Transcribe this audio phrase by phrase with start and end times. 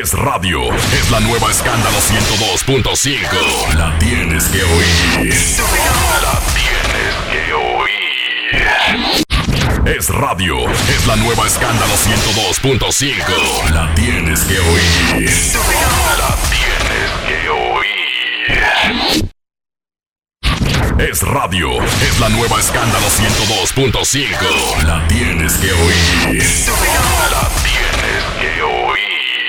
[0.00, 0.62] es radio.
[0.92, 3.74] Es la nueva escándalo 102.5.
[3.76, 5.26] La tienes que oír.
[6.22, 9.24] La tienes que oír.
[9.86, 10.70] Es radio.
[10.88, 13.70] Es la nueva escándalo 102.5.
[13.72, 15.22] La tienes que oír.
[16.18, 17.88] La tienes que oír.
[20.98, 21.82] Es radio.
[21.82, 24.82] Es la nueva escándalo 102.5.
[24.84, 26.42] La tienes que oír.
[27.30, 28.67] La tienes que oír.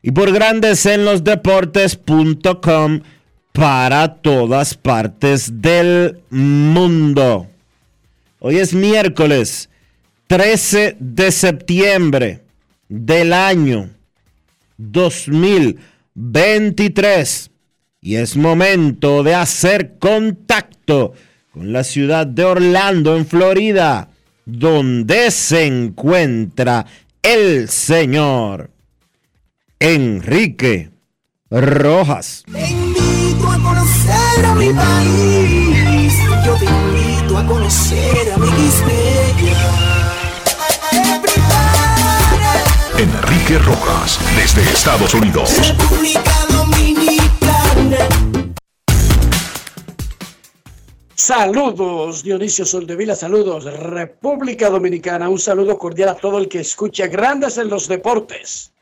[0.03, 3.01] y por Grandes en los Deportes.com
[3.53, 7.47] para todas partes del mundo.
[8.39, 9.71] Hoy es miércoles
[10.27, 12.43] 13 de septiembre
[12.93, 13.91] del año
[14.77, 17.51] 2023
[18.03, 21.15] y es momento de hacer contacto
[21.53, 24.11] con la ciudad de Orlando, en Florida,
[24.45, 26.85] donde se encuentra
[27.23, 28.71] el señor
[29.79, 30.91] Enrique
[31.49, 32.45] Rojas.
[32.47, 32.59] Yo
[36.59, 38.51] te invito a conocer a mi
[43.03, 45.51] Enrique Rojas, desde Estados Unidos.
[45.67, 48.09] República Dominicana.
[51.17, 57.59] Saludos, Dionisio Soldevila, saludos, República Dominicana, un saludo cordial a todo el que escucha Grandes
[57.59, 58.73] en los Deportes.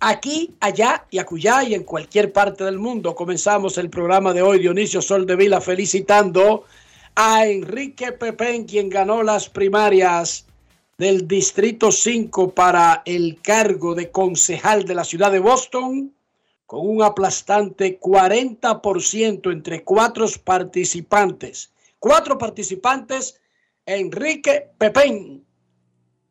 [0.00, 3.14] Aquí, allá y acullá y en cualquier parte del mundo.
[3.14, 6.64] Comenzamos el programa de hoy, Dionisio Soldevila, felicitando
[7.14, 10.44] a Enrique Pepén, quien ganó las primarias
[11.02, 16.14] del Distrito 5 para el cargo de concejal de la ciudad de Boston,
[16.64, 21.72] con un aplastante 40% entre cuatro participantes.
[21.98, 23.40] Cuatro participantes,
[23.84, 25.44] Enrique Pepén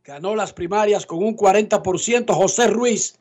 [0.05, 3.19] ganó las primarias con un 40%, José Ruiz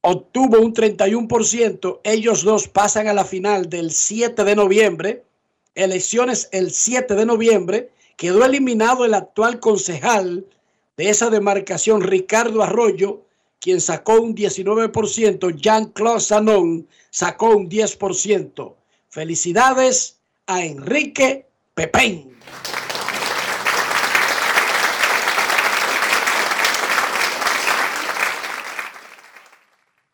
[0.00, 5.22] obtuvo un 31%, ellos dos pasan a la final del 7 de noviembre,
[5.74, 10.46] elecciones el 7 de noviembre, quedó eliminado el actual concejal
[10.96, 13.22] de esa demarcación, Ricardo Arroyo,
[13.60, 18.74] quien sacó un 19%, Jean-Claude Sanon sacó un 10%.
[19.08, 22.32] Felicidades a Enrique Pepén.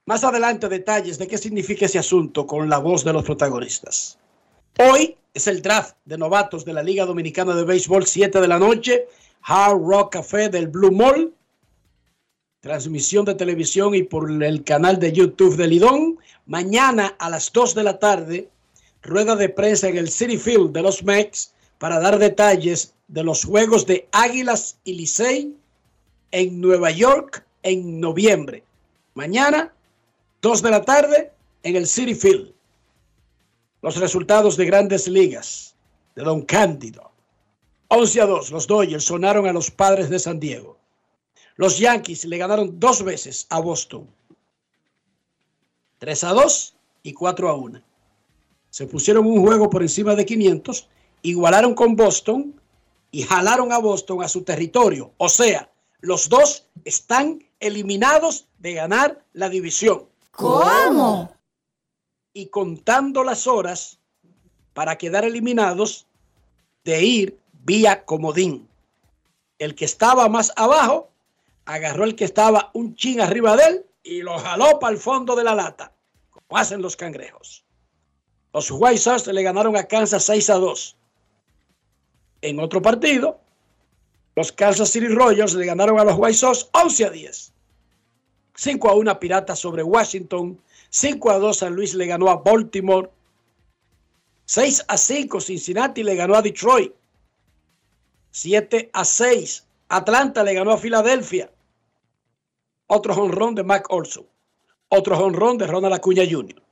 [0.06, 4.18] Más adelante detalles de qué significa ese asunto con la voz de los protagonistas.
[4.78, 8.58] Hoy es el draft de novatos de la Liga Dominicana de Béisbol, 7 de la
[8.58, 9.06] noche,
[9.42, 11.34] Hard Rock Café del Blue Mall.
[12.60, 16.18] Transmisión de televisión y por el canal de YouTube de Lidón.
[16.46, 18.48] Mañana a las 2 de la tarde,
[19.02, 23.44] rueda de prensa en el City Field de los Mex para dar detalles de los
[23.44, 25.54] juegos de Águilas y Licey
[26.30, 28.62] en Nueva York en noviembre.
[29.14, 29.72] Mañana,
[30.42, 31.32] 2 de la tarde,
[31.62, 32.52] en el City Field.
[33.82, 35.74] Los resultados de grandes ligas
[36.14, 37.10] de Don Cándido.
[37.88, 40.78] 11 a 2, los Dodgers sonaron a los padres de San Diego.
[41.56, 44.08] Los Yankees le ganaron dos veces a Boston.
[45.98, 47.82] 3 a 2 y 4 a 1.
[48.70, 50.88] Se pusieron un juego por encima de 500,
[51.22, 52.54] igualaron con Boston
[53.10, 55.12] y jalaron a Boston a su territorio.
[55.16, 55.70] O sea,
[56.00, 60.06] los dos están eliminados de ganar la división.
[60.30, 61.32] ¿Cómo?
[62.32, 63.98] Y contando las horas
[64.74, 66.06] para quedar eliminados
[66.84, 67.38] de ir
[67.68, 68.66] vía comodín.
[69.58, 71.10] El que estaba más abajo
[71.66, 75.36] agarró el que estaba un chin arriba de él y lo jaló para el fondo
[75.36, 75.92] de la lata,
[76.30, 77.62] como hacen los cangrejos.
[78.54, 80.96] Los White Sox le ganaron a Kansas 6 a 2.
[82.40, 83.38] En otro partido,
[84.34, 87.52] los Kansas City Royals le ganaron a los White Sox 11 a 10.
[88.54, 90.58] 5 a 1 Piratas sobre Washington.
[90.88, 93.10] 5 a 2 San Luis le ganó a Baltimore.
[94.46, 96.94] 6 a 5 Cincinnati le ganó a Detroit.
[98.30, 101.50] 7 a 6 Atlanta le ganó a Filadelfia.
[102.86, 104.26] Otro jonrón de Mac Olson.
[104.88, 106.62] Otro jonrón de Ronald Acuña Jr.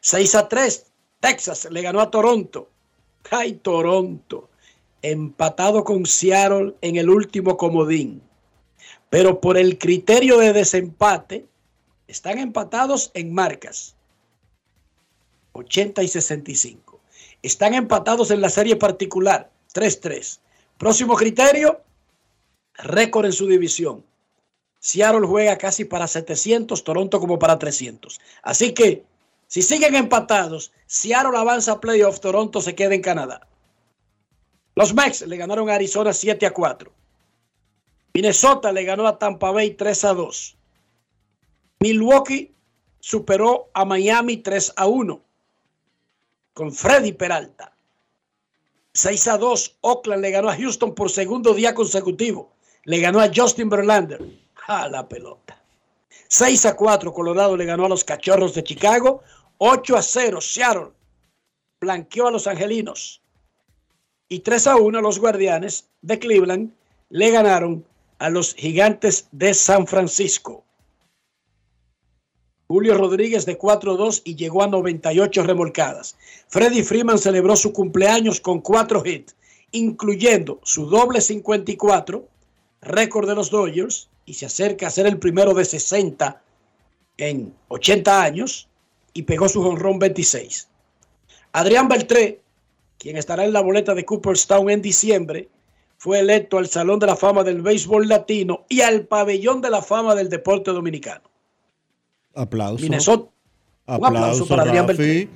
[0.00, 0.86] 6 a 3
[1.20, 2.70] Texas le ganó a Toronto.
[3.30, 4.48] ¡Ay, Toronto!
[5.02, 8.22] Empatado con Seattle en el último comodín.
[9.10, 11.46] Pero por el criterio de desempate,
[12.06, 13.96] están empatados en marcas.
[15.52, 17.00] 80 y 65.
[17.42, 19.50] Están empatados en la serie particular.
[19.74, 20.40] 3-3.
[20.78, 21.82] Próximo criterio,
[22.74, 24.04] récord en su división.
[24.78, 28.20] Seattle juega casi para 700, Toronto como para 300.
[28.42, 29.04] Así que,
[29.48, 33.46] si siguen empatados, Seattle avanza a playoff, Toronto se queda en Canadá.
[34.76, 36.92] Los Mex le ganaron a Arizona 7 a 4.
[38.14, 40.56] Minnesota le ganó a Tampa Bay 3 a 2.
[41.80, 42.54] Milwaukee
[43.00, 45.20] superó a Miami 3 a 1
[46.52, 47.72] con Freddy Peralta.
[48.94, 52.52] 6 a 2, Oakland le ganó a Houston por segundo día consecutivo.
[52.84, 54.20] Le ganó a Justin Verlander.
[54.66, 55.62] A la pelota.
[56.28, 59.22] 6 a 4, Colorado le ganó a los Cachorros de Chicago.
[59.58, 60.92] 8 a 0, Seattle
[61.80, 63.22] blanqueó a los Angelinos.
[64.28, 66.74] Y 3 a 1, los Guardianes de Cleveland
[67.08, 67.86] le ganaron
[68.18, 70.64] a los Gigantes de San Francisco.
[72.68, 76.16] Julio Rodríguez de 4-2 y llegó a 98 remolcadas.
[76.48, 79.34] Freddy Freeman celebró su cumpleaños con cuatro hits,
[79.72, 82.28] incluyendo su doble 54,
[82.82, 86.42] récord de los Dodgers, y se acerca a ser el primero de 60
[87.16, 88.68] en 80 años,
[89.14, 90.68] y pegó su jonrón 26.
[91.52, 92.42] Adrián Beltré,
[92.98, 95.48] quien estará en la boleta de Cooperstown en diciembre,
[95.96, 99.80] fue electo al Salón de la Fama del Béisbol Latino y al Pabellón de la
[99.80, 101.27] Fama del Deporte Dominicano.
[102.38, 102.82] Aplauso.
[102.82, 103.30] Minnesota.
[103.86, 104.86] Un aplauso para Adrián.
[104.86, 105.28] Beltré.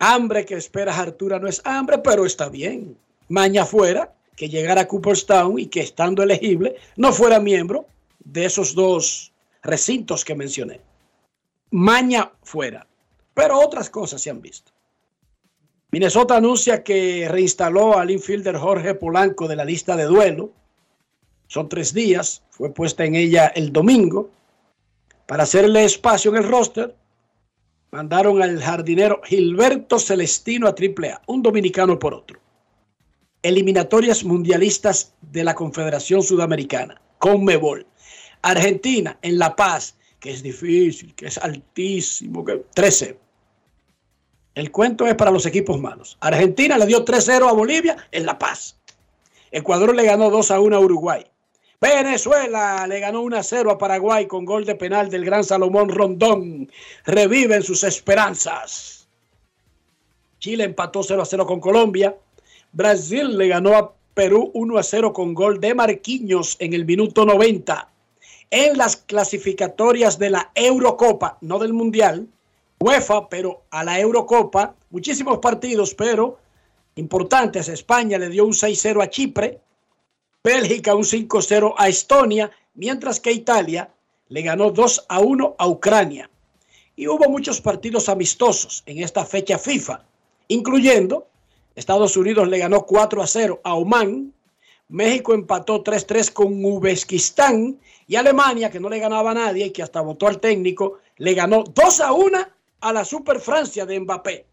[0.00, 2.98] Hambre que esperas, Artura, no es hambre, pero está bien.
[3.28, 7.86] Maña fuera que llegara a Cooperstown y que estando elegible no fuera miembro
[8.18, 10.80] de esos dos recintos que mencioné.
[11.70, 12.84] Maña fuera.
[13.32, 14.71] Pero otras cosas se han visto.
[15.92, 20.50] Minnesota anuncia que reinstaló al infielder Jorge Polanco de la lista de duelo.
[21.48, 22.42] Son tres días.
[22.48, 24.30] Fue puesta en ella el domingo.
[25.26, 26.96] Para hacerle espacio en el roster,
[27.90, 32.40] mandaron al jardinero Gilberto Celestino a AAA, un dominicano por otro.
[33.42, 37.86] Eliminatorias mundialistas de la Confederación Sudamericana, Conmebol.
[38.40, 43.18] Argentina en La Paz, que es difícil, que es altísimo, que 13.
[44.54, 46.18] El cuento es para los equipos malos.
[46.20, 48.76] Argentina le dio 3-0 a Bolivia en La Paz.
[49.50, 51.26] Ecuador le ganó 2 a 1 a Uruguay.
[51.80, 55.88] Venezuela le ganó 1 a 0 a Paraguay con gol de penal del gran Salomón
[55.88, 56.70] Rondón.
[57.04, 59.08] Reviven sus esperanzas.
[60.38, 62.14] Chile empató 0 a 0 con Colombia.
[62.72, 67.24] Brasil le ganó a Perú 1 a 0 con gol de Marquinhos en el minuto
[67.24, 67.88] 90.
[68.50, 72.28] En las clasificatorias de la Eurocopa, no del Mundial,
[72.82, 76.38] UEFA, pero a la Eurocopa, muchísimos partidos, pero
[76.96, 77.68] importantes.
[77.68, 79.60] España le dio un 6-0 a Chipre,
[80.42, 83.88] Bélgica un 5-0 a Estonia, mientras que Italia
[84.28, 86.28] le ganó 2 a 1 a Ucrania.
[86.96, 90.04] Y hubo muchos partidos amistosos en esta fecha FIFA,
[90.48, 91.28] incluyendo
[91.76, 94.34] Estados Unidos le ganó 4 a 0 a Oman,
[94.88, 99.82] México empató 3-3 con Uzbekistán y Alemania, que no le ganaba a nadie y que
[99.82, 102.38] hasta votó al técnico, le ganó 2 a 1
[102.82, 104.44] a la Super Francia de Mbappé.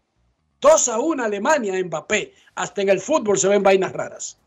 [0.60, 2.32] 2 a 1 Alemania Mbappé.
[2.54, 4.38] Hasta en el fútbol se ven vainas raras.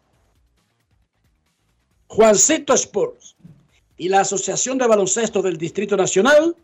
[2.08, 3.36] Juancito Sports
[3.98, 6.56] y la Asociación de Baloncesto del Distrito Nacional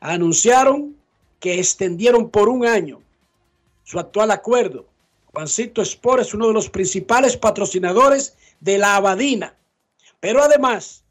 [0.00, 0.96] anunciaron
[1.40, 3.02] que extendieron por un año
[3.82, 4.86] su actual acuerdo.
[5.32, 9.54] Juancito Sport es uno de los principales patrocinadores de la Abadina.
[10.20, 11.02] Pero además,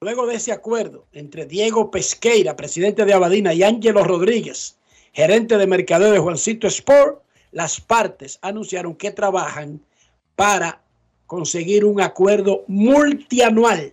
[0.00, 4.78] luego de ese acuerdo entre Diego Pesqueira, presidente de Abadina, y Ángelo Rodríguez,
[5.12, 9.80] gerente de mercadeo de Juancito Sport, las partes anunciaron que trabajan
[10.36, 10.82] para
[11.26, 13.92] conseguir un acuerdo multianual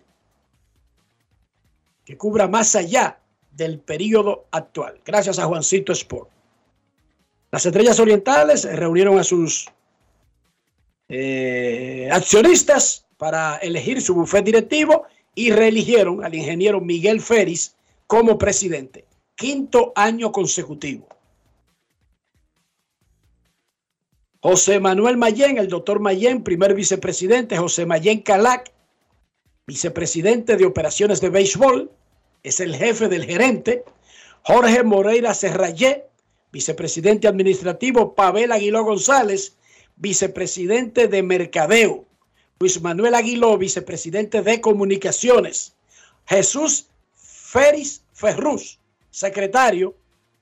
[2.06, 3.20] que cubra más allá
[3.52, 6.30] del periodo actual, gracias a Juancito Sport.
[7.52, 9.68] Las estrellas orientales reunieron a sus
[11.08, 15.06] eh, accionistas para elegir su bufete directivo
[15.36, 17.76] y reeligieron al ingeniero Miguel Ferris
[18.08, 19.06] como presidente.
[19.36, 21.08] Quinto año consecutivo.
[24.42, 28.72] José Manuel Mayén, el doctor Mayén, primer vicepresidente, José Mayén Calac,
[29.66, 31.92] vicepresidente de operaciones de béisbol,
[32.44, 33.84] es el jefe del gerente.
[34.44, 36.06] Jorge Moreira Serrayé,
[36.52, 38.14] vicepresidente administrativo.
[38.14, 39.58] Pavel Aguiló González,
[39.96, 42.06] vicepresidente de mercadeo.
[42.60, 45.76] Luis Manuel Aguiló, vicepresidente de comunicaciones.
[46.26, 48.80] Jesús Feris Ferrus,
[49.12, 49.96] secretario.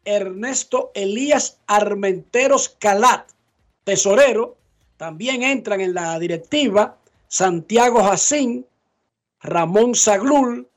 [0.05, 3.31] Ernesto Elías Armenteros Calat,
[3.83, 4.57] tesorero.
[4.97, 8.65] También entran en la directiva Santiago Jacín,
[9.41, 10.67] Ramón Zaglul,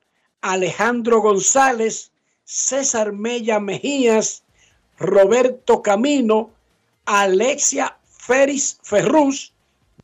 [0.40, 2.12] Alejandro González,
[2.44, 4.42] César Mella Mejías,
[4.98, 6.50] Roberto Camino,
[7.04, 9.52] Alexia Feris Ferrus,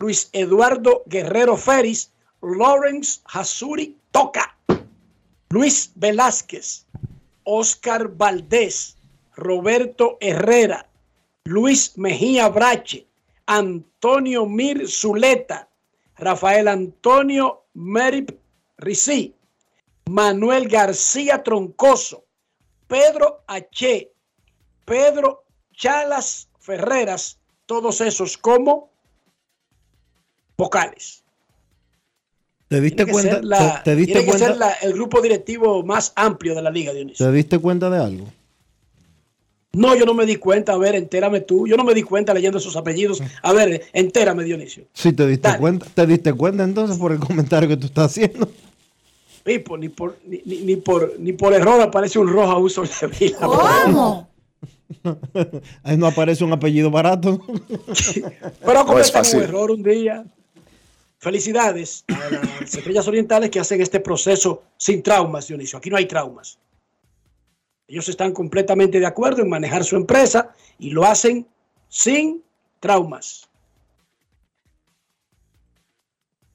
[0.03, 2.11] Luis Eduardo Guerrero Feris,
[2.43, 4.59] Lawrence Hasuri Toca,
[5.51, 6.89] Luis Velázquez,
[7.45, 8.97] Oscar Valdés,
[9.37, 10.91] Roberto Herrera,
[11.45, 13.07] Luis Mejía Brache,
[13.47, 15.69] Antonio Mir Zuleta,
[16.17, 18.33] Rafael Antonio Merip
[18.79, 19.37] Ricí,
[20.11, 22.25] Manuel García Troncoso,
[22.89, 24.11] Pedro H.,
[24.85, 28.92] Pedro Chalas Ferreras, todos esos como
[30.63, 31.23] vocales.
[32.69, 33.41] ¿Te diste cuenta?
[33.43, 34.47] La, ¿Te, diste tiene cuenta?
[34.47, 37.27] que ser la, el grupo directivo más amplio de la liga, Dionisio.
[37.27, 38.27] ¿Te diste cuenta de algo?
[39.75, 40.73] No, yo no me di cuenta.
[40.73, 41.67] A ver, entérame tú.
[41.67, 43.23] Yo no me di cuenta leyendo esos apellidos.
[43.43, 44.85] A ver, entérame, Dionisio.
[44.95, 45.61] Sí, te diste Dale.
[45.61, 45.87] cuenta.
[45.95, 48.51] ¿Te diste cuenta entonces por el comentario que tú estás haciendo?
[49.45, 52.83] Pipo, ni por, ni, ni- ni por, ni por error aparece un rojo a uso
[52.83, 53.39] de vida.
[53.41, 54.29] ¿Cómo?
[55.83, 57.41] Ahí no aparece un apellido barato.
[58.65, 59.41] Pero No es cometen un fácil.
[59.43, 60.25] error un día.
[61.23, 65.79] Felicidades a las estrellas orientales que hacen este proceso sin traumas, Dionisio.
[65.79, 66.59] Aquí no hay traumas.
[67.87, 71.47] Ellos están completamente de acuerdo en manejar su empresa y lo hacen
[71.87, 72.43] sin
[72.81, 73.49] traumas.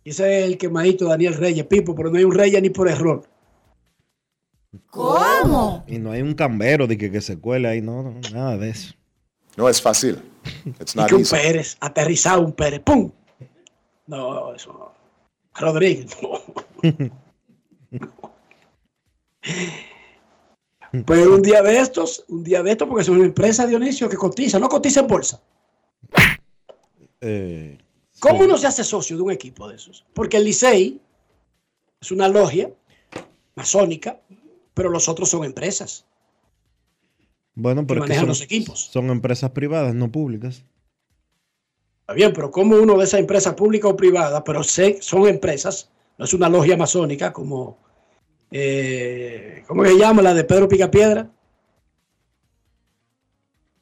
[0.04, 3.24] Ese es el quemadito Daniel Reyes, Pipo, pero no hay un Reyes ni por error.
[4.90, 5.86] ¿Cómo?
[5.88, 8.72] Y no hay un cambero de que, que se cuele ahí, no, no, nada de
[8.72, 8.94] eso.
[9.56, 10.22] No es fácil.
[10.82, 11.38] It's Y not que un easy.
[11.38, 13.14] Pérez, aterrizado un Pérez, ¡pum!
[14.08, 14.94] No, eso no.
[15.54, 16.42] Rodríguez, no.
[21.06, 24.16] Pues un día de estos, un día de estos, porque es una empresa, Dionisio, que
[24.16, 25.42] cotiza, no cotiza en bolsa.
[27.22, 27.78] Eh,
[28.20, 28.46] ¿Cómo sí.
[28.46, 30.06] uno se hace socio de un equipo de esos?
[30.14, 31.00] Porque el Licey
[32.00, 32.72] es una logia
[33.56, 34.20] masónica,
[34.74, 36.06] pero los otros son empresas.
[37.54, 38.80] Bueno, pero que manejan son, los equipos.
[38.92, 40.64] son empresas privadas, no públicas.
[42.08, 45.92] Está bien, pero como uno de esa empresa pública o privada, pero sé, son empresas,
[46.18, 47.78] no es una logia masónica como,
[48.50, 50.22] eh, ¿cómo se llama?
[50.22, 51.30] La de Pedro Picapiedra.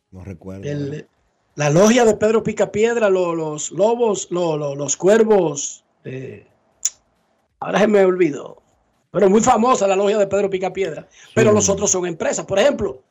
[0.09, 0.63] No recuerdo.
[0.67, 1.07] El-
[1.53, 5.83] la logia de Pedro Picapiedra, lo- los lobos, lo- lo- los cuervos.
[6.03, 6.47] eh,
[7.59, 8.61] ahora se me olvidó.
[9.11, 11.07] Pero muy famosa la logia de Pedro Picapiedra.
[11.35, 12.45] Pero los otros son empresas.
[12.45, 13.01] Por ejemplo,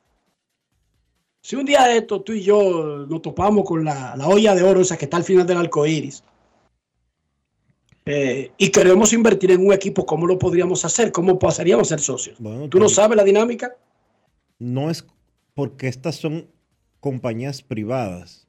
[1.45, 4.63] si un día de esto tú y yo nos topamos con la, la olla de
[4.63, 6.25] oro, esa que está al final del arco iris,
[8.07, 11.13] eh, y queremos invertir en un equipo, ¿cómo lo podríamos hacer?
[11.13, 12.39] ¿Cómo pasaríamos a ser socios?
[12.41, 13.77] Bueno, ¿Tú no sabes la dinámica?
[14.59, 15.05] no es
[15.53, 16.49] porque estas son
[17.01, 18.47] compañías privadas.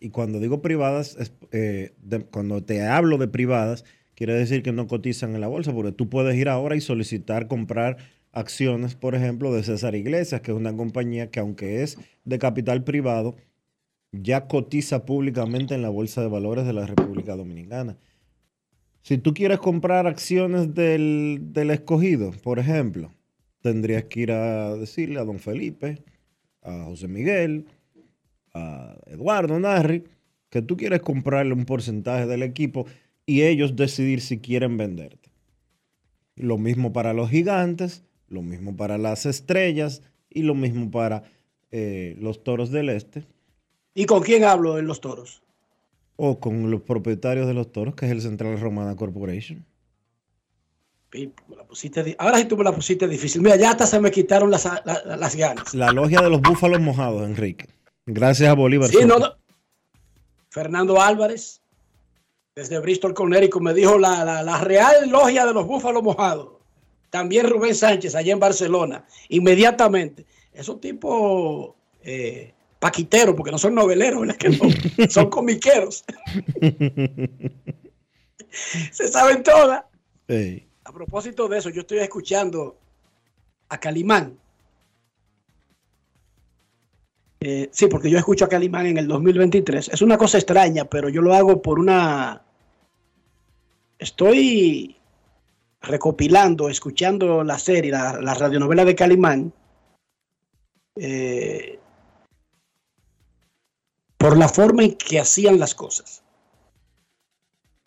[0.00, 4.72] Y cuando digo privadas, es, eh, de- cuando te hablo de privadas, quiere decir que
[4.72, 7.98] no cotizan en la bolsa, porque tú puedes ir ahora y solicitar comprar
[8.32, 12.84] acciones, por ejemplo, de César Iglesias, que es una compañía que aunque es de capital
[12.84, 13.36] privado,
[14.12, 17.96] ya cotiza públicamente en la Bolsa de Valores de la República Dominicana.
[19.02, 23.12] Si tú quieres comprar acciones del, del escogido, por ejemplo,
[23.62, 26.02] tendrías que ir a decirle a don Felipe,
[26.62, 27.66] a José Miguel,
[28.52, 30.04] a Eduardo Narri,
[30.50, 32.86] que tú quieres comprarle un porcentaje del equipo
[33.24, 35.30] y ellos decidir si quieren venderte.
[36.34, 41.24] Lo mismo para los gigantes, lo mismo para las estrellas y lo mismo para
[41.70, 43.26] eh, los toros del este.
[43.94, 45.42] ¿Y con quién hablo en los toros?
[46.16, 49.66] O con los propietarios de los toros, que es el Central Romana Corporation.
[52.18, 53.42] Ahora sí tú me la pusiste difícil.
[53.42, 55.74] Mira, ya hasta se me quitaron las, las ganas.
[55.74, 57.66] La logia de los búfalos mojados, Enrique.
[58.06, 58.88] Gracias a Bolívar.
[58.88, 59.16] Sí, no,
[60.50, 61.62] Fernando Álvarez,
[62.54, 66.59] desde Bristol, Connecticut, me dijo la, la, Real Logia de los Búfalos Mojados.
[67.10, 69.04] También Rubén Sánchez, allá en Barcelona.
[69.28, 70.24] Inmediatamente.
[70.52, 76.04] Esos tipos eh, paquiteros, porque no son noveleros, que no, son comiqueros.
[78.92, 79.84] Se saben todas.
[80.84, 82.78] A propósito de eso, yo estoy escuchando
[83.68, 84.38] a Calimán.
[87.40, 89.88] Eh, sí, porque yo escucho a Calimán en el 2023.
[89.88, 92.42] Es una cosa extraña, pero yo lo hago por una...
[93.98, 94.99] Estoy
[95.80, 99.52] recopilando, escuchando la serie, la, la radionovela de Calimán,
[100.96, 101.78] eh,
[104.18, 106.22] por la forma en que hacían las cosas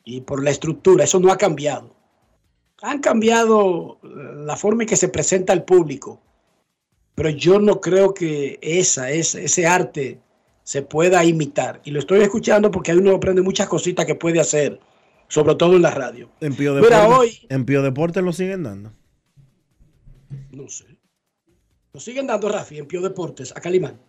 [0.04, 1.04] y por la estructura.
[1.04, 1.96] Eso no ha cambiado.
[2.82, 6.20] Han cambiado la forma en que se presenta al público,
[7.16, 10.20] pero yo no creo que esa, ese, ese arte
[10.64, 11.82] se pueda imitar.
[11.86, 14.80] Y lo estoy escuchando porque ahí uno aprende muchas cositas que puede hacer,
[15.28, 16.30] sobre todo en la radio.
[16.40, 18.94] En Pío Deporte, hoy, ¿en Pío Deporte lo siguen dando?
[20.52, 20.86] No sé.
[21.94, 24.00] Lo siguen dando, Rafi, en Pío Deportes, a Calimán.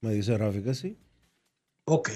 [0.00, 0.96] Me dice Rafi que sí.
[1.84, 2.10] Ok.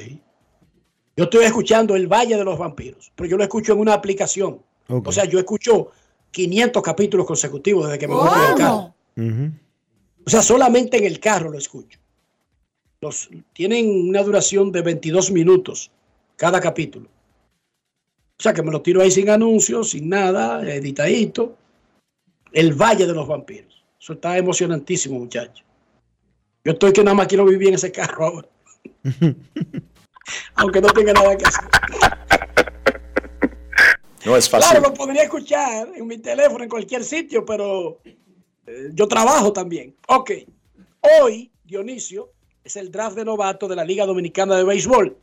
[1.16, 4.62] Yo estoy escuchando El Valle de los Vampiros, pero yo lo escucho en una aplicación.
[4.88, 5.90] O sea, yo escucho
[6.30, 8.94] 500 capítulos consecutivos desde que me voy en el carro.
[10.26, 11.98] O sea, solamente en el carro lo escucho.
[13.00, 15.90] Los, tienen una duración de 22 minutos
[16.36, 17.08] cada capítulo.
[18.38, 21.56] O sea, que me lo tiro ahí sin anuncios, sin nada, editadito.
[22.52, 23.84] El Valle de los Vampiros.
[24.00, 25.64] Eso está emocionantísimo, muchachos.
[26.64, 28.48] Yo estoy que nada más quiero vivir en ese carro ahora.
[30.56, 31.64] Aunque no tenga nada que hacer.
[34.24, 34.70] No es fácil.
[34.70, 38.00] Claro, lo podría escuchar en mi teléfono, en cualquier sitio, pero
[38.66, 39.94] eh, yo trabajo también.
[40.08, 40.30] Ok.
[41.20, 42.30] Hoy, Dionisio,
[42.62, 45.16] es el draft de novato de la Liga Dominicana de Béisbol.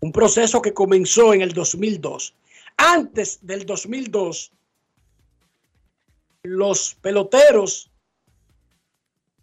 [0.00, 2.34] Un proceso que comenzó en el 2002.
[2.76, 4.52] Antes del 2002,
[6.42, 7.90] los peloteros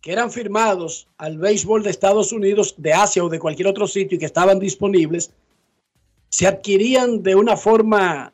[0.06, 4.16] que eran firmados al béisbol de Estados Unidos, de Asia o de cualquier otro sitio
[4.16, 5.32] y que estaban disponibles,
[6.30, 8.32] se adquirían de una forma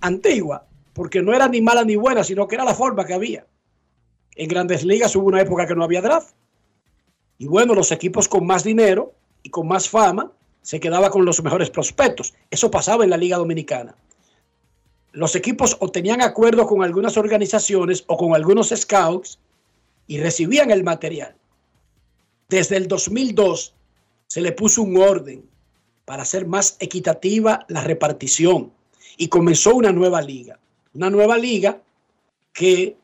[0.00, 3.44] antigua, porque no era ni mala ni buena, sino que era la forma que había.
[4.36, 6.34] En grandes ligas hubo una época que no había draft.
[7.38, 9.14] Y bueno, los equipos con más dinero
[9.48, 10.30] y con más fama
[10.60, 12.34] se quedaban con los mejores prospectos.
[12.50, 13.96] Eso pasaba en la Liga Dominicana
[15.12, 19.38] los equipos o tenían acuerdos con algunas organizaciones o con algunos scouts
[20.06, 21.34] y recibían el material.
[22.48, 23.74] Desde el 2002
[24.28, 25.44] se le puso un orden
[26.04, 28.72] para hacer más equitativa la repartición
[29.16, 30.60] y comenzó una nueva liga.
[30.94, 31.80] Una nueva liga
[32.52, 32.96] que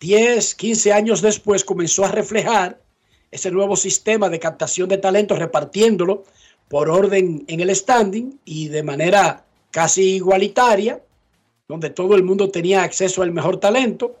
[0.00, 2.81] 10, 15 años después comenzó a reflejar
[3.32, 6.22] ese nuevo sistema de captación de talento repartiéndolo
[6.68, 11.02] por orden en el standing y de manera casi igualitaria,
[11.66, 14.16] donde todo el mundo tenía acceso al mejor talento.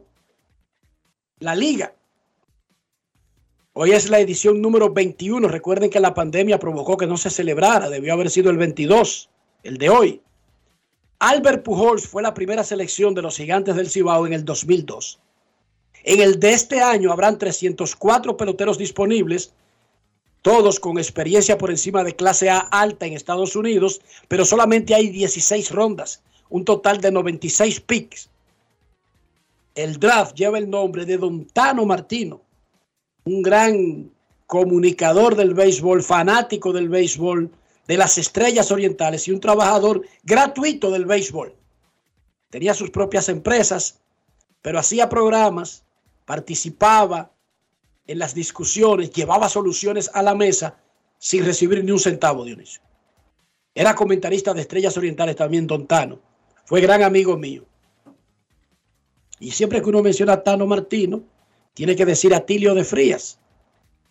[1.40, 1.94] la liga.
[3.74, 5.48] Hoy es la edición número 21.
[5.48, 7.90] Recuerden que la pandemia provocó que no se celebrara.
[7.90, 9.30] Debió haber sido el 22,
[9.64, 10.22] el de hoy.
[11.20, 15.20] Albert Pujols fue la primera selección de los gigantes del Cibao en el 2002.
[16.04, 19.54] En el de este año habrán 304 peloteros disponibles,
[20.42, 25.10] todos con experiencia por encima de clase A alta en Estados Unidos, pero solamente hay
[25.10, 28.30] 16 rondas, un total de 96 picks.
[29.76, 32.42] El draft lleva el nombre de Don Tano Martino,
[33.26, 34.12] un gran
[34.48, 37.52] comunicador del béisbol, fanático del béisbol,
[37.88, 41.54] de las estrellas orientales y un trabajador gratuito del béisbol.
[42.50, 44.00] Tenía sus propias empresas,
[44.62, 45.84] pero hacía programas,
[46.26, 47.32] participaba
[48.08, 50.78] en las discusiones, llevaba soluciones a la mesa
[51.18, 52.82] sin recibir ni un centavo, Dionisio.
[53.76, 56.20] Era comentarista de Estrellas Orientales también, Don Tano.
[56.68, 57.64] Fue gran amigo mío.
[59.40, 61.24] Y siempre que uno menciona a Tano Martino,
[61.74, 63.40] tiene que decir a Tilio de Frías,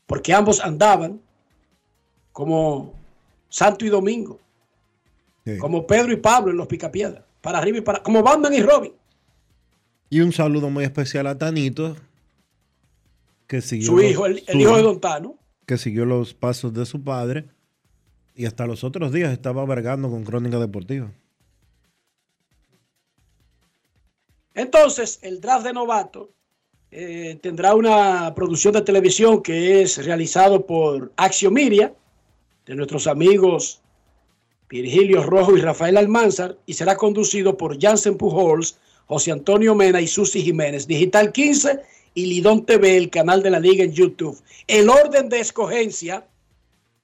[0.07, 1.21] porque ambos andaban
[2.33, 2.95] como
[3.51, 4.41] Santo y Domingo,
[5.45, 5.59] Sí.
[5.59, 8.93] como Pedro y Pablo en los Picapiedras, para arriba y para como Batman y Robin.
[10.09, 11.95] Y un saludo muy especial a Tanito,
[13.47, 15.37] que siguió, Su los- hijo, el, el hijo de Don Tano.
[15.67, 17.45] que siguió los pasos de su padre
[18.35, 21.11] y hasta los otros días estaba vergando con Crónica Deportiva.
[24.57, 26.31] Entonces, el draft de novato
[26.91, 31.95] eh, tendrá una producción de televisión que es realizado por Axiomiria,
[32.65, 33.83] de nuestros amigos
[34.69, 40.09] Virgilio Rojo y Rafael Almanzar, y será conducido por Jansen Pujols, José Antonio Mena y
[40.09, 40.87] Susi Jiménez.
[40.87, 41.81] Digital 15
[42.15, 44.41] y Lidón TV, el canal de la liga en YouTube.
[44.67, 46.27] El orden de escogencia,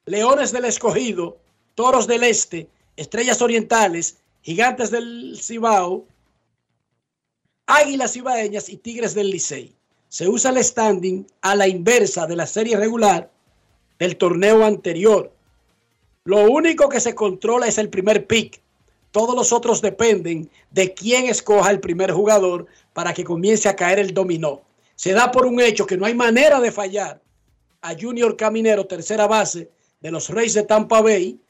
[0.06, 1.36] Leones del Escogido,
[1.74, 6.06] Toros del Este, Estrellas Orientales, Gigantes del Cibao,
[7.66, 9.74] Águilas Ibaeñas y Tigres del Licey.
[10.08, 13.30] Se usa el standing a la inversa de la serie regular
[13.98, 15.32] del torneo anterior.
[16.24, 18.60] Lo único que se controla es el primer pick.
[19.10, 23.98] Todos los otros dependen de quién escoja el primer jugador para que comience a caer
[23.98, 24.62] el dominó.
[24.94, 27.22] Se da por un hecho que no hay manera de fallar
[27.80, 29.70] a Junior Caminero, tercera base
[30.00, 31.40] de los Reyes de Tampa Bay.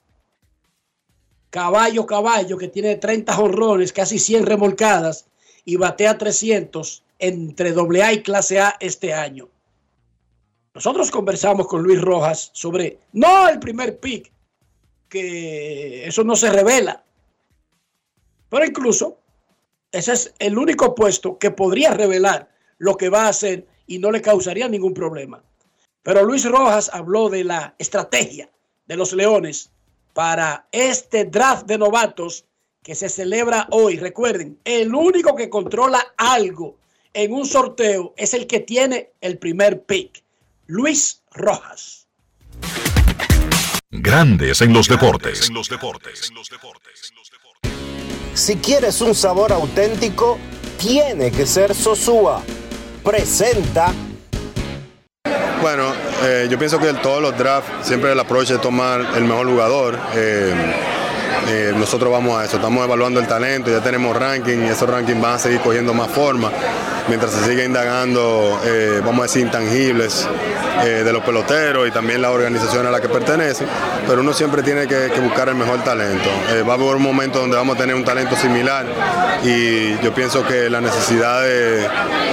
[1.51, 5.27] Caballo, caballo, que tiene 30 jonrones, casi 100 remolcadas
[5.65, 9.49] y batea 300 entre AA y clase A este año.
[10.75, 14.33] Nosotros conversamos con Luis Rojas sobre, no el primer pick,
[15.09, 17.05] que eso no se revela,
[18.49, 19.19] pero incluso
[19.91, 24.11] ese es el único puesto que podría revelar lo que va a hacer y no
[24.11, 25.43] le causaría ningún problema.
[26.03, 28.51] Pero Luis Rojas habló de la estrategia
[28.87, 29.71] de los Leones
[30.15, 32.47] para este draft de novatos
[32.83, 33.97] que se celebra hoy.
[33.97, 36.77] Recuerden, el único que controla algo
[37.15, 40.23] en un sorteo es el que tiene el primer pick.
[40.67, 42.07] Luis Rojas.
[43.91, 45.49] Grandes en los deportes.
[45.49, 46.33] En los deportes.
[48.35, 50.39] Si quieres un sabor auténtico,
[50.79, 52.43] tiene que ser Sosúa.
[53.05, 53.93] Presenta
[55.61, 55.93] Bueno,
[56.23, 59.49] eh, yo pienso que en todos los drafts siempre el approach es tomar el mejor
[59.49, 59.99] jugador.
[60.15, 60.55] Eh,
[61.49, 65.21] eh, nosotros vamos a eso, estamos evaluando el talento, ya tenemos ranking y esos rankings
[65.21, 66.51] van a seguir cogiendo más forma
[67.09, 70.27] mientras se sigue indagando, eh, vamos a decir, intangibles
[70.85, 73.67] eh, de los peloteros y también la organización a la que pertenecen,
[74.07, 76.29] pero uno siempre tiene que, buscar el mejor talento.
[76.69, 78.87] Va a haber un momento donde vamos a tener un talento similar
[79.45, 81.89] y yo pienso que la necesidad de,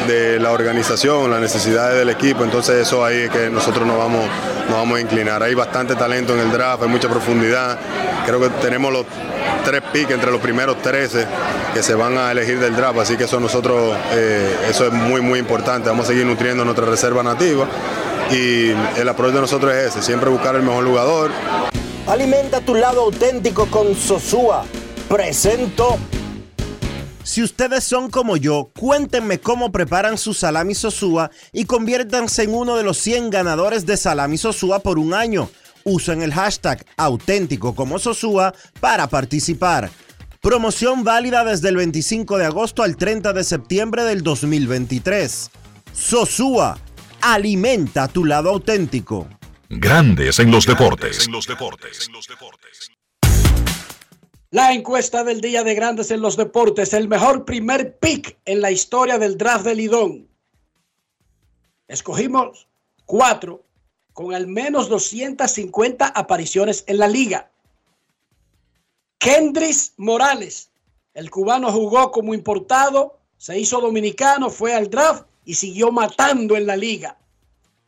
[0.08, 4.26] de la organización, las necesidades del equipo, entonces eso ahí es que nosotros nos vamos,
[4.68, 5.44] nos vamos a inclinar.
[5.44, 7.78] Hay bastante talento en el draft, hay mucha profundidad.
[8.26, 8.99] Creo que tenemos los
[9.66, 11.26] tres picks entre los primeros 13
[11.74, 15.22] que se van a elegir del draft, así que eso nosotros, eh, eso es muy,
[15.22, 15.90] muy importante.
[15.90, 17.68] Vamos a seguir nutriendo nuestra reserva nativa
[18.32, 21.32] y el approach de nosotros es ese, siempre buscar el mejor jugador,
[22.10, 24.66] Alimenta tu lado auténtico con Sosúa.
[25.08, 26.00] Presento.
[27.24, 32.78] Si ustedes son como yo, cuéntenme cómo preparan su salami sosúa y conviértanse en uno
[32.78, 35.52] de los 100 ganadores de salami sosúa por un año.
[35.90, 39.90] Usen el hashtag auténtico como sosúa para participar.
[40.40, 45.50] Promoción válida desde el 25 de agosto al 30 de septiembre del 2023.
[45.92, 46.78] Sosúa,
[47.22, 49.28] alimenta tu lado auténtico.
[49.68, 51.26] Grandes en los deportes.
[51.26, 52.08] En los deportes.
[54.52, 58.70] La encuesta del Día de Grandes en los Deportes, el mejor primer pick en la
[58.70, 60.30] historia del draft de Lidón.
[61.88, 62.68] Escogimos
[63.06, 63.69] cuatro
[64.20, 67.50] con al menos 250 apariciones en la liga.
[69.18, 70.72] Kendris Morales,
[71.14, 76.68] el cubano jugó como importado, se hizo dominicano, fue al draft y siguió matando en
[76.68, 77.18] la liga.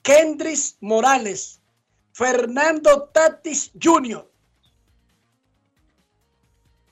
[0.04, 1.60] Kendris Morales,
[2.14, 4.26] Fernando Tatis Jr.,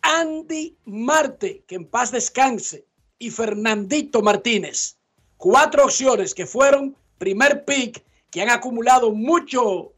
[0.01, 2.85] Andy Marte, que en paz descanse,
[3.17, 4.97] y Fernandito Martínez.
[5.37, 9.93] Cuatro opciones que fueron primer pick, que han acumulado mucho,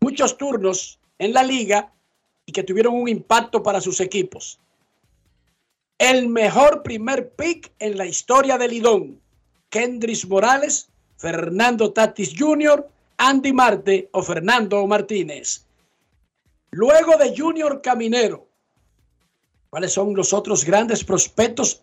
[0.00, 1.92] muchos turnos en la liga
[2.46, 4.58] y que tuvieron un impacto para sus equipos.
[5.98, 9.20] El mejor primer pick en la historia del Lidón.
[9.68, 15.66] Kendris Morales, Fernando Tatis Jr., Andy Marte o Fernando Martínez.
[16.70, 18.46] Luego de Junior Caminero,
[19.70, 21.82] ¿cuáles son los otros grandes prospectos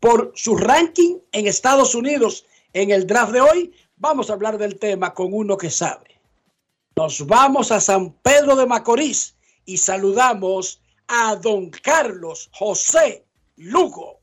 [0.00, 3.72] por su ranking en Estados Unidos en el draft de hoy?
[3.98, 6.20] Vamos a hablar del tema con uno que sabe.
[6.96, 13.24] Nos vamos a San Pedro de Macorís y saludamos a don Carlos José
[13.56, 14.20] Lugo.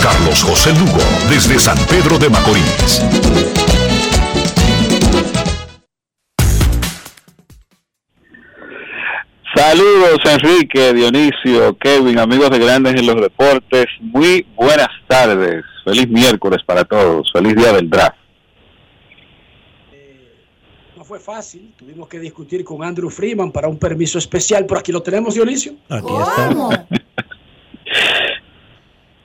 [0.00, 3.63] Carlos José Lugo, desde San Pedro de Macorís.
[9.54, 13.86] Saludos Enrique, Dionisio, Kevin, amigos de Grandes en los Deportes.
[14.00, 15.64] Muy buenas tardes.
[15.84, 17.30] Feliz miércoles para todos.
[17.32, 18.16] Feliz día del draft.
[20.96, 24.90] No fue fácil, tuvimos que discutir con Andrew Freeman para un permiso especial, pero aquí
[24.90, 25.74] lo tenemos, Dionisio.
[25.88, 26.86] Aquí está.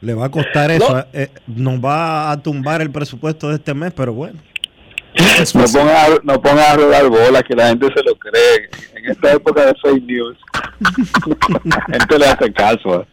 [0.01, 1.05] Le va a costar eso.
[1.11, 4.39] eh, nos va a tumbar el presupuesto de este mes, pero bueno.
[5.15, 8.69] No pongan a, no a rodar bola, que la gente se lo cree.
[8.95, 10.37] En esta época de fake news,
[11.65, 13.05] la gente le hace caso.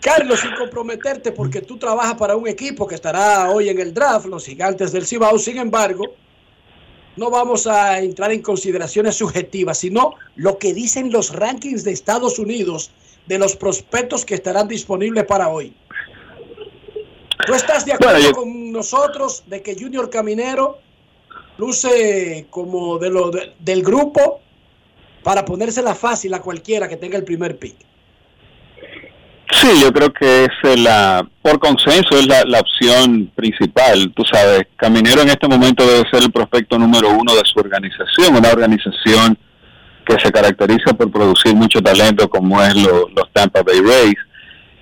[0.00, 4.26] Carlos, sin comprometerte, porque tú trabajas para un equipo que estará hoy en el draft,
[4.26, 5.38] los gigantes del Cibao.
[5.38, 6.14] Sin embargo,
[7.16, 12.38] no vamos a entrar en consideraciones subjetivas, sino lo que dicen los rankings de Estados
[12.38, 12.90] Unidos
[13.26, 15.74] de los prospectos que estarán disponibles para hoy.
[17.46, 20.78] ¿Tú estás de acuerdo Bueno, yo- con nosotros de que Junior Caminero
[21.58, 24.40] luce como de lo de- del grupo
[25.22, 27.76] para ponérsela fácil a cualquiera que tenga el primer pick?
[29.52, 34.12] Sí, yo creo que es la, por consenso, es la, la opción principal.
[34.14, 38.36] Tú sabes, Caminero en este momento debe ser el prospecto número uno de su organización,
[38.36, 39.36] una organización
[40.06, 44.14] que se caracteriza por producir mucho talento como es lo- los Tampa Bay Rays.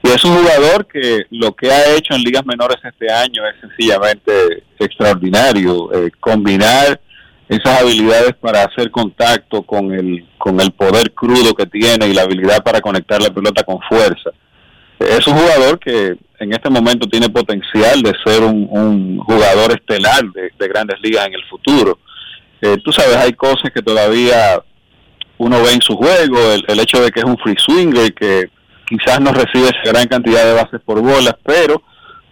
[0.02, 3.61] Y es un jugador que lo que ha hecho en ligas menores este año es
[3.61, 5.92] sencillamente extraordinario.
[5.92, 7.00] Eh, combinar
[7.48, 12.22] esas habilidades para hacer contacto con el, con el poder crudo que tiene y la
[12.22, 14.30] habilidad para conectar la pelota con fuerza.
[15.00, 20.24] Es un jugador que en este momento tiene potencial de ser un, un jugador estelar
[20.32, 21.98] de, de grandes ligas en el futuro.
[22.61, 24.61] Eh, tú sabes, hay cosas que todavía
[25.38, 28.50] uno ve en su juego, el, el hecho de que es un free swinger, que
[28.88, 31.83] quizás no recibe esa gran cantidad de bases por bolas, pero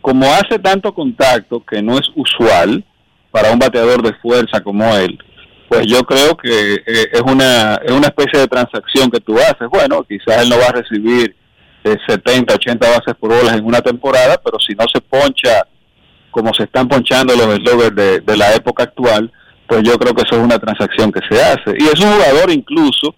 [0.00, 2.84] como hace tanto contacto que no es usual
[3.30, 5.18] para un bateador de fuerza como él,
[5.68, 9.68] pues yo creo que eh, es una es una especie de transacción que tú haces.
[9.68, 11.34] Bueno, quizás él no va a recibir
[11.84, 15.66] eh, 70, 80 bases por bolas en una temporada, pero si no se poncha
[16.30, 19.32] como se están ponchando los sloggers de, de la época actual,
[19.66, 21.74] pues yo creo que eso es una transacción que se hace.
[21.78, 23.14] Y es un jugador incluso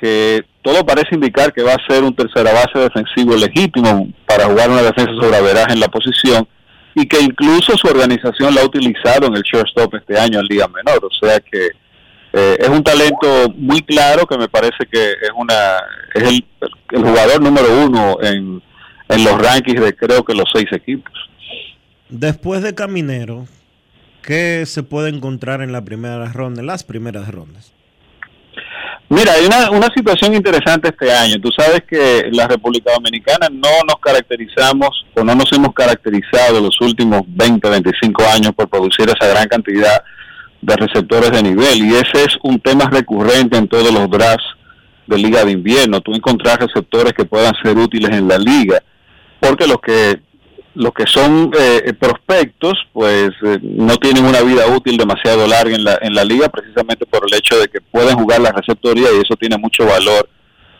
[0.00, 4.70] que todo parece indicar que va a ser un tercera base defensivo legítimo para jugar
[4.70, 6.46] una defensa sobre averaje en la posición
[6.94, 10.68] y que incluso su organización la ha utilizado en el shortstop este año en Liga
[10.68, 11.04] Menor.
[11.04, 11.68] O sea que
[12.32, 15.78] eh, es un talento muy claro que me parece que es una
[16.14, 16.44] es el,
[16.92, 18.62] el jugador número uno en,
[19.08, 21.12] en los rankings de creo que los seis equipos.
[22.08, 23.46] Después de Caminero,
[24.22, 27.72] ¿qué se puede encontrar en la primera ronda, en las primeras rondas?
[29.10, 31.40] Mira, hay una, una situación interesante este año.
[31.40, 36.78] Tú sabes que la República Dominicana no nos caracterizamos o no nos hemos caracterizado los
[36.82, 40.02] últimos 20, 25 años por producir esa gran cantidad
[40.60, 44.44] de receptores de nivel y ese es un tema recurrente en todos los drafts
[45.06, 46.02] de liga de invierno.
[46.02, 48.82] Tú encontrar receptores que puedan ser útiles en la liga
[49.40, 50.20] porque los que
[50.78, 55.82] los que son eh, prospectos pues eh, no tienen una vida útil demasiado larga en
[55.82, 59.20] la, en la liga precisamente por el hecho de que pueden jugar la receptoría y
[59.20, 60.28] eso tiene mucho valor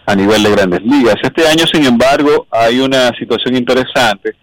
[0.07, 1.17] a nivel de grandes ligas.
[1.21, 4.37] Este año, sin embargo, hay una situación interesante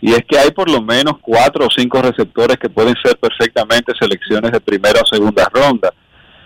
[0.00, 3.92] y es que hay por lo menos cuatro o cinco receptores que pueden ser perfectamente
[4.00, 5.92] selecciones de primera o segunda ronda.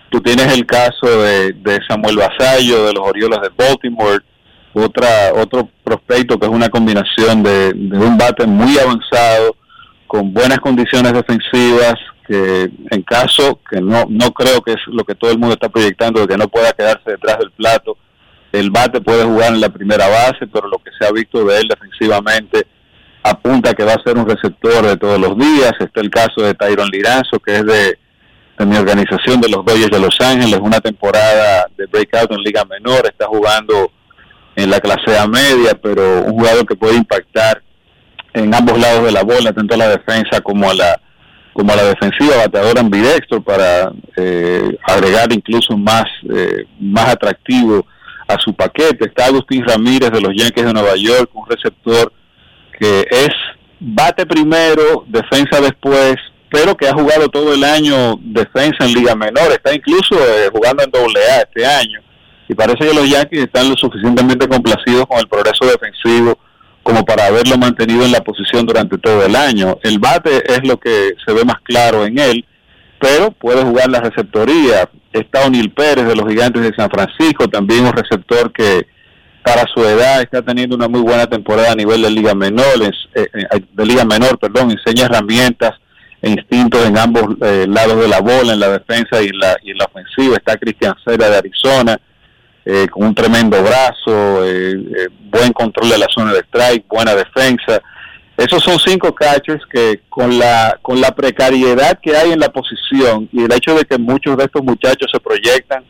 [0.09, 4.19] Tú tienes el caso de, de Samuel Vasallo de los Orioles de Baltimore,
[4.73, 9.55] otra otro prospecto que es una combinación de, de un bate muy avanzado,
[10.07, 11.95] con buenas condiciones defensivas,
[12.27, 15.69] que en caso, que no, no creo que es lo que todo el mundo está
[15.69, 17.97] proyectando, de que no pueda quedarse detrás del plato,
[18.51, 21.59] el bate puede jugar en la primera base, pero lo que se ha visto de
[21.59, 22.65] él defensivamente
[23.23, 25.73] apunta que va a ser un receptor de todos los días.
[25.79, 27.99] Está el caso de Tyron Liranzo, que es de,
[28.57, 32.65] de mi organización de los Dodgers de Los Ángeles, una temporada de breakout en liga
[32.65, 33.91] menor, está jugando
[34.63, 37.61] en la clase A media, pero un jugador que puede impactar
[38.33, 40.99] en ambos lados de la bola, tanto a la defensa como a la
[41.53, 47.85] como a la defensiva, bateador ambidextro para eh, agregar incluso más eh, más atractivo
[48.27, 49.05] a su paquete.
[49.05, 52.13] Está Agustín Ramírez de los Yankees de Nueva York, un receptor
[52.79, 53.29] que es
[53.79, 56.15] bate primero, defensa después,
[56.49, 60.83] pero que ha jugado todo el año defensa en liga menor, está incluso eh, jugando
[60.83, 62.01] en doble A este año.
[62.49, 66.37] Y parece que los Yankees están lo suficientemente complacidos con el progreso defensivo
[66.81, 69.77] como para haberlo mantenido en la posición durante todo el año.
[69.83, 72.43] El bate es lo que se ve más claro en él,
[72.99, 74.89] pero puede jugar la receptoría.
[75.13, 78.87] Está O'Neill Pérez de los Gigantes de San Francisco, también un receptor que
[79.43, 82.91] para su edad está teniendo una muy buena temporada a nivel de liga menor, eh,
[83.13, 85.73] eh, de liga menor, perdón, enseña herramientas
[86.21, 89.55] e instintos en ambos eh, lados de la bola, en la defensa y en la,
[89.61, 90.37] y en la ofensiva.
[90.37, 91.99] Está Cristian Cera de Arizona,
[92.91, 94.43] con un tremendo brazo,
[95.29, 97.81] buen control de la zona de strike, buena defensa.
[98.37, 103.27] Esos son cinco catchers que con la, con la precariedad que hay en la posición
[103.33, 105.83] y el hecho de que muchos de estos muchachos se proyectan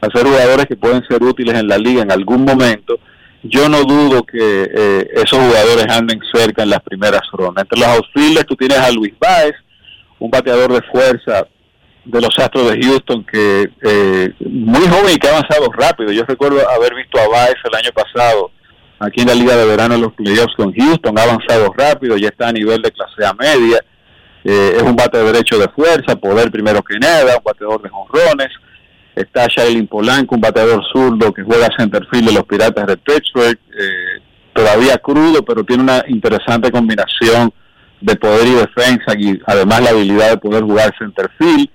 [0.00, 2.98] a ser jugadores que pueden ser útiles en la liga en algún momento,
[3.44, 4.38] yo no dudo que
[4.74, 7.64] eh, esos jugadores anden cerca en las primeras rondas.
[7.64, 9.54] Entre los outfielders tú tienes a Luis Baez,
[10.18, 11.46] un bateador de fuerza
[12.04, 16.12] de los Astros de Houston que eh, muy joven y que ha avanzado rápido.
[16.12, 18.50] Yo recuerdo haber visto a Baez el año pasado
[18.98, 22.28] aquí en la Liga de Verano en los playoffs con Houston, ha avanzado rápido, ya
[22.28, 23.80] está a nivel de clase A media.
[24.44, 27.88] Eh, es un bate de derecho de fuerza, poder primero que nada, un bateador de
[27.88, 28.50] jonrones
[29.14, 34.22] Está Shailin Polanco, un bateador zurdo que juega centerfield de los Piratas de Pittsburgh, eh,
[34.54, 37.52] todavía crudo, pero tiene una interesante combinación
[38.00, 41.68] de poder y defensa y además la habilidad de poder jugar centerfield.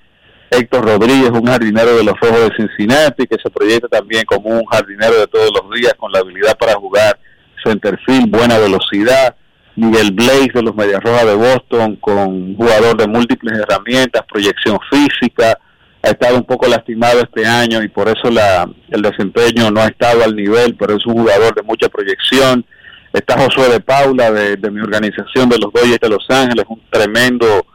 [0.50, 4.66] Héctor Rodríguez, un jardinero de los Rojos de Cincinnati, que se proyecta también como un
[4.66, 7.20] jardinero de todos los días con la habilidad para jugar
[7.64, 9.36] centerfield, buena velocidad.
[9.76, 15.60] Miguel Blaze de los Medias Rojas de Boston, con jugador de múltiples herramientas, proyección física,
[16.02, 19.88] ha estado un poco lastimado este año y por eso la, el desempeño no ha
[19.88, 22.66] estado al nivel, pero es un jugador de mucha proyección.
[23.14, 27.66] Está Josué de Paula de, mi organización de los Dodgers de Los Ángeles, un tremendo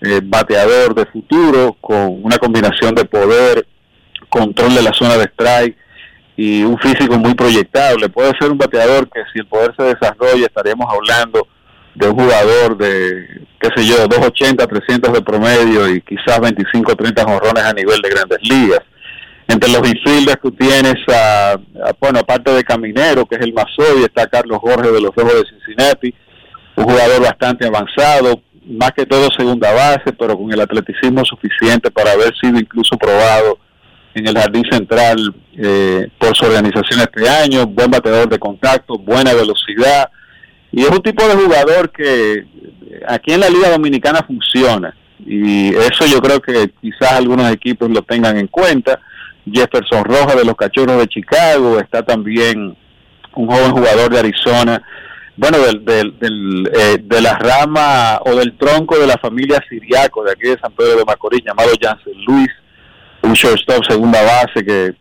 [0.00, 3.66] eh, bateador de futuro con una combinación de poder,
[4.28, 5.76] control de la zona de strike
[6.36, 8.08] y un físico muy proyectable.
[8.08, 11.48] Puede ser un bateador que si el poder se desarrolla estaríamos hablando
[11.94, 17.24] de un jugador de, qué sé yo, 280, 300 de promedio y quizás 25, 30
[17.24, 18.80] jorrones a nivel de grandes ligas.
[19.48, 21.58] Entre los infielders tú tienes a,
[21.98, 25.34] bueno, aparte de Caminero, que es el más hoy, está Carlos Jorge de los Rojos
[25.34, 26.14] de Cincinnati,
[26.76, 32.12] un jugador bastante avanzado, más que todo segunda base, pero con el atleticismo suficiente para
[32.12, 33.58] haber sido incluso probado
[34.14, 39.32] en el Jardín Central eh, por su organización este año, buen bateador de contacto, buena
[39.32, 40.10] velocidad,
[40.70, 42.44] y es un tipo de jugador que
[43.06, 44.94] aquí en la Liga Dominicana funciona.
[45.24, 49.00] Y eso yo creo que quizás algunos equipos lo tengan en cuenta.
[49.50, 52.76] Jefferson Rojas de los Cachorros de Chicago, está también
[53.34, 54.82] un joven jugador de Arizona,
[55.38, 55.84] bueno, del,
[56.18, 60.58] del, eh, de la rama o del tronco de la familia Siriaco de aquí de
[60.58, 62.48] San Pedro de Macorís, llamado Jansen Luis,
[63.22, 64.94] un shortstop segunda base que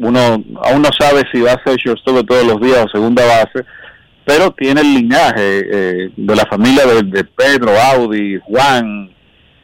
[0.00, 3.24] uno aún no sabe si va a ser shortstop de todos los días o segunda
[3.24, 3.64] base,
[4.24, 9.14] pero tiene el linaje eh, de la familia de, Pedro, Audi, Juan,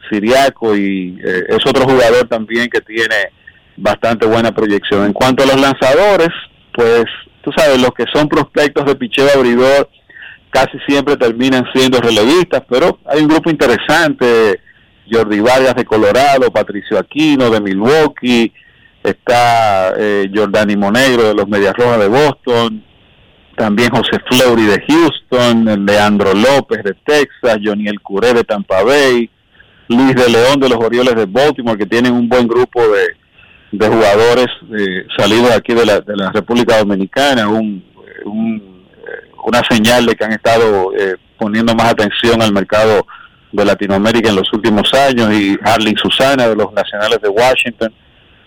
[0.09, 3.33] Siriaco y eh, es otro jugador también que tiene
[3.75, 5.07] bastante buena proyección.
[5.07, 6.29] En cuanto a los lanzadores,
[6.73, 7.03] pues
[7.43, 9.89] tú sabes, los que son prospectos de picheo abridor
[10.51, 14.59] casi siempre terminan siendo relevistas, pero hay un grupo interesante,
[15.09, 18.53] Jordi Vargas de Colorado, Patricio Aquino de Milwaukee,
[19.01, 22.83] está eh, Jordani Monegro de los Medias Rojas de Boston,
[23.55, 29.29] también José Fleury de Houston, Leandro López de Texas, Johnny El Curé de Tampa Bay,
[29.87, 33.15] Luis de León de los Orioles de Baltimore, que tienen un buen grupo de,
[33.71, 34.47] de jugadores
[34.77, 37.83] eh, salidos aquí de la, de la República Dominicana, un,
[38.25, 38.70] un,
[39.45, 43.05] una señal de que han estado eh, poniendo más atención al mercado
[43.51, 47.93] de Latinoamérica en los últimos años, y Harley Susana de los Nacionales de Washington.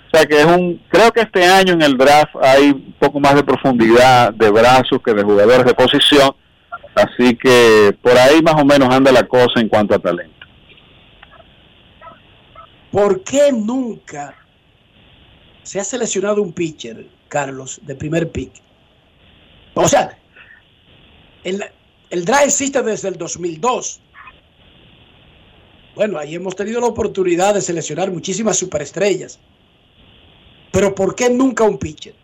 [0.06, 3.18] O sea que es un, creo que este año en el draft hay un poco
[3.18, 6.34] más de profundidad de brazos que de jugadores de posición,
[6.94, 10.32] así que por ahí más o menos anda la cosa en cuanto a talento.
[12.92, 14.36] ¿Por qué nunca
[15.64, 18.52] se ha seleccionado un pitcher, Carlos, de primer pick?
[19.74, 20.16] O sea,
[21.44, 21.64] el,
[22.10, 24.00] el draft existe desde el 2002.
[25.94, 29.38] Bueno, ahí hemos tenido la oportunidad de seleccionar muchísimas superestrellas.
[30.72, 32.14] Pero ¿por qué nunca un pitcher?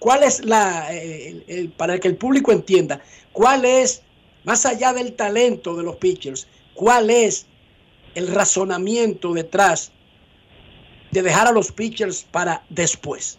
[0.00, 3.00] ¿Cuál es la, eh, para que el público entienda,
[3.30, 4.02] cuál es,
[4.42, 7.46] más allá del talento de los pitchers, cuál es
[8.16, 9.92] el razonamiento detrás
[11.12, 13.38] de dejar a los pitchers para después?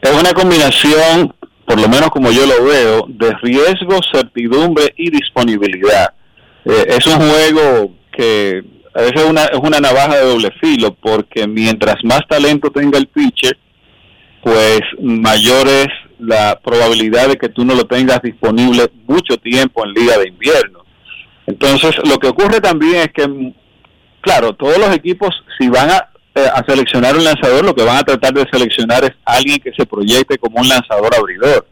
[0.00, 1.34] Es una combinación,
[1.66, 6.12] por lo menos como yo lo veo, de riesgo, certidumbre y disponibilidad.
[6.64, 8.62] Eh, es un juego que
[8.94, 12.98] a veces es una, es una navaja de doble filo, porque mientras más talento tenga
[12.98, 13.58] el pitcher,
[14.42, 15.88] pues mayor es
[16.18, 20.84] la probabilidad de que tú no lo tengas disponible mucho tiempo en liga de invierno.
[21.46, 23.52] Entonces, lo que ocurre también es que,
[24.20, 27.98] claro, todos los equipos, si van a, eh, a seleccionar un lanzador, lo que van
[27.98, 31.66] a tratar de seleccionar es alguien que se proyecte como un lanzador abridor.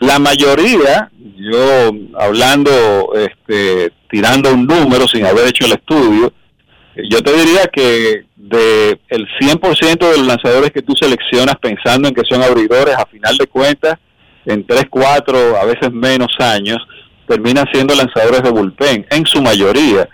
[0.00, 6.32] La mayoría, yo hablando, este, tirando un número sin haber hecho el estudio,
[6.96, 12.08] eh, yo te diría que de el 100% de los lanzadores que tú seleccionas pensando
[12.08, 13.98] en que son abridores, a final de cuentas,
[14.44, 16.78] en 3, 4, a veces menos años,
[17.26, 20.08] terminan siendo lanzadores de bullpen, en su mayoría.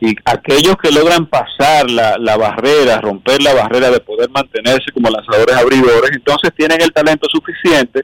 [0.00, 5.08] Y aquellos que logran pasar la, la barrera, romper la barrera de poder mantenerse como
[5.08, 8.02] lanzadores abridores, entonces tienen el talento suficiente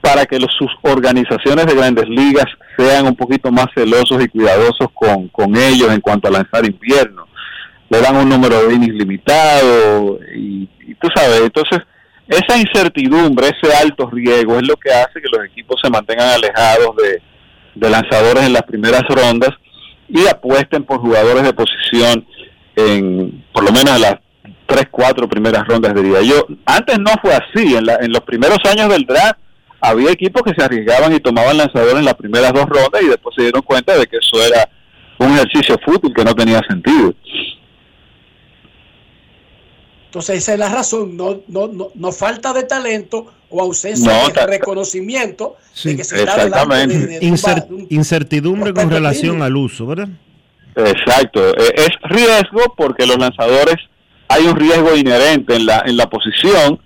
[0.00, 2.46] para que los, sus organizaciones de grandes ligas
[2.76, 7.26] sean un poquito más celosos y cuidadosos con, con ellos en cuanto a lanzar invierno.
[7.88, 11.78] Le dan un número de innings limitado y, y tú sabes, entonces
[12.26, 16.96] esa incertidumbre, ese alto riesgo es lo que hace que los equipos se mantengan alejados
[16.96, 17.22] de,
[17.74, 19.50] de lanzadores en las primeras rondas
[20.14, 22.24] y apuesten por jugadores de posición
[22.76, 24.14] en por lo menos en las
[24.66, 26.46] tres, cuatro primeras rondas, diría yo.
[26.64, 29.40] Antes no fue así, en, la, en los primeros años del draft
[29.80, 33.34] había equipos que se arriesgaban y tomaban lanzadores en las primeras dos rondas y después
[33.36, 34.68] se dieron cuenta de que eso era
[35.18, 37.12] un ejercicio fútbol que no tenía sentido.
[40.14, 44.28] Entonces esa es la razón, no, no, no, no falta de talento o ausencia No,
[44.28, 47.26] de reconocimiento Sí, de que se está de, de- de
[47.68, 50.08] un- incertidumbre con relación al uso, ¿verdad?
[50.76, 53.74] Exacto, Eh, es riesgo porque los lanzadores
[54.28, 56.78] hay un riesgo inherente en la en la posición,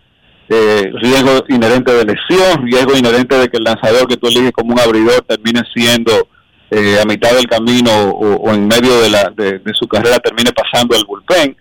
[0.48, 4.72] eh, riesgo inherente de lesión, riesgo inherente de que el lanzador que tú eliges como
[4.72, 6.12] un abridor termine siendo
[6.70, 10.18] eh, a mitad del camino o, o en medio de, la, de, de su carrera
[10.18, 11.54] termine pasando al bullpen.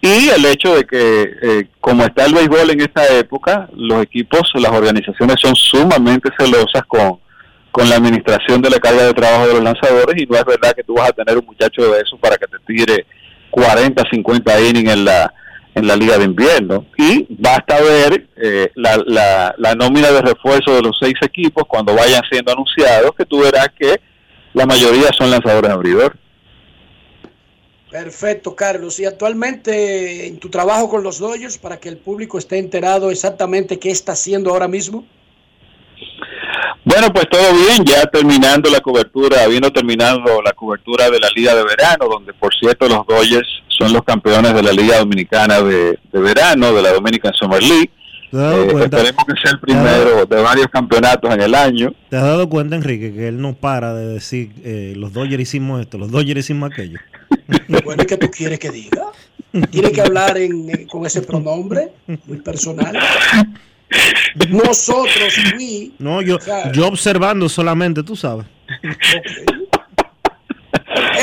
[0.00, 4.50] Y el hecho de que, eh, como está el béisbol en esta época, los equipos,
[4.54, 7.18] las organizaciones son sumamente celosas con,
[7.72, 10.72] con la administración de la carga de trabajo de los lanzadores y no es verdad
[10.74, 13.06] que tú vas a tener un muchacho de eso para que te tire
[13.50, 15.34] 40, 50 innings en la,
[15.74, 16.86] en la liga de invierno.
[16.96, 21.94] Y basta ver eh, la, la, la nómina de refuerzo de los seis equipos cuando
[21.94, 24.00] vayan siendo anunciados, que tú verás que
[24.54, 26.16] la mayoría son lanzadores abridor.
[27.90, 29.00] Perfecto, Carlos.
[29.00, 33.78] Y actualmente en tu trabajo con los Dodgers, para que el público esté enterado exactamente
[33.78, 35.06] qué está haciendo ahora mismo.
[36.84, 41.54] Bueno, pues todo bien, ya terminando la cobertura, habiendo terminado la cobertura de la Liga
[41.54, 45.98] de Verano, donde por cierto los Dodgers son los campeones de la Liga Dominicana de,
[46.12, 47.90] de Verano, de la Dominican Summer League.
[48.30, 48.96] ¿Te has dado Eh, cuenta?
[48.98, 51.92] esperemos que sea el primero de varios campeonatos en el año.
[52.08, 55.80] ¿Te has dado cuenta, Enrique, que él no para de decir eh, los Dodgers hicimos
[55.82, 56.98] esto, los Dodgers hicimos aquello?
[57.84, 59.06] Bueno, ¿y qué tú quieres que diga?
[59.70, 61.92] Tiene que hablar en, eh, con ese pronombre
[62.26, 62.96] muy personal.
[64.48, 68.46] Nosotros, we, No, yo, O sea- yo observando solamente, tú sabes.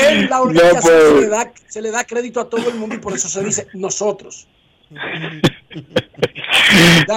[0.08, 2.98] en la organización se, le da, se le da crédito a todo el mundo y
[2.98, 4.46] por eso se dice nosotros.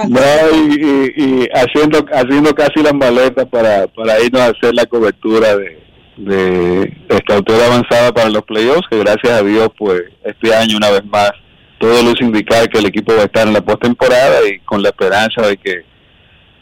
[0.08, 0.20] No,
[0.54, 5.56] y, y- y haciendo haciendo casi las maletas para, para irnos a hacer la cobertura
[5.56, 5.78] de,
[6.24, 10.90] de esta altura avanzada para los playoffs, que gracias a Dios, pues este año una
[10.90, 11.30] vez más,
[11.78, 14.90] todo luce indicar que el equipo va a estar en la postemporada y con la
[14.90, 15.82] esperanza de que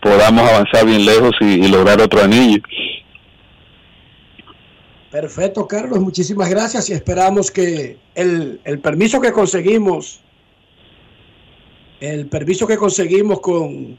[0.00, 2.62] podamos avanzar bien lejos y, y lograr otro anillo.
[5.10, 10.20] Perfecto, Carlos, muchísimas gracias y esperamos que el, el permiso que conseguimos,
[12.00, 13.98] el permiso que conseguimos con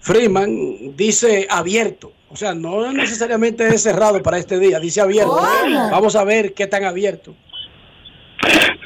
[0.00, 5.36] Freeman dice abierto, o sea, no necesariamente es cerrado para este día, dice abierto.
[5.90, 7.34] Vamos a ver qué tan abierto.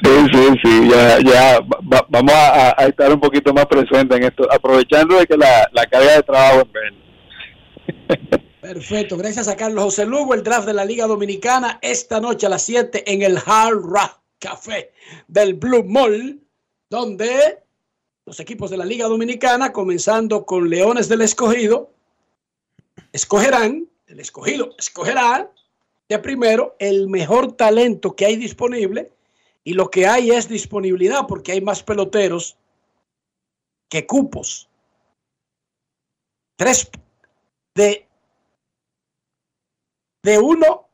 [0.03, 4.23] Sí, sí, sí, ya, ya va- vamos a, a estar un poquito más presentes en
[4.25, 8.41] esto, aprovechando de que la, la carga de trabajo es menos.
[8.59, 12.49] Perfecto, gracias a Carlos José Lugo, el draft de la Liga Dominicana esta noche a
[12.49, 14.91] las 7 en el Hard Rock Café
[15.27, 16.41] del Blue Mall,
[16.89, 17.59] donde
[18.25, 21.91] los equipos de la Liga Dominicana, comenzando con Leones del Escogido,
[23.11, 25.51] escogerán, el escogido escogerá
[26.09, 29.11] de primero el mejor talento que hay disponible
[29.63, 32.57] y lo que hay es disponibilidad porque hay más peloteros
[33.89, 34.69] que cupos.
[36.55, 36.89] Tres
[37.75, 38.07] de
[40.23, 40.89] de uno,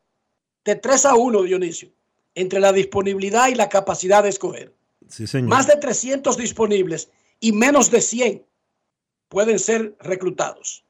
[0.62, 1.88] de 3 a 1, Dionisio,
[2.34, 4.74] entre la disponibilidad y la capacidad de escoger.
[5.08, 5.48] Sí, señor.
[5.48, 7.08] Más de 300 disponibles
[7.42, 8.46] y menos de 100
[9.28, 10.84] pueden ser reclutados.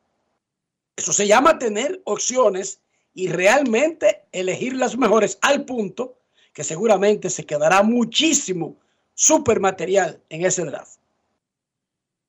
[0.95, 2.81] Eso se llama tener opciones
[3.15, 6.19] y realmente elegir las mejores al punto
[6.53, 8.77] que seguramente se quedará muchísimo
[9.15, 10.99] super material en ese draft.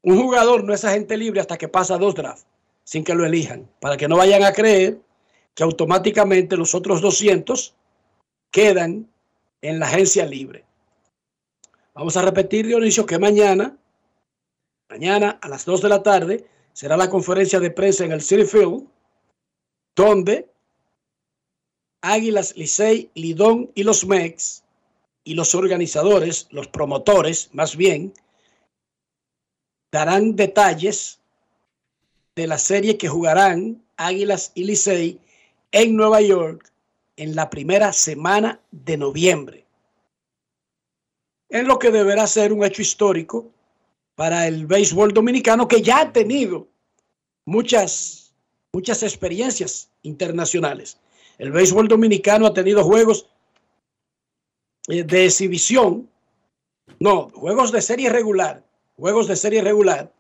[0.01, 2.47] Un jugador no es agente libre hasta que pasa dos drafts
[2.85, 4.99] sin que lo elijan, para que no vayan a creer
[5.53, 7.75] que automáticamente los otros 200
[8.51, 9.09] quedan
[9.61, 10.65] en la agencia libre.
[11.93, 13.77] Vamos a repetir, Dionisio, que mañana,
[14.93, 18.45] mañana a las 2 de la tarde, será la conferencia de prensa en el City
[18.45, 18.87] Field,
[19.95, 20.47] donde
[22.03, 24.63] Águilas, Licey, Lidón y los MEX
[25.23, 28.13] y los organizadores, los promotores más bien,
[29.91, 31.19] darán detalles
[32.35, 35.19] de la serie que jugarán Águilas y Licey
[35.71, 36.71] en Nueva York
[37.15, 39.65] en la primera semana de noviembre.
[41.49, 43.52] En lo que deberá ser un hecho histórico
[44.15, 46.67] para el béisbol dominicano que ya ha tenido
[47.45, 48.35] muchas,
[48.71, 50.99] muchas experiencias internacionales.
[51.37, 53.27] El béisbol dominicano ha tenido juegos
[54.87, 56.09] eh, de exhibición,
[56.99, 58.63] no, juegos de serie regular,
[58.97, 60.13] juegos de serie regular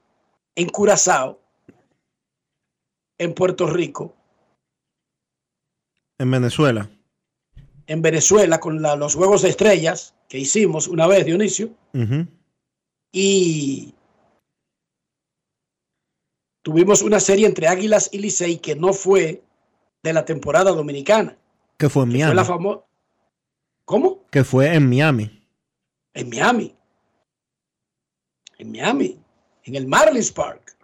[0.55, 1.39] en Curazao,
[3.19, 4.15] en Puerto Rico,
[6.17, 6.89] En Venezuela.
[7.87, 12.25] en Venezuela con la- los Juegos de Estrellas que hicimos una vez, Dionisio, Ujú.
[13.15, 13.93] Y
[16.63, 19.43] tuvimos una serie entre Águilas y Licey que no fue
[20.01, 21.37] de la temporada dominicana.
[21.77, 22.35] Que fue en Fue Miami.
[22.35, 22.83] la.
[23.85, 24.25] ¿Cómo?
[24.31, 25.47] Que fue en Miami.
[26.13, 26.75] En Miami.
[28.57, 29.19] En Miami.
[29.63, 30.75] En el Marlins Park.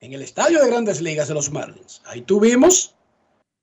[0.00, 2.00] En el estadio de grandes ligas de los Marlins.
[2.06, 2.94] Ahí tuvimos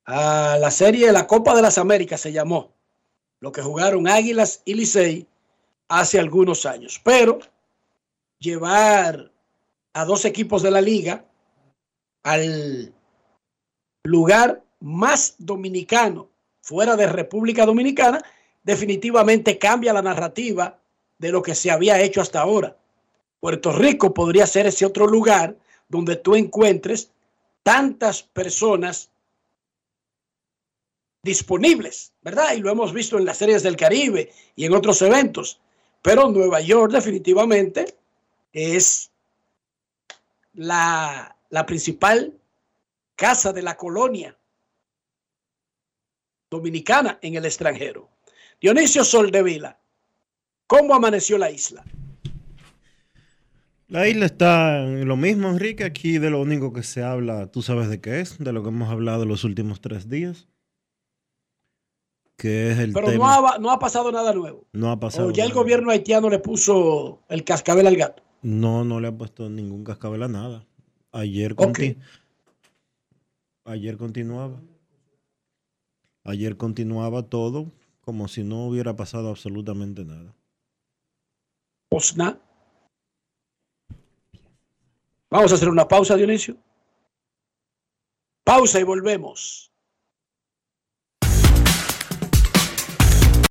[0.05, 2.71] a la serie de la Copa de las Américas, se llamó.
[3.39, 5.27] Lo que jugaron Águilas y Licey
[5.87, 6.99] hace algunos años.
[7.03, 7.39] Pero
[8.39, 9.31] llevar
[9.93, 11.25] a dos equipos de la liga
[12.23, 12.93] al
[14.03, 16.29] lugar más dominicano
[16.61, 18.23] fuera de República Dominicana,
[18.63, 20.79] definitivamente cambia la narrativa
[21.19, 22.75] de lo que se había hecho hasta ahora.
[23.39, 25.55] Puerto Rico podría ser ese otro lugar
[25.87, 27.11] donde tú encuentres
[27.61, 29.11] tantas personas
[31.21, 32.53] disponibles, ¿verdad?
[32.55, 35.59] Y lo hemos visto en las series del Caribe y en otros eventos.
[36.05, 37.95] Pero Nueva York definitivamente
[38.53, 39.09] es
[40.53, 42.31] la, la principal
[43.15, 44.37] casa de la colonia
[46.51, 48.07] dominicana en el extranjero.
[48.61, 49.79] Dionisio Soldevila,
[50.67, 51.83] ¿cómo amaneció la isla?
[53.87, 55.85] La isla está en lo mismo, Enrique.
[55.85, 58.69] Aquí de lo único que se habla, tú sabes de qué es, de lo que
[58.69, 60.47] hemos hablado los últimos tres días.
[62.37, 63.39] Que es el Pero tema.
[63.39, 64.65] no ha, no ha pasado nada nuevo.
[64.73, 65.29] No ha pasado.
[65.29, 68.23] O ya el gobierno haitiano le puso el cascabel al gato.
[68.41, 70.65] No, no le ha puesto ningún cascabel a nada.
[71.11, 71.97] Ayer, conti-
[73.63, 74.61] Ayer continuaba.
[76.25, 77.71] Ayer continuaba todo
[78.01, 80.35] como si no hubiera pasado absolutamente nada.
[81.89, 82.39] Osna.
[85.31, 86.57] Vamos a hacer una pausa, Dionisio.
[88.43, 89.71] Pausa y volvemos.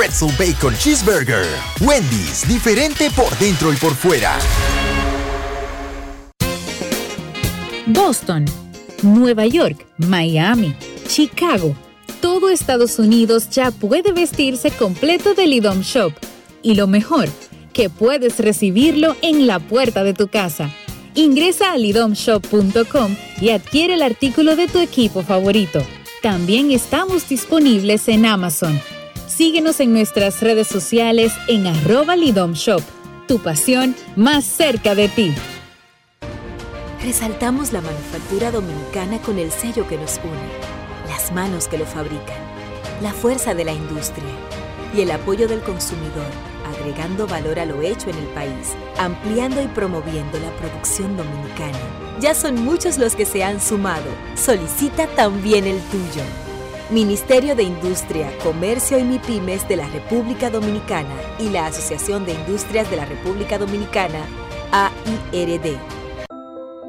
[0.00, 1.46] Bacon Cheeseburger.
[1.82, 4.38] Wendy's, diferente por dentro y por fuera.
[7.84, 8.46] Boston,
[9.02, 10.74] Nueva York, Miami,
[11.06, 11.76] Chicago.
[12.22, 16.14] Todo Estados Unidos ya puede vestirse completo del IDOM Shop.
[16.62, 17.28] Y lo mejor,
[17.74, 20.70] que puedes recibirlo en la puerta de tu casa.
[21.14, 25.82] Ingresa a lidomshop.com y adquiere el artículo de tu equipo favorito.
[26.22, 28.80] También estamos disponibles en Amazon.
[29.30, 32.82] Síguenos en nuestras redes sociales en arroba lidomshop.
[33.28, 35.32] Tu pasión más cerca de ti.
[37.00, 42.36] Resaltamos la manufactura dominicana con el sello que nos une, las manos que lo fabrican,
[43.00, 44.28] la fuerza de la industria
[44.94, 46.26] y el apoyo del consumidor,
[46.68, 51.78] agregando valor a lo hecho en el país, ampliando y promoviendo la producción dominicana.
[52.20, 54.10] Ya son muchos los que se han sumado.
[54.34, 56.49] Solicita también el tuyo.
[56.90, 62.90] Ministerio de Industria, Comercio y MIPIMES de la República Dominicana y la Asociación de Industrias
[62.90, 64.26] de la República Dominicana,
[64.72, 65.99] AIRD.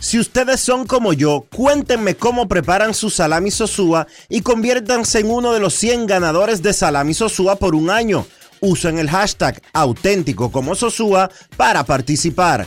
[0.00, 5.52] Si ustedes son como yo, cuéntenme cómo preparan su salami sosúa y conviértanse en uno
[5.52, 8.24] de los 100 ganadores de salami sosúa por un año.
[8.60, 12.66] Usen el hashtag auténtico como Sosúa para participar.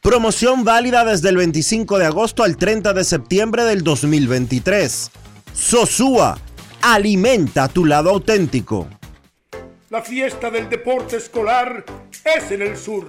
[0.00, 5.10] Promoción válida desde el 25 de agosto al 30 de septiembre del 2023.
[5.52, 6.38] Sosúa,
[6.80, 8.88] alimenta tu lado auténtico.
[9.90, 11.84] La fiesta del deporte escolar
[12.24, 13.06] es en el sur.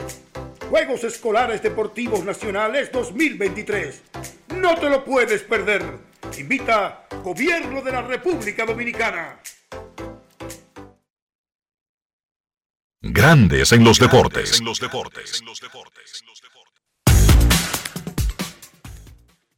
[0.74, 4.02] Juegos Escolares Deportivos Nacionales 2023.
[4.56, 5.84] No te lo puedes perder.
[6.36, 9.40] Invita Gobierno de la República Dominicana.
[13.02, 14.64] Grandes en los deportes.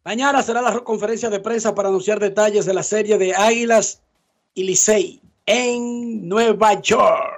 [0.04, 4.02] Mañana será la conferencia de prensa para anunciar detalles de la serie de Águilas
[4.54, 7.35] y Licey en Nueva York.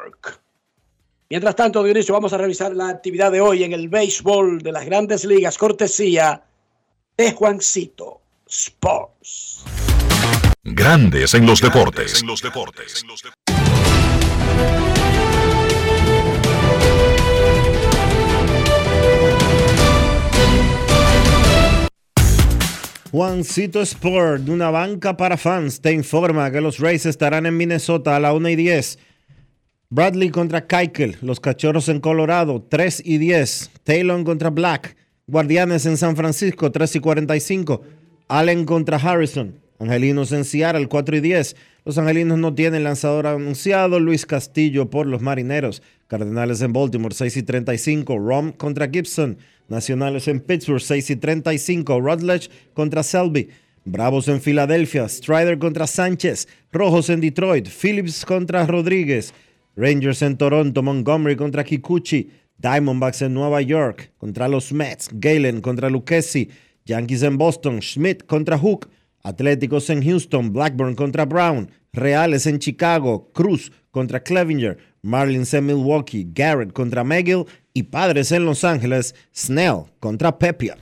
[1.30, 4.86] Mientras tanto, Dionisio, vamos a revisar la actividad de hoy en el béisbol de las
[4.86, 6.42] grandes ligas, cortesía
[7.18, 9.66] de Juancito Sports.
[10.64, 12.24] Grandes en los deportes.
[23.12, 28.16] Juancito Sport, de una banca para fans, te informa que los Rays estarán en Minnesota
[28.16, 29.00] a la 1 y 10.
[29.90, 33.72] Bradley contra Keikel, los Cachorros en Colorado, 3 y 10.
[33.86, 37.82] Taylor contra Black, Guardianes en San Francisco, 3 y 45.
[38.28, 41.56] Allen contra Harrison, Angelinos en Seattle, 4 y 10.
[41.86, 44.02] Los Angelinos no tienen lanzador anunciado.
[44.02, 45.82] Luis Castillo por los Marineros.
[46.08, 48.20] Cardenales en Baltimore, 6 y 35.
[48.20, 49.38] Rom contra Gibson.
[49.70, 52.02] Nacionales en Pittsburgh, 6 y 35.
[52.02, 53.48] Rutledge contra Selby.
[53.86, 55.08] Bravos en Filadelfia.
[55.08, 56.50] Strider contra Sánchez.
[56.74, 57.70] Rojos en Detroit.
[57.70, 59.34] Phillips contra Rodríguez.
[59.78, 60.84] Rangers en Toronto.
[60.84, 62.30] Montgomery contra Kikuchi.
[62.58, 66.50] Diamondbacks en Nueva York contra los Mets, Galen contra Lucchesi,
[66.86, 68.90] Yankees en Boston, Schmidt contra Hook,
[69.22, 76.28] Atléticos en Houston, Blackburn contra Brown, Reales en Chicago, Cruz contra Clevinger, Marlins en Milwaukee,
[76.34, 80.78] Garrett contra McGill y Padres en Los Ángeles, Snell contra Pepia.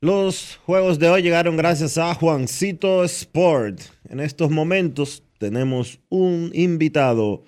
[0.00, 3.80] Los juegos de hoy llegaron gracias a Juancito Sport.
[4.08, 7.42] En estos momentos tenemos un invitado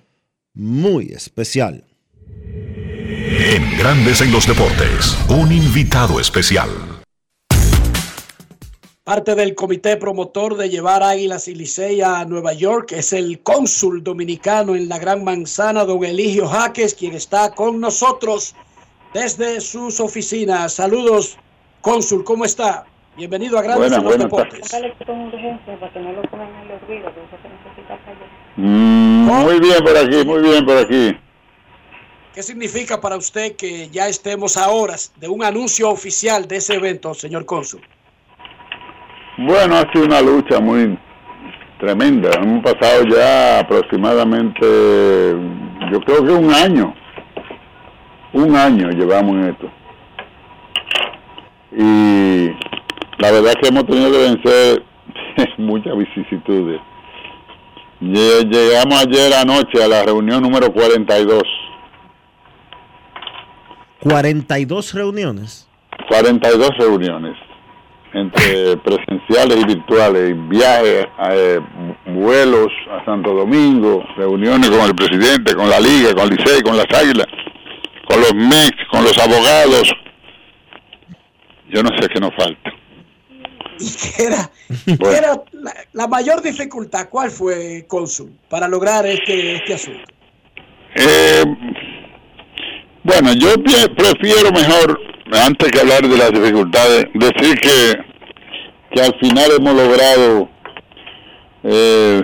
[0.53, 1.85] muy especial.
[2.43, 6.67] En Grandes en los Deportes, un invitado especial.
[9.05, 14.03] Parte del comité promotor de llevar Águilas y Licey a Nueva York es el cónsul
[14.03, 18.55] dominicano en la Gran Manzana, don Eligio Jaques, quien está con nosotros
[19.13, 20.73] desde sus oficinas.
[20.73, 21.37] Saludos,
[21.81, 22.85] cónsul, ¿cómo está?
[23.17, 24.71] Bienvenido a Grandes en los Deportes.
[28.55, 31.17] Mm, muy bien por aquí, muy bien por aquí.
[32.33, 36.75] ¿Qué significa para usted que ya estemos a horas de un anuncio oficial de ese
[36.75, 37.81] evento, señor cónsul?
[39.37, 40.97] Bueno, ha sido una lucha muy
[41.79, 42.29] tremenda.
[42.41, 44.65] Hemos pasado ya aproximadamente,
[45.91, 46.93] yo creo que un año.
[48.33, 49.80] Un año llevamos en esto.
[51.71, 52.49] Y
[53.19, 54.83] la verdad es que hemos tenido que vencer
[55.57, 56.81] muchas vicisitudes.
[57.99, 61.43] Llegamos ayer anoche a la reunión número 42
[64.01, 65.67] 42 reuniones.
[66.09, 67.37] 42 reuniones,
[68.13, 71.59] entre presenciales y virtuales, viajes, eh,
[72.07, 76.75] vuelos a Santo Domingo, reuniones con el presidente, con la Liga, con el Licey, con
[76.75, 77.27] las Águilas,
[78.07, 79.93] con los MEX, con los abogados.
[81.71, 82.71] Yo no sé qué nos falta.
[83.79, 84.51] ¿Y qué era,
[84.85, 87.09] qué era la, la, mayor dificultad?
[87.09, 90.03] ¿Cuál fue, Cónsul, para lograr este, este asunto?
[90.95, 91.43] Eh,
[93.03, 94.99] bueno, yo prefiero mejor,
[95.31, 97.97] antes que hablar de las dificultades, decir que,
[98.93, 100.49] que al final hemos logrado
[101.63, 102.21] eh,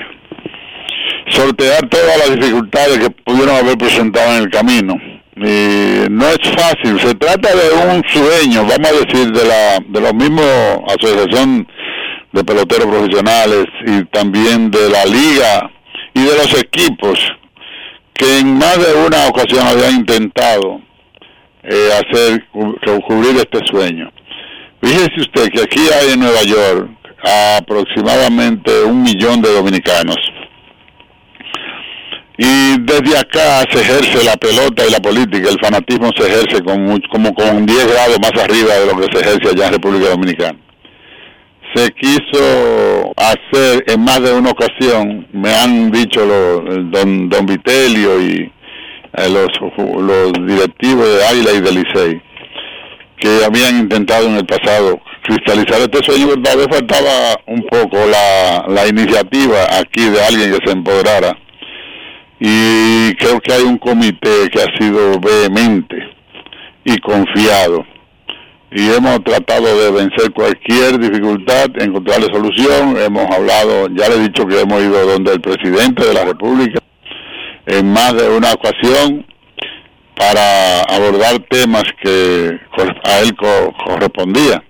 [1.29, 4.95] sortear todas las dificultades que pudieron haber presentado en el camino.
[5.39, 10.01] Y no es fácil, se trata de un sueño, vamos a decir, de la de
[10.01, 10.45] los mismos
[10.87, 11.67] asociación
[12.31, 15.69] de peloteros profesionales y también de la liga
[16.15, 17.19] y de los equipos
[18.15, 20.81] que en más de una ocasión había intentado
[21.63, 22.43] eh, hacer
[23.07, 24.11] cubrir este sueño.
[24.81, 26.89] Fíjese usted que aquí hay en Nueva York
[27.57, 30.17] aproximadamente un millón de dominicanos.
[32.37, 37.01] Y desde acá se ejerce la pelota y la política, el fanatismo se ejerce con,
[37.11, 40.59] como con 10 grados más arriba de lo que se ejerce allá en República Dominicana.
[41.73, 48.21] Se quiso hacer en más de una ocasión, me han dicho los, don, don Vitelio
[48.21, 48.51] y
[49.13, 49.47] eh, los,
[49.99, 52.21] los directivos de Águila y de Licey,
[53.17, 58.65] que habían intentado en el pasado cristalizar este sueño, tal vez faltaba un poco la,
[58.67, 61.35] la iniciativa aquí de alguien que se empoderara.
[62.39, 65.97] Y creo que hay un comité que ha sido vehemente
[66.83, 67.85] y confiado
[68.71, 72.97] y hemos tratado de vencer cualquier dificultad, encontrarle solución.
[72.97, 76.79] Hemos hablado, ya le he dicho que hemos ido donde el presidente de la República
[77.65, 79.25] en más de una ocasión
[80.15, 82.59] para abordar temas que
[83.05, 83.35] a él
[83.85, 84.61] correspondía.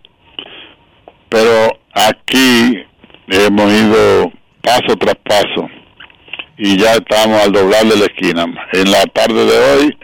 [1.29, 2.77] Pero aquí
[3.29, 5.69] hemos ido paso tras paso
[6.57, 8.45] y ya estamos al doblarle la esquina.
[8.73, 9.97] En la tarde de hoy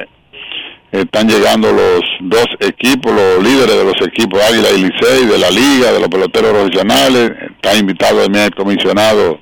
[0.91, 5.49] están llegando los dos equipos, los líderes de los equipos Águila y Licey, de la
[5.49, 7.31] liga, de los peloteros profesionales.
[7.55, 9.39] Está invitado también el comisionado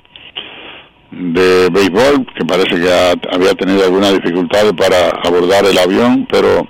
[1.10, 2.90] de béisbol, que parece que
[3.30, 6.66] había tenido algunas dificultades para abordar el avión, pero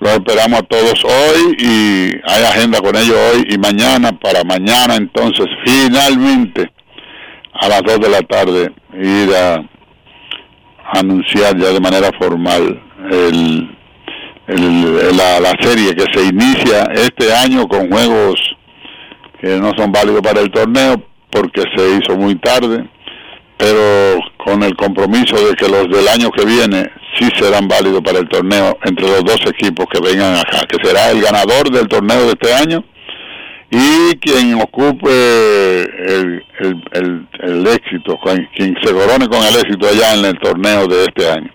[0.00, 4.96] los esperamos a todos hoy y hay agenda con ellos hoy y mañana, para mañana
[4.96, 6.70] entonces finalmente
[7.54, 9.62] a las 2 de la tarde ir a
[10.92, 13.68] anunciar ya de manera formal el
[14.48, 18.34] la, la serie que se inicia este año con juegos
[19.40, 22.88] que no son válidos para el torneo porque se hizo muy tarde,
[23.58, 28.18] pero con el compromiso de que los del año que viene sí serán válidos para
[28.18, 32.26] el torneo entre los dos equipos que vengan acá, que será el ganador del torneo
[32.26, 32.84] de este año
[33.70, 36.44] y quien ocupe el,
[36.92, 38.18] el, el éxito,
[38.54, 41.50] quien se corone con el éxito allá en el torneo de este año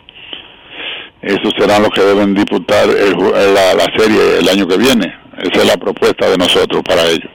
[1.22, 5.14] esos serán los que deben disputar la, serie el año que viene.
[5.38, 7.30] Esa es la propuesta de nosotros para ello.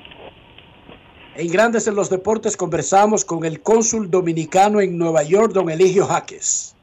[1.36, 6.06] En Grandes en los Deportes conversamos con el cónsul dominicano en Nueva York, don Eligio
[6.06, 6.74] Jaques.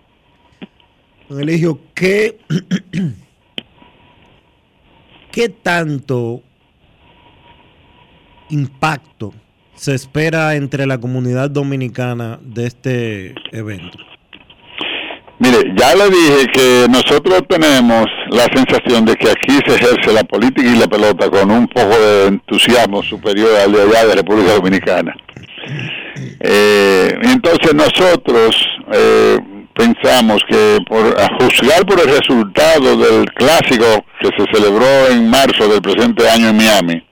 [1.28, 2.38] Don Eligio, ¿qué,
[5.32, 6.41] ¿qué tanto
[8.54, 9.34] impacto
[9.76, 13.97] se espera entre la comunidad dominicana de este evento?
[15.39, 20.24] Mire, ya le dije que nosotros tenemos la sensación de que aquí se ejerce la
[20.24, 24.54] política y la pelota con un poco de entusiasmo superior al de allá de República
[24.54, 25.14] Dominicana.
[26.39, 28.56] Eh, entonces nosotros
[28.93, 29.38] eh,
[29.74, 35.68] pensamos que por a juzgar por el resultado del clásico que se celebró en marzo
[35.68, 37.04] del presente año en Miami,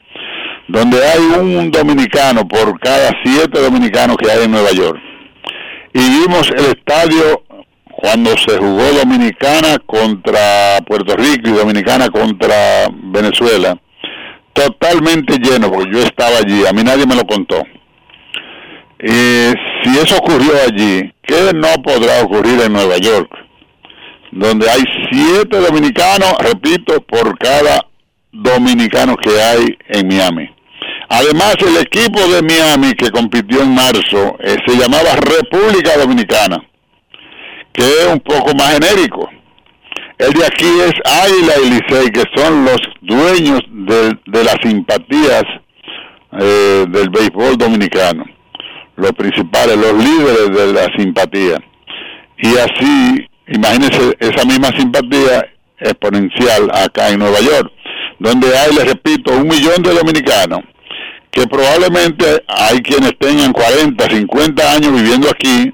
[0.72, 5.00] donde hay un dominicano por cada siete dominicanos que hay en Nueva York,
[5.94, 7.44] y vimos el estadio
[8.02, 13.78] cuando se jugó Dominicana contra Puerto Rico y Dominicana contra Venezuela,
[14.54, 17.62] totalmente lleno, porque yo estaba allí, a mí nadie me lo contó.
[19.04, 19.52] Y
[19.84, 23.30] si eso ocurrió allí, ¿qué no podrá ocurrir en Nueva York?
[24.32, 27.86] Donde hay siete dominicanos, repito, por cada
[28.32, 30.50] dominicano que hay en Miami.
[31.14, 36.58] Además, el equipo de Miami que compitió en marzo eh, se llamaba República Dominicana
[37.74, 39.30] que es un poco más genérico.
[40.18, 45.44] El de aquí es Águila y Licey, que son los dueños de, de las simpatías
[46.40, 48.24] eh, del béisbol dominicano,
[48.98, 51.58] los principales, los líderes de la simpatía.
[52.38, 55.48] Y así, imagínense esa misma simpatía
[55.80, 57.72] exponencial acá en Nueva York,
[58.20, 60.62] donde hay, les repito, un millón de dominicanos,
[61.32, 65.72] que probablemente hay quienes tengan 40, 50 años viviendo aquí,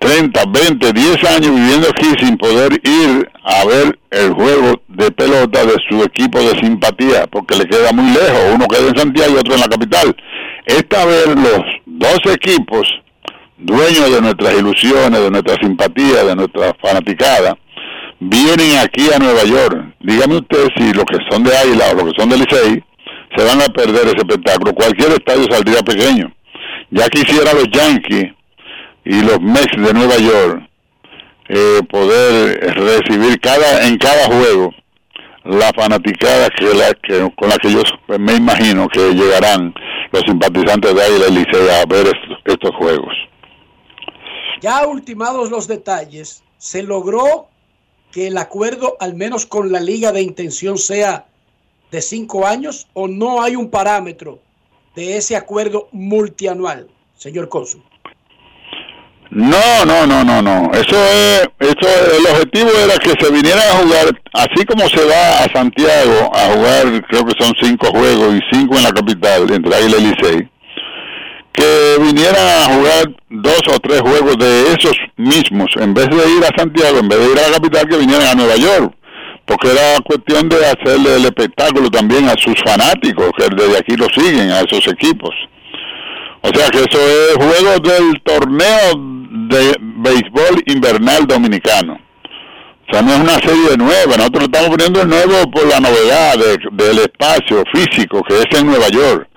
[0.00, 5.64] 30, 20, 10 años viviendo aquí sin poder ir a ver el juego de pelota
[5.64, 9.38] de su equipo de simpatía, porque le queda muy lejos, uno queda en Santiago y
[9.38, 10.16] otro en la capital.
[10.66, 12.88] Esta vez los dos equipos,
[13.56, 17.56] dueños de nuestras ilusiones, de nuestra simpatía, de nuestra fanaticada,
[18.18, 19.94] vienen aquí a Nueva York.
[20.00, 22.84] Dígame usted si los que son de Águila o los que son de Licey
[23.36, 24.74] se van a perder ese espectáculo.
[24.74, 26.32] Cualquier estadio saldría pequeño.
[26.90, 28.32] Ya quisiera los Yankees
[29.04, 30.68] y los Mets de Nueva York
[31.48, 34.72] eh, poder recibir cada en cada juego
[35.44, 37.82] la fanaticada que, la, que con la que yo
[38.18, 39.72] me imagino que llegarán
[40.12, 42.12] los simpatizantes de Águila y Licey a ver
[42.44, 43.14] estos juegos.
[44.60, 47.48] Ya ultimados los detalles, se logró
[48.12, 51.26] que el acuerdo, al menos con la liga de intención, sea
[51.90, 54.40] de cinco años o no hay un parámetro
[54.94, 57.82] de ese acuerdo multianual, señor Cónsul.
[59.30, 60.70] No, no, no, no, no.
[60.72, 65.44] Eso es, eso el objetivo era que se vinieran a jugar, así como se va
[65.44, 69.74] a Santiago a jugar, creo que son cinco juegos y cinco en la capital, entre
[69.74, 70.48] Águila y Licey,
[71.52, 76.44] que vinieran a jugar dos o tres juegos de esos mismos, en vez de ir
[76.44, 78.94] a Santiago, en vez de ir a la capital, que vinieran a Nueva York,
[79.48, 84.06] porque era cuestión de hacerle el espectáculo también a sus fanáticos, que desde aquí lo
[84.14, 85.34] siguen, a esos equipos.
[86.42, 88.92] O sea que eso es juego del torneo
[89.48, 91.98] de béisbol invernal dominicano.
[92.88, 96.34] O sea, no es una serie nueva, nosotros estamos poniendo el nuevo por la novedad
[96.72, 99.28] del espacio físico que es en Nueva York.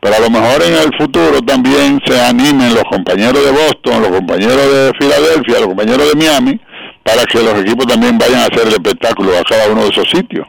[0.00, 4.10] Pero a lo mejor en el futuro también se animen los compañeros de Boston, los
[4.10, 6.60] compañeros de Filadelfia, los compañeros de Miami,
[7.06, 10.10] para que los equipos también vayan a hacer el espectáculo a cada uno de esos
[10.10, 10.44] sitios.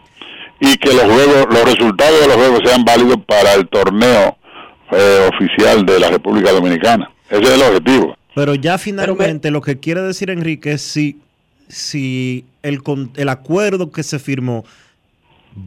[0.60, 4.36] Y que los juegos, los resultados de los juegos sean válidos para el torneo
[4.92, 7.12] eh, oficial de la República Dominicana.
[7.30, 8.18] Ese es el objetivo.
[8.34, 11.20] Pero ya finalmente lo que quiere decir Enrique es si,
[11.68, 12.82] si el,
[13.16, 14.66] el acuerdo que se firmó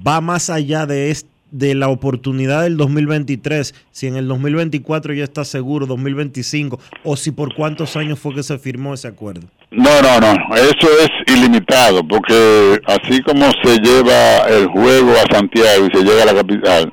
[0.06, 1.16] va más allá de,
[1.50, 7.30] de la oportunidad del 2023, si en el 2024 ya está seguro, 2025, o si
[7.30, 9.46] por cuántos años fue que se firmó ese acuerdo.
[9.70, 15.86] No, no, no, eso es ilimitado, porque así como se lleva el juego a Santiago
[15.86, 16.92] y se llega a la capital,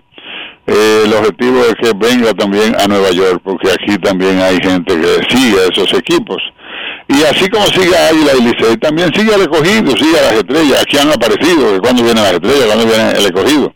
[0.68, 5.00] eh, el objetivo es que venga también a Nueva York, porque aquí también hay gente
[5.00, 6.38] que sigue a esos equipos.
[7.08, 10.82] Y así como sigue Águila y Licey, también sigue el escogido, sigue las estrellas.
[10.82, 13.74] Aquí han aparecido, cuando vienen las estrellas, cuando viene el escogido.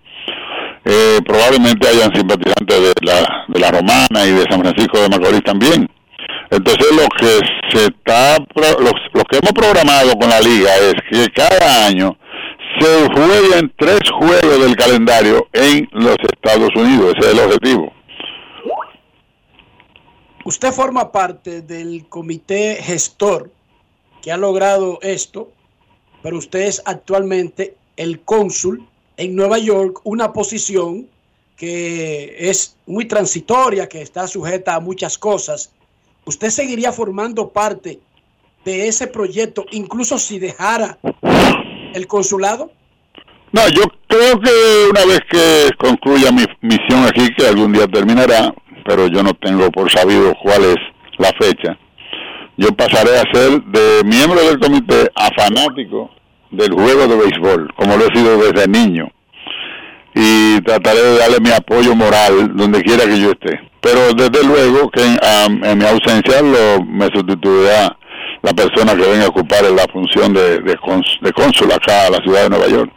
[0.83, 5.43] Eh, probablemente hayan simpatizantes de la, de la Romana y de San Francisco de Macorís
[5.43, 5.87] también.
[6.49, 7.39] Entonces lo que
[7.71, 12.17] se está, lo que hemos programado con la liga es que cada año
[12.79, 17.13] se juegan tres juegos del calendario en los Estados Unidos.
[17.17, 17.93] Ese es el objetivo.
[20.43, 23.51] Usted forma parte del comité gestor
[24.21, 25.51] que ha logrado esto,
[26.23, 28.87] pero usted es actualmente el cónsul
[29.21, 31.07] en Nueva York, una posición
[31.55, 35.71] que es muy transitoria, que está sujeta a muchas cosas,
[36.25, 37.99] ¿usted seguiría formando parte
[38.65, 40.97] de ese proyecto, incluso si dejara
[41.93, 42.71] el consulado?
[43.51, 44.51] No, yo creo que
[44.89, 48.51] una vez que concluya mi misión aquí, que algún día terminará,
[48.85, 50.77] pero yo no tengo por sabido cuál es
[51.19, 51.77] la fecha,
[52.57, 56.09] yo pasaré a ser de miembro del comité a fanático
[56.51, 59.09] del juego de béisbol, como lo he sido desde niño.
[60.13, 63.59] Y trataré de darle mi apoyo moral donde quiera que yo esté.
[63.79, 67.97] Pero desde luego que en, mi ausencia lo, me sustituirá
[68.43, 70.77] la persona que venga a ocupar la función de, de,
[71.21, 72.91] de cónsul acá a la ciudad de Nueva York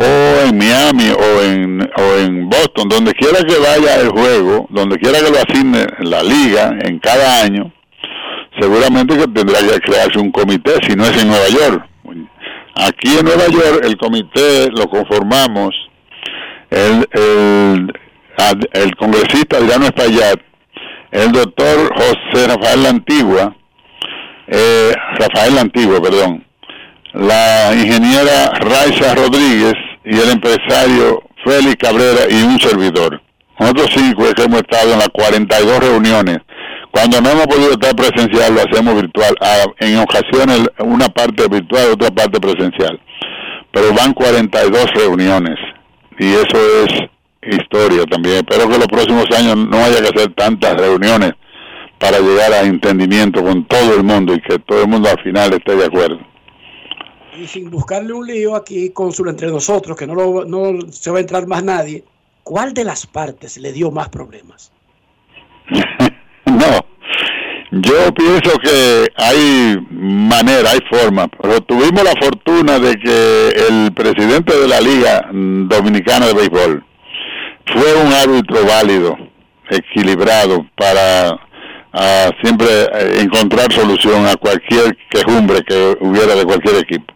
[0.00, 4.98] o en Miami o en, o en Boston, donde quiera que vaya el juego, donde
[4.98, 7.70] quiera que lo asigne la liga en cada año,
[8.58, 11.89] seguramente que tendrá que crearse un comité, si no es en Nueva York.
[12.74, 15.74] Aquí en Nueva York el comité lo conformamos
[16.70, 17.92] el, el,
[18.72, 20.40] el congresista Adriano Espaillat,
[21.10, 23.56] el doctor José Rafael Antigua,
[24.46, 26.44] eh, Rafael Antigua, perdón,
[27.12, 33.20] la ingeniera Raiza Rodríguez y el empresario Félix Cabrera y un servidor.
[33.58, 36.38] Nosotros cinco es que hemos estado en las 42 reuniones.
[36.90, 39.34] Cuando no hemos podido estar presencial, lo hacemos virtual.
[39.40, 43.00] Ah, en ocasiones una parte virtual, otra parte presencial.
[43.72, 45.56] Pero van 42 reuniones.
[46.18, 47.10] Y eso es
[47.42, 48.36] historia también.
[48.36, 51.32] Espero que los próximos años no haya que hacer tantas reuniones
[51.98, 55.52] para llegar a entendimiento con todo el mundo y que todo el mundo al final
[55.52, 56.18] esté de acuerdo.
[57.38, 61.18] Y sin buscarle un lío aquí, cónsul, entre nosotros, que no, lo, no se va
[61.18, 62.04] a entrar más nadie,
[62.42, 64.72] ¿cuál de las partes le dio más problemas?
[66.46, 66.84] no,
[67.82, 74.58] yo pienso que hay manera, hay forma, pero tuvimos la fortuna de que el presidente
[74.58, 76.84] de la Liga Dominicana de Béisbol
[77.66, 79.16] fue un árbitro válido,
[79.70, 87.14] equilibrado, para uh, siempre eh, encontrar solución a cualquier quejumbre que hubiera de cualquier equipo.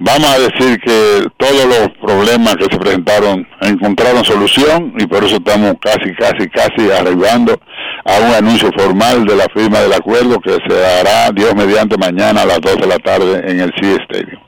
[0.00, 5.36] Vamos a decir que todos los problemas que se presentaron encontraron solución y por eso
[5.36, 7.60] estamos casi, casi, casi arribando
[8.04, 12.42] a un anuncio formal de la firma del acuerdo que se hará, Dios mediante, mañana
[12.42, 14.40] a las 2 de la tarde en el CIE Stadium.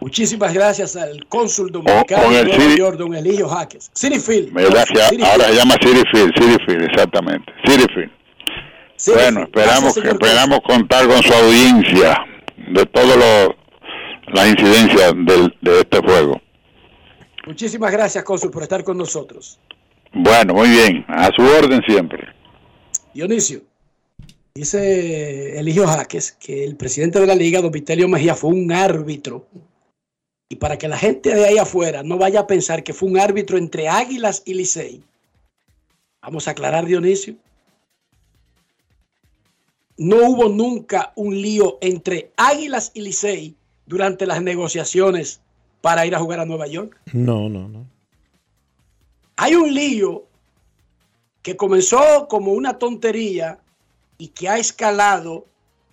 [0.00, 3.90] Muchísimas gracias al cónsul dominicano de Nueva York, don Eligio Jaques.
[4.52, 5.12] Gracias.
[5.22, 7.52] Ahora se llama City Field, exactamente.
[7.64, 8.10] Field.
[9.06, 12.24] bueno, esperamos, gracias, esperamos contar con su audiencia
[12.56, 13.57] de todos los
[14.32, 16.40] la incidencia del, de este juego.
[17.46, 19.58] Muchísimas gracias, Cónsul, por estar con nosotros.
[20.12, 22.28] Bueno, muy bien, a su orden siempre.
[23.14, 23.62] Dionisio,
[24.54, 29.46] dice Eligio Jaques que el presidente de la liga, don Vitelio Mejía, fue un árbitro.
[30.50, 33.18] Y para que la gente de ahí afuera no vaya a pensar que fue un
[33.18, 35.02] árbitro entre Águilas y Licey,
[36.22, 37.36] vamos a aclarar, Dionisio.
[39.98, 43.57] No hubo nunca un lío entre Águilas y Licey
[43.88, 45.40] durante las negociaciones
[45.80, 47.00] para ir a jugar a Nueva York?
[47.12, 47.86] No, no, no.
[49.36, 50.24] Hay un lío
[51.42, 53.58] que comenzó como una tontería
[54.18, 55.46] y que ha escalado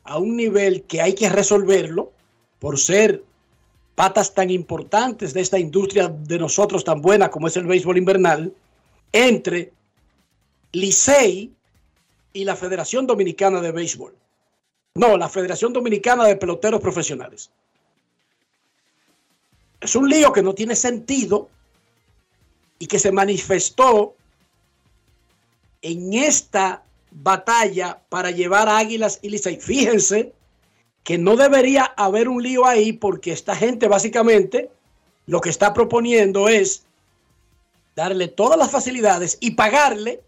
[0.04, 2.12] a un nivel que hay que resolverlo
[2.60, 3.24] por ser
[3.96, 8.54] patas tan importantes de esta industria de nosotros tan buena como es el béisbol invernal,
[9.12, 9.72] entre
[10.74, 11.52] Licey
[12.34, 14.14] y la Federación Dominicana de Béisbol.
[14.96, 17.52] No, la Federación Dominicana de Peloteros Profesionales.
[19.86, 21.48] Es un lío que no tiene sentido
[22.80, 24.16] y que se manifestó
[25.84, 29.58] en esta batalla para llevar a Águilas y Licey.
[29.58, 30.34] Fíjense
[31.04, 34.72] que no debería haber un lío ahí porque esta gente básicamente
[35.28, 36.88] lo que está proponiendo es
[37.96, 40.24] darle todas las facilidades y pagarle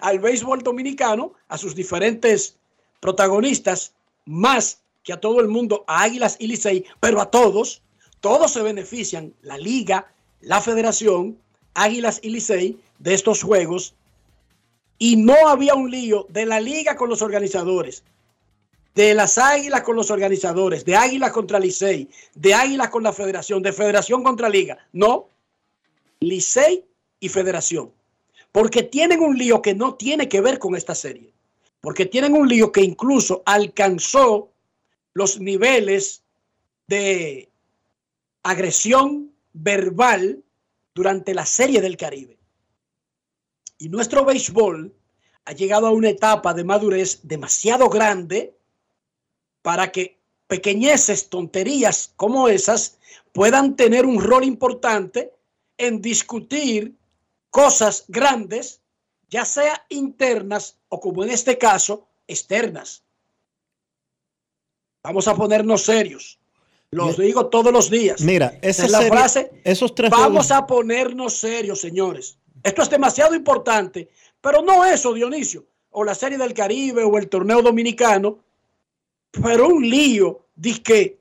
[0.00, 2.58] al béisbol dominicano, a sus diferentes
[3.00, 3.94] protagonistas,
[4.26, 7.80] más que a todo el mundo, a Águilas y Licey, pero a todos,
[8.24, 10.10] todos se benefician, la liga,
[10.40, 11.36] la federación,
[11.74, 13.94] Águilas y Licey, de estos juegos.
[14.96, 18.02] Y no había un lío de la liga con los organizadores,
[18.94, 23.62] de las Águilas con los organizadores, de Águilas contra Licey, de Águilas con la federación,
[23.62, 24.78] de federación contra liga.
[24.94, 25.28] No,
[26.20, 26.82] Licey
[27.20, 27.92] y federación.
[28.52, 31.34] Porque tienen un lío que no tiene que ver con esta serie.
[31.82, 34.48] Porque tienen un lío que incluso alcanzó
[35.12, 36.22] los niveles
[36.86, 37.50] de
[38.44, 40.44] agresión verbal
[40.94, 42.38] durante la Serie del Caribe.
[43.78, 44.94] Y nuestro béisbol
[45.46, 48.56] ha llegado a una etapa de madurez demasiado grande
[49.62, 52.98] para que pequeñeces, tonterías como esas
[53.32, 55.32] puedan tener un rol importante
[55.78, 56.94] en discutir
[57.50, 58.80] cosas grandes,
[59.28, 63.02] ya sea internas o como en este caso, externas.
[65.02, 66.38] Vamos a ponernos serios.
[66.94, 68.20] Los digo todos los días.
[68.20, 69.50] Mira, esa es la serie- frase.
[69.64, 72.38] esos tres Vamos juegos- a ponernos serios, señores.
[72.62, 74.08] Esto es demasiado importante,
[74.40, 78.38] pero no eso, Dionisio, o la serie del Caribe o el torneo dominicano,
[79.42, 80.46] pero un lío,
[80.84, 81.18] que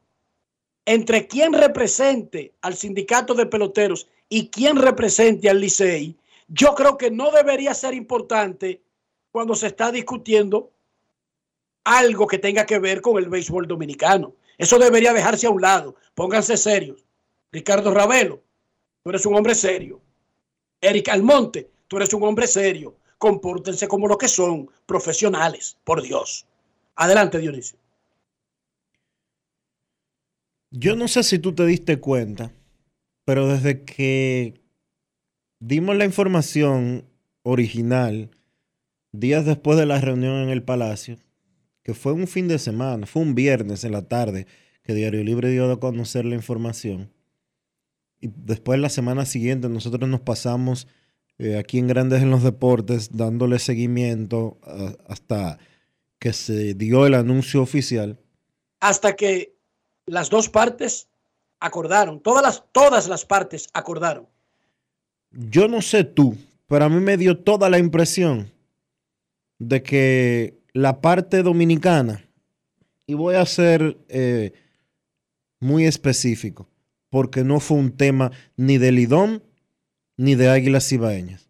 [0.85, 6.15] entre quién represente al sindicato de peloteros y quién represente al Licey,
[6.47, 8.81] yo creo que no debería ser importante
[9.31, 10.69] cuando se está discutiendo
[11.83, 14.33] algo que tenga que ver con el béisbol dominicano.
[14.57, 15.95] Eso debería dejarse a un lado.
[16.15, 17.03] Pónganse serios.
[17.51, 18.41] Ricardo Ravelo,
[19.03, 20.01] tú eres un hombre serio.
[20.81, 22.95] Eric Almonte, tú eres un hombre serio.
[23.17, 26.45] Compórtense como lo que son, profesionales, por Dios.
[26.95, 27.77] Adelante, Dionisio.
[30.71, 32.51] Yo no sé si tú te diste cuenta,
[33.25, 34.59] pero desde que
[35.59, 37.05] dimos la información
[37.43, 38.31] original,
[39.11, 41.17] días después de la reunión en el Palacio,
[41.83, 44.47] que fue un fin de semana, fue un viernes en la tarde
[44.83, 47.11] que Diario Libre dio a conocer la información.
[48.19, 50.87] Y después la semana siguiente nosotros nos pasamos
[51.39, 55.57] eh, aquí en Grandes en los Deportes dándole seguimiento a- hasta
[56.19, 58.17] que se dio el anuncio oficial.
[58.79, 59.55] Hasta que
[60.05, 61.09] las dos partes
[61.59, 64.27] acordaron, todas las, todas las partes acordaron.
[65.31, 68.51] Yo no sé tú, pero a mí me dio toda la impresión
[69.59, 72.25] de que la parte dominicana,
[73.05, 74.53] y voy a ser eh,
[75.59, 76.67] muy específico,
[77.09, 79.43] porque no fue un tema ni de Lidón
[80.17, 81.49] ni de Águilas Cibaeñas.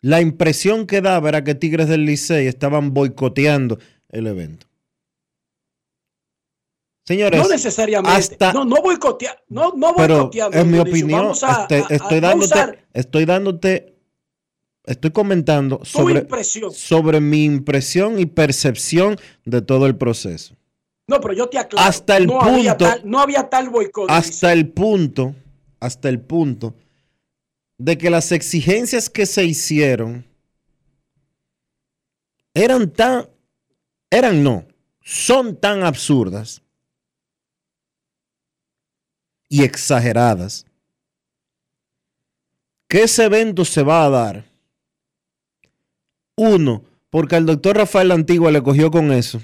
[0.00, 3.78] La impresión que daba era que Tigres del Licey estaban boicoteando
[4.08, 4.66] el evento.
[7.04, 8.16] Señores, no necesariamente.
[8.16, 11.86] hasta- no, no boicotea- no, no pero boicoteando, en mi opinión, Vamos a- este, a-
[11.90, 13.91] a estoy dándote, usar estoy dándote,
[14.84, 16.26] estoy comentando sobre,
[16.72, 20.56] sobre mi impresión y percepción de todo el proceso.
[21.06, 21.86] No, pero yo te aclaro.
[21.88, 24.10] Hasta el no Había punto- tal, no había tal boicot.
[24.10, 25.34] Hasta el punto,
[25.80, 26.74] hasta el punto
[27.78, 30.24] de que las exigencias que se hicieron
[32.54, 33.28] eran tan,
[34.10, 34.66] eran no,
[35.00, 36.62] son tan absurdas
[39.48, 40.64] y exageradas
[42.88, 44.51] que ese evento se va a dar.
[46.36, 49.40] Uno, porque al doctor Rafael Antigua le cogió con eso.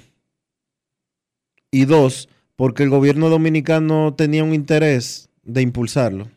[1.71, 6.31] Y dos, porque el gobierno dominicano tenía un interés de impulsarlo.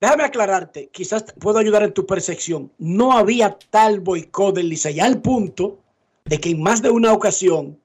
[0.00, 2.72] Déjame aclararte, quizás puedo ayudar en tu percepción.
[2.78, 5.78] No había tal boicot del Licey al punto
[6.24, 7.78] de que en más de una ocasión,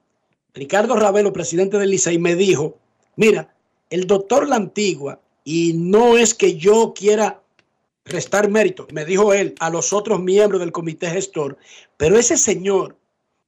[0.54, 2.78] Ricardo Ravelo, presidente del Licey, me dijo,
[3.16, 3.54] mira,
[3.90, 7.42] el doctor La Antigua, y no es que yo quiera
[8.06, 11.58] restar mérito, me dijo él a los otros miembros del comité gestor,
[11.96, 12.96] pero ese señor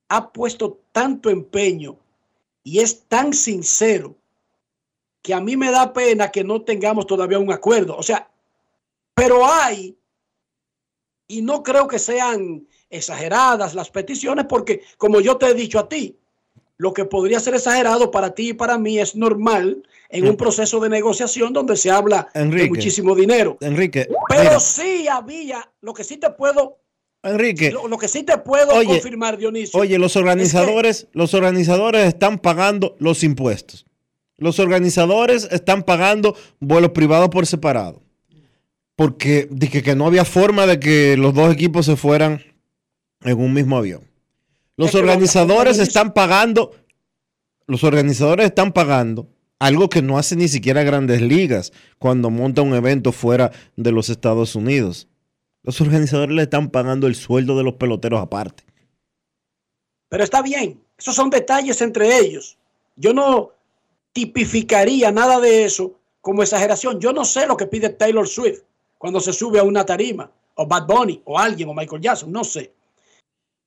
[0.09, 1.97] ha puesto tanto empeño
[2.65, 4.17] y es tan sincero
[5.23, 7.97] que a mí me da pena que no tengamos todavía un acuerdo.
[7.97, 8.29] O sea,
[9.15, 9.97] pero hay,
[11.27, 15.89] y no creo que sean exageradas las peticiones, porque como yo te he dicho a
[15.89, 16.17] ti,
[16.79, 20.81] lo que podría ser exagerado para ti y para mí es normal en un proceso
[20.81, 22.69] de negociación donde se habla de Enrique.
[22.69, 23.59] muchísimo dinero.
[23.61, 26.79] Enrique, Pero mira, sí había, lo que sí te puedo,
[27.23, 29.79] Enrique, lo, lo que sí te puedo Oye, confirmar, Dionisio.
[29.79, 33.85] Oye, los organizadores, los organizadores están pagando los impuestos.
[34.37, 38.03] Los organizadores están pagando vuelos privados por separado.
[38.95, 42.43] Porque dije que no había forma de que los dos equipos se fueran
[43.23, 44.03] en un mismo avión.
[44.77, 46.73] Los Es organizadores están pagando,
[47.67, 49.29] los organizadores están pagando
[49.59, 54.09] algo que no hace ni siquiera grandes ligas cuando monta un evento fuera de los
[54.09, 55.09] Estados Unidos.
[55.63, 58.65] Los organizadores le están pagando el sueldo de los peloteros aparte.
[60.09, 62.57] Pero está bien, esos son detalles entre ellos.
[62.97, 63.53] Yo no
[64.13, 67.01] tipificaría nada de eso como exageración.
[67.01, 68.63] Yo no sé lo que pide Taylor Swift
[68.97, 72.43] cuando se sube a una tarima, o Bad Bunny, o alguien, o Michael Jackson, no
[72.43, 72.73] sé.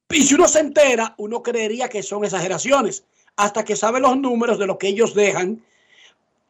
[0.09, 3.05] Y si uno se entera, uno creería que son exageraciones,
[3.37, 5.63] hasta que sabe los números de lo que ellos dejan.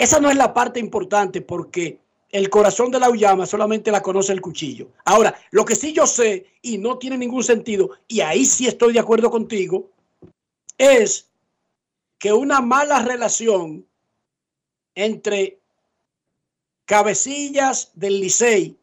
[0.02, 2.00] Esa no es la parte importante porque
[2.32, 4.88] el corazón de la uyama solamente la conoce el cuchillo.
[5.06, 8.94] Ahora, lo que sí yo sé y no tiene ningún sentido, y ahí sí estoy
[8.94, 9.92] de acuerdo contigo,
[10.76, 11.30] es
[12.18, 13.86] que una mala relación
[14.96, 15.60] entre
[16.86, 18.76] cabecillas del Licey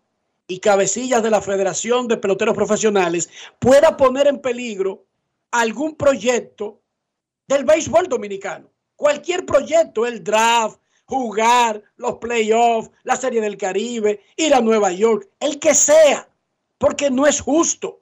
[0.47, 3.29] y cabecillas de la Federación de Peloteros Profesionales
[3.59, 5.05] pueda poner en peligro
[5.51, 6.81] algún proyecto
[7.49, 8.71] del béisbol dominicano.
[8.95, 10.79] Cualquier proyecto, el draft,
[11.09, 16.29] jugar los playoffs, la Serie del Caribe, ir a Nueva York, el que sea,
[16.77, 18.01] porque no es justo.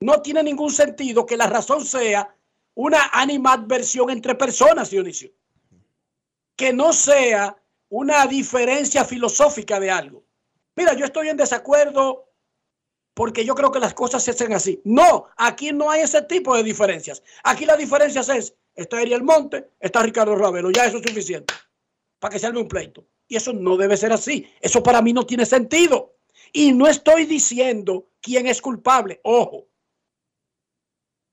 [0.00, 2.36] No tiene ningún sentido que la razón sea
[2.74, 5.30] una animadversión entre personas, Dionisio.
[6.54, 7.56] Que no sea
[7.88, 10.22] una diferencia filosófica de algo.
[10.76, 12.28] Mira, yo estoy en desacuerdo
[13.14, 14.82] porque yo creo que las cosas se hacen así.
[14.84, 17.22] No, aquí no hay ese tipo de diferencias.
[17.44, 21.54] Aquí la diferencia es, está Ariel Monte, está Ricardo Ravelo, ya eso es suficiente
[22.22, 23.04] para que se arme un pleito.
[23.26, 24.46] Y eso no debe ser así.
[24.60, 26.14] Eso para mí no tiene sentido.
[26.52, 29.20] Y no estoy diciendo quién es culpable.
[29.24, 29.66] Ojo.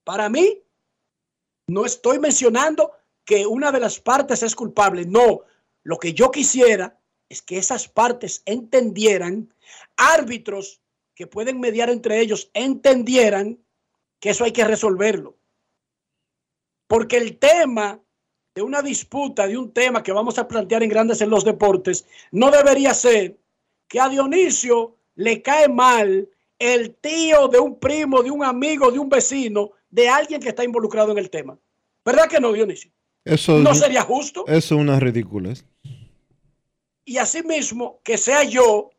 [0.03, 0.63] Para mí,
[1.67, 2.91] no estoy mencionando
[3.23, 5.05] que una de las partes es culpable.
[5.05, 5.41] No.
[5.83, 6.99] Lo que yo quisiera
[7.29, 9.53] es que esas partes entendieran,
[9.95, 10.81] árbitros
[11.13, 13.59] que pueden mediar entre ellos entendieran
[14.19, 15.37] que eso hay que resolverlo.
[16.87, 18.01] Porque el tema
[18.55, 22.05] de una disputa, de un tema que vamos a plantear en grandes en los deportes,
[22.31, 23.37] no debería ser
[23.87, 26.27] que a Dionisio le cae mal
[26.57, 30.63] el tío de un primo, de un amigo, de un vecino, de alguien que está
[30.63, 31.57] involucrado en el tema.
[32.03, 32.91] ¿Verdad que no, Dionisio?
[33.23, 34.45] Eso no sería justo.
[34.47, 35.65] Eso es una ridiculez.
[37.05, 38.91] Y asimismo, que sea yo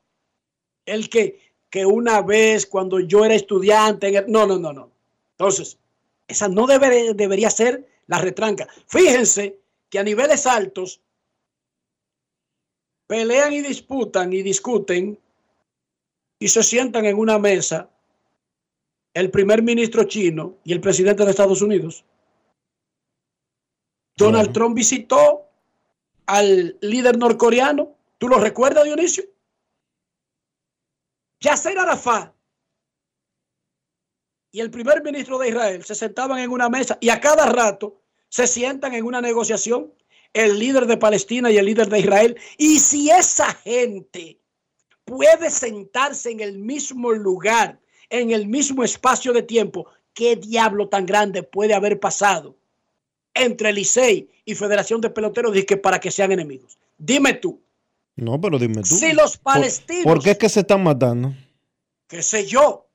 [0.86, 4.24] el que que una vez cuando yo era estudiante.
[4.26, 4.90] No, no, no, no.
[5.38, 5.78] Entonces,
[6.26, 8.66] esa no debe, debería ser la retranca.
[8.88, 11.00] Fíjense que a niveles altos
[13.06, 15.18] pelean y disputan y discuten
[16.40, 17.88] y se sientan en una mesa
[19.14, 22.04] el primer ministro chino y el presidente de Estados Unidos.
[24.16, 25.48] Donald Trump visitó
[26.26, 27.96] al líder norcoreano.
[28.18, 29.24] ¿Tú lo recuerdas, Dionisio?
[31.40, 32.34] Yasser Arafat
[34.52, 37.99] y el primer ministro de Israel se sentaban en una mesa y a cada rato
[38.30, 39.92] se sientan en una negociación
[40.32, 42.36] el líder de Palestina y el líder de Israel.
[42.56, 44.38] Y si esa gente
[45.04, 51.04] puede sentarse en el mismo lugar, en el mismo espacio de tiempo, ¿qué diablo tan
[51.04, 52.56] grande puede haber pasado
[53.34, 56.78] entre Licey y Federación de Peloteros que para que sean enemigos?
[56.96, 57.60] Dime tú.
[58.16, 58.94] No, pero dime tú.
[58.96, 60.04] Si los palestinos.
[60.04, 61.34] ¿Por, qué es que se están matando?
[62.06, 62.88] ¿Qué sé yo?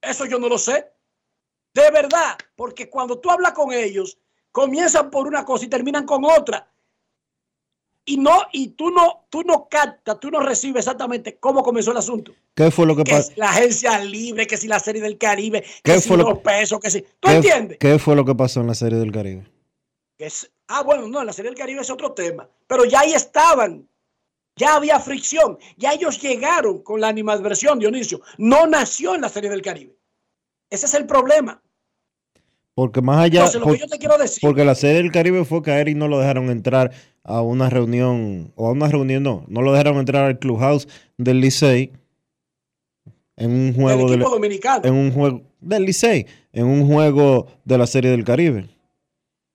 [0.00, 0.86] Eso yo no lo sé.
[1.74, 4.18] De verdad, porque cuando tú hablas con ellos,
[4.52, 6.70] comienzan por una cosa y terminan con otra.
[8.04, 11.98] Y no, y tú no, tú no captas, tú no recibes exactamente cómo comenzó el
[11.98, 12.32] asunto.
[12.54, 13.30] ¿Qué fue lo que pasó?
[13.36, 17.04] La agencia libre, que si la serie del Caribe, que si los pesos, que si.
[17.20, 17.78] ¿Tú entiendes?
[17.78, 19.46] ¿Qué fue lo que pasó en la serie del Caribe?
[20.68, 22.48] ah, bueno, no, en la serie del Caribe es otro tema.
[22.66, 23.86] Pero ya ahí estaban
[24.60, 28.20] ya había fricción, ya ellos llegaron con la animadversión, Dionisio.
[28.36, 29.96] No nació en la Serie del Caribe.
[30.68, 31.62] Ese es el problema.
[32.80, 33.44] Porque más allá,
[34.40, 36.92] porque la Serie del Caribe fue que a Eric no lo dejaron entrar
[37.22, 40.88] a una reunión, o a una reunión no, no lo dejaron entrar al clubhouse
[41.18, 41.92] del Licey
[43.36, 44.80] en un juego del dominicano.
[44.86, 48.70] En un juego del Licey, en un juego de la Serie del Caribe.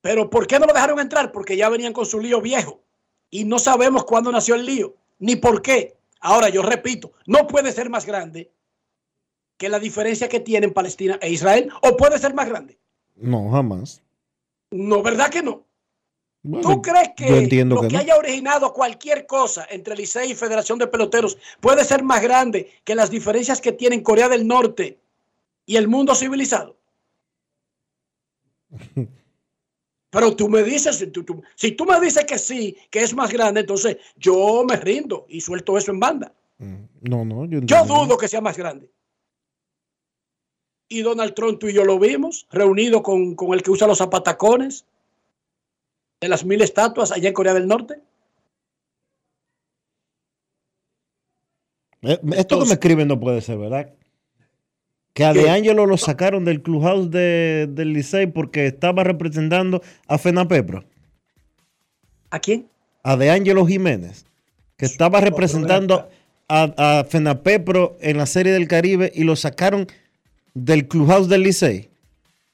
[0.02, 1.32] Pero ¿por qué no lo dejaron entrar?
[1.32, 2.84] Porque ya venían con su lío viejo
[3.32, 5.98] y no sabemos cuándo nació el lío, ni por qué.
[6.22, 8.52] Ahora, yo repito, no puede ser más grande
[9.58, 12.78] que la diferencia que tienen Palestina e Israel, o puede ser más grande.
[13.16, 14.02] No, jamás.
[14.72, 15.66] No, ¿verdad que no?
[16.62, 21.38] ¿Tú crees que lo que, haya originado cualquier cosa entre Licey y Federación de Peloteros
[21.60, 25.00] puede ser más grande que las diferencias que tienen Corea del Norte
[25.66, 26.78] y el mundo civilizado?
[30.12, 30.98] Pero tú me dices,
[31.56, 35.42] si tú, me dices que sí, que es más grande, entonces yo me rindo y
[35.42, 36.34] suelto eso en banda.
[36.58, 38.90] Mm, no, no, yo, dudo que sea más grande.
[40.88, 44.86] Y Donald Trump, tú y yo lo vimos, reunido con, el que usa los zapatacones
[46.22, 48.00] de las mil estatuas allá en Corea del Norte.
[52.04, 53.94] Eh, esto que me escriben no puede ser, ¿verdad?
[55.14, 60.18] Que a De Angelo lo sacaron del clubhouse de, del Licey porque estaba representando a
[60.18, 60.84] Fenapepro.
[62.30, 62.70] ¿A quién?
[63.02, 64.26] A De Angelo Jiménez,
[64.78, 66.10] que estaba representando
[66.48, 69.88] a, a Fenapepro en la Serie del Caribe y lo sacaron
[70.56, 71.92] del clubhouse del Licey.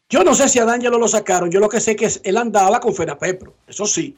[0.09, 1.49] Yo no sé si a D'Angelo lo sacaron.
[1.49, 3.55] Yo lo que sé es que él andaba con Fenapepro.
[3.65, 4.17] Eso sí.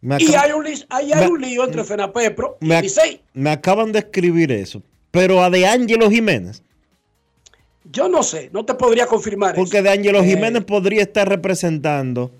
[0.00, 3.20] y hay un, hay, un lío entre Fenapepro y Licey.
[3.34, 4.82] Me acaban de escribir eso.
[5.10, 6.62] Pero a De Angelo Jiménez
[7.90, 9.54] yo no sé, no te podría confirmar.
[9.54, 12.30] Porque de Angelo eh, Jiménez podría estar representando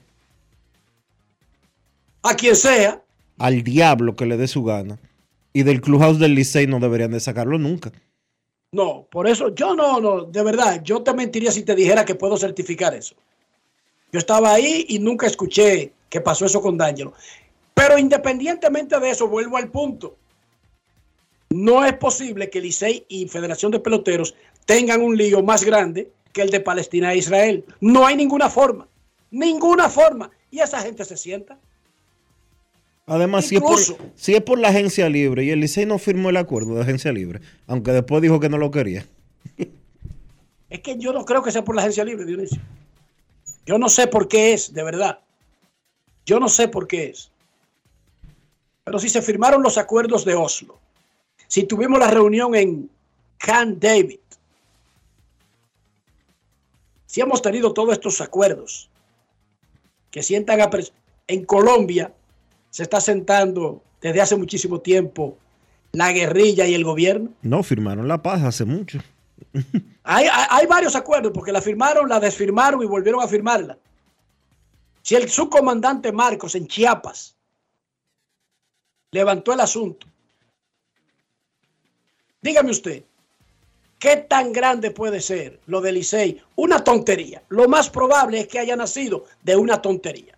[2.23, 3.02] a quien sea.
[3.39, 4.98] Al diablo que le dé su gana.
[5.52, 7.93] Y del clubhouse del Licey no deberían de sacarlo nunca.
[8.73, 12.15] No, por eso yo no, no, de verdad, yo te mentiría si te dijera que
[12.15, 13.15] puedo certificar eso.
[14.12, 17.15] Yo estaba ahí y nunca escuché que pasó eso con D'Angelo.
[17.74, 20.16] Pero independientemente de eso, vuelvo al punto.
[21.51, 24.35] No es posible que Licey y Federación de Peloteros
[24.66, 27.65] tengan un lío más grande que el de Palestina e Israel.
[27.81, 28.86] No hay ninguna forma.
[29.31, 30.31] Ninguna forma.
[30.51, 31.59] Y esa gente se sienta.
[33.09, 33.78] Además, si es, por,
[34.16, 37.10] si es por la agencia libre y el Licey no firmó el acuerdo de agencia
[37.10, 39.06] libre, aunque después dijo que no lo quería.
[40.70, 42.60] Es que yo no creo que sea por la agencia libre, Dionisio.
[43.64, 45.18] Yo no sé por qué es, de verdad.
[46.26, 47.30] Yo no sé por qué es.
[48.85, 50.78] Pero si se firmaron los acuerdos de Oslo,
[51.47, 52.90] si tuvimos la reunión en
[53.39, 54.18] Camp David,
[57.06, 58.90] si hemos tenido todos estos acuerdos
[60.10, 60.68] que sientan a
[61.28, 62.12] en Colombia
[62.70, 65.39] se está sentando desde hace muchísimo tiempo
[65.93, 67.31] la guerrilla y el gobierno.
[67.43, 68.99] No, firmaron la paz hace mucho.
[70.03, 73.78] hay, hay, varios acuerdos porque la firmaron, la desfirmaron y volvieron a firmarla.
[75.03, 77.36] Si el subcomandante Marcos en Chiapas
[79.11, 80.07] levantó el asunto,
[82.43, 83.05] dígame usted,
[83.99, 86.43] ¿qué tan grande puede ser lo de Licey?
[86.57, 87.43] Una tontería.
[87.49, 90.38] Lo más probable es que haya nacido de una tontería.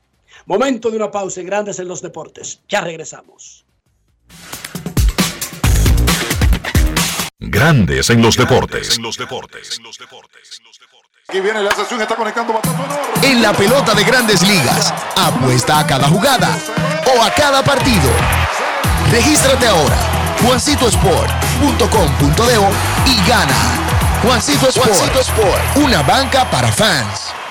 [0.50, 2.60] Momento de una pausa en Grandes en los Deportes.
[2.68, 3.64] Ya regresamos.
[7.38, 8.96] Grandes en los deportes.
[8.96, 9.78] En los deportes.
[11.28, 12.60] Aquí viene la sesión, está conectando
[13.22, 16.58] En la pelota de grandes ligas, apuesta a cada jugada
[17.16, 18.10] o a cada partido.
[19.12, 19.98] Regístrate ahora,
[20.44, 22.58] juancitosport.com.de
[23.06, 23.54] y gana.
[24.24, 27.34] Juancito Sport, una banca para fans.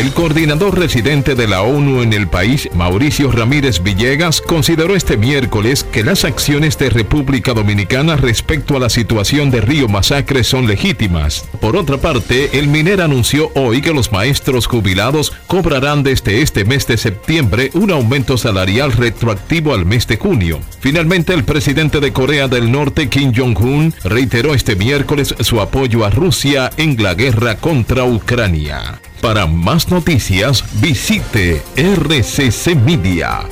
[0.00, 5.84] El coordinador residente de la ONU en el país, Mauricio Ramírez Villegas, consideró este miércoles
[5.84, 11.44] que las acciones de República Dominicana respecto a la situación de Río Masacre son legítimas.
[11.60, 16.86] Por otra parte, el MINER anunció hoy que los maestros jubilados cobrarán desde este mes
[16.86, 20.60] de septiembre un aumento salarial retroactivo al mes de junio.
[20.80, 26.10] Finalmente, el presidente de Corea del Norte, Kim Jong-un, reiteró este miércoles su apoyo a
[26.10, 28.98] Rusia en la guerra contra Ucrania.
[29.20, 33.46] Para más noticias, visite rccmedia.com.do.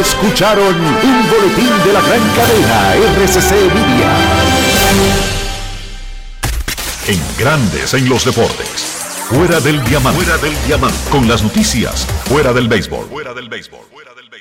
[0.00, 4.16] Escucharon un boletín de la gran cadena RCC Media.
[7.08, 8.94] En grandes en los deportes.
[9.28, 10.22] Fuera del diamante.
[10.22, 10.96] Fuera del diamante.
[11.10, 12.06] Con las noticias.
[12.26, 13.06] Fuera del béisbol.
[13.08, 13.80] Fuera del béisbol.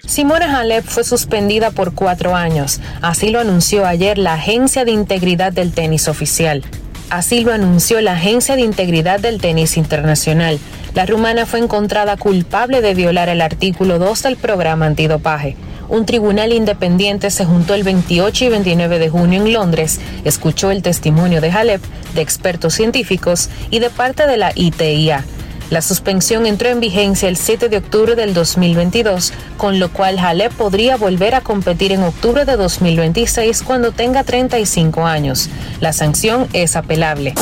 [0.05, 2.79] Simona Halep fue suspendida por cuatro años.
[3.01, 6.63] Así lo anunció ayer la Agencia de Integridad del Tenis Oficial.
[7.13, 10.57] Así lo anunció la Agencia de Integridad del Tenis Internacional.
[10.95, 15.55] La rumana fue encontrada culpable de violar el artículo 2 del programa antidopaje.
[15.89, 20.81] Un tribunal independiente se juntó el 28 y 29 de junio en Londres, escuchó el
[20.81, 21.83] testimonio de Halep,
[22.15, 25.23] de expertos científicos y de parte de la ITIA.
[25.73, 30.53] La suspensión entró en vigencia el 7 de octubre del 2022, con lo cual Halep
[30.53, 35.49] podría volver a competir en octubre de 2026 cuando tenga 35 años.
[35.79, 37.33] La sanción es apelable.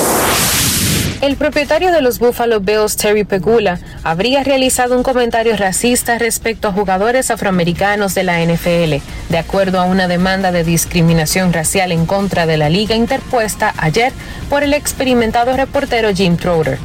[1.20, 6.72] El propietario de los Buffalo Bills, Terry Pegula, habría realizado un comentario racista respecto a
[6.72, 12.46] jugadores afroamericanos de la NFL, de acuerdo a una demanda de discriminación racial en contra
[12.46, 14.14] de la liga interpuesta ayer
[14.50, 16.80] por el experimentado reportero Jim Trotter.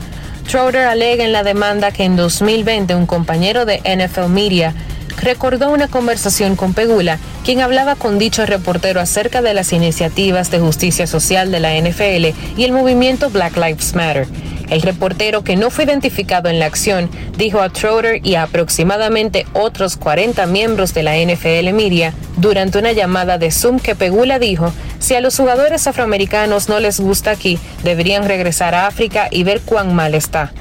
[0.46, 4.74] Trotter alega en la demanda que en 2020 un compañero de NFL Media
[5.20, 10.60] recordó una conversación con Pegula, quien hablaba con dicho reportero acerca de las iniciativas de
[10.60, 14.28] justicia social de la NFL y el movimiento Black Lives Matter.
[14.70, 19.46] El reportero, que no fue identificado en la acción, dijo a Trotter y a aproximadamente
[19.52, 24.72] otros 40 miembros de la NFL Media durante una llamada de Zoom que Pegula dijo,
[24.98, 29.60] si a los jugadores afroamericanos no les gusta aquí, deberían regresar a África y ver
[29.60, 30.52] cuán mal está.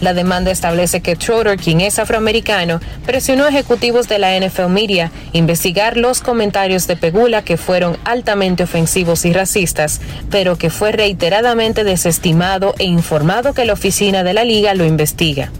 [0.00, 5.10] La demanda establece que Trotter, quien es afroamericano, presionó a ejecutivos de la NFL Media
[5.32, 10.00] investigar los comentarios de Pegula que fueron altamente ofensivos y racistas,
[10.30, 15.50] pero que fue reiteradamente desestimado e informado que la oficina de la liga lo investiga.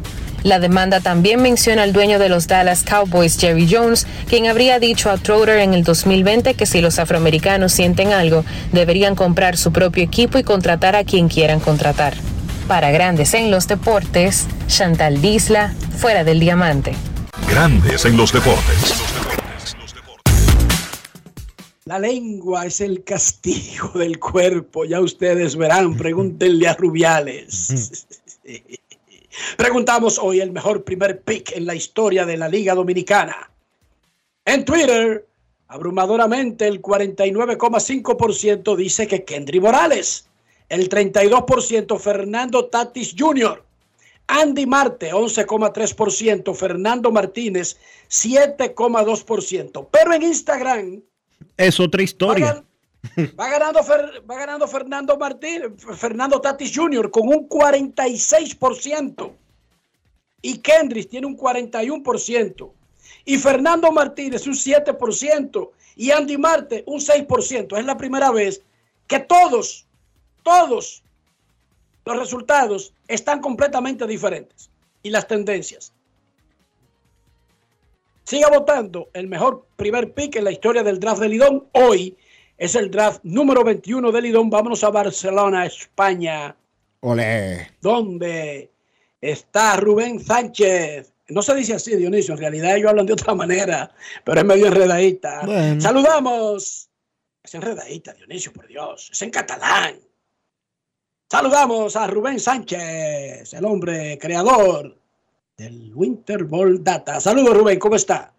[0.44, 5.10] La demanda también menciona al dueño de los Dallas Cowboys, Jerry Jones, quien habría dicho
[5.10, 10.05] a Trotter en el 2020 que si los afroamericanos sienten algo, deberían comprar su propio
[10.05, 12.15] equipo y contratar a quien quieran contratar.
[12.69, 16.93] Para Grandes en los Deportes, Chantal Disla, fuera del diamante.
[17.49, 19.03] Grandes en los deportes.
[21.86, 28.07] La lengua es el castigo del cuerpo, ya ustedes verán, pregúntenle a Rubiales.
[29.57, 33.51] Preguntamos hoy el mejor primer pick en la historia de la Liga Dominicana.
[34.45, 35.27] En Twitter,
[35.69, 40.28] abrumadoramente el 49,5% dice que Kendry Morales
[40.69, 43.65] el 32% Fernando Tatis Jr.,
[44.28, 47.78] Andy Marte 11,3%, Fernando Martínez
[48.11, 49.89] 7,2%.
[49.90, 51.03] Pero en Instagram
[51.57, 52.65] es otra historia.
[53.39, 53.81] Va, ganando,
[54.28, 57.11] va ganando Fernando Martínez, Fernando Tatis Jr.
[57.11, 59.32] con un 46%.
[60.43, 62.70] Y Kendrick tiene un 41%.
[63.24, 65.70] Y Fernando Martínez un 7%.
[65.97, 67.78] Y Andy Marte un 6%.
[67.78, 68.62] Es la primera vez
[69.07, 69.88] que todos
[70.43, 71.02] todos
[72.05, 74.70] los resultados están completamente diferentes
[75.02, 75.93] y las tendencias.
[78.24, 79.09] Siga votando.
[79.15, 81.66] El mejor primer pick en la historia del draft de Lidón.
[81.73, 82.16] Hoy
[82.59, 84.51] es el draft número 21 de Lidón.
[84.51, 86.55] Vámonos a Barcelona, España.
[87.01, 87.70] Olé.
[87.81, 88.70] Donde
[89.20, 91.12] está Rubén Sánchez.
[91.28, 92.35] No se dice así, Dionisio.
[92.35, 93.94] En realidad ellos hablan de otra manera,
[94.24, 95.43] pero es medio enredadita.
[95.44, 95.81] Bueno.
[95.81, 96.90] Saludamos.
[97.43, 99.10] Es enredadita, Dionisio, por Dios.
[99.12, 99.98] Es en catalán.
[101.31, 104.97] Saludamos a Rubén Sánchez, el hombre creador
[105.59, 107.21] del Winter Ball Data.
[107.21, 108.33] Saludos, Rubén, ¿cómo está?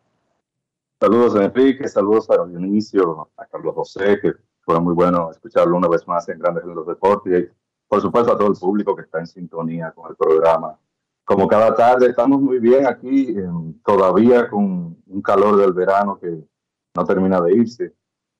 [0.99, 6.07] Saludos Enrique, saludos a Dionisio, a Carlos José, que fue muy bueno escucharlo una vez
[6.07, 7.51] más en Grandes en los Deportes, y
[7.87, 10.75] por supuesto a todo el público que está en sintonía con el programa.
[11.25, 13.35] Como cada tarde, estamos muy bien aquí,
[13.85, 16.43] todavía con un calor del verano que
[16.95, 17.93] no termina de irse,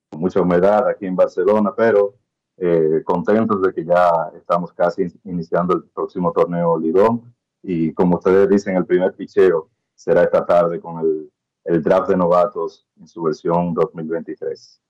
[0.10, 2.16] con mucha humedad aquí en Barcelona, pero
[2.61, 7.34] eh, contentos de que ya estamos casi iniciando el próximo torneo Lidón
[7.64, 11.31] y como ustedes dicen, el primer picheo será esta tarde con el,
[11.65, 14.81] el draft de novatos en su versión 2023.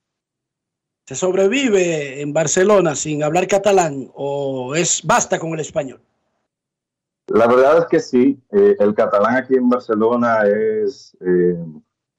[1.05, 5.99] ¿Se sobrevive en Barcelona sin hablar catalán o es basta con el español?
[7.27, 11.63] La verdad es que sí, eh, el catalán aquí en Barcelona es eh,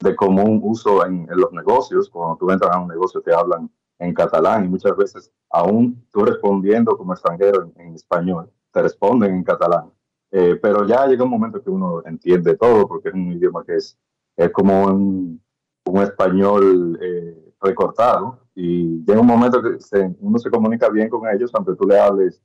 [0.01, 2.09] de común uso en, en, los negocios.
[2.09, 3.71] Cuando tú entras a un negocio te hablan
[4.01, 9.35] en catalán y muchas veces aún tú respondiendo como extranjero en, en español, te responden
[9.35, 9.93] en catalán.
[10.33, 13.77] Eh, pero ya llega un momento que uno entiende todo porque es un idioma que
[13.77, 13.99] es,
[14.37, 15.43] es como un,
[15.85, 21.29] un español eh, recortado y llega un momento que se, uno se comunica bien con
[21.29, 22.41] ellos aunque tú le hables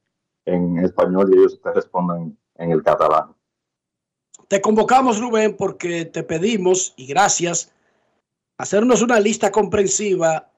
[0.45, 3.33] en español y ellos te respondan en el catalán.
[4.47, 7.71] Te convocamos, Rubén, porque te pedimos, y gracias,
[8.57, 10.51] hacernos una lista comprensiva,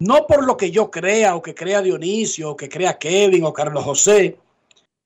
[0.00, 3.52] no por lo que yo crea o que crea Dionisio o que crea Kevin o
[3.52, 4.38] Carlos José,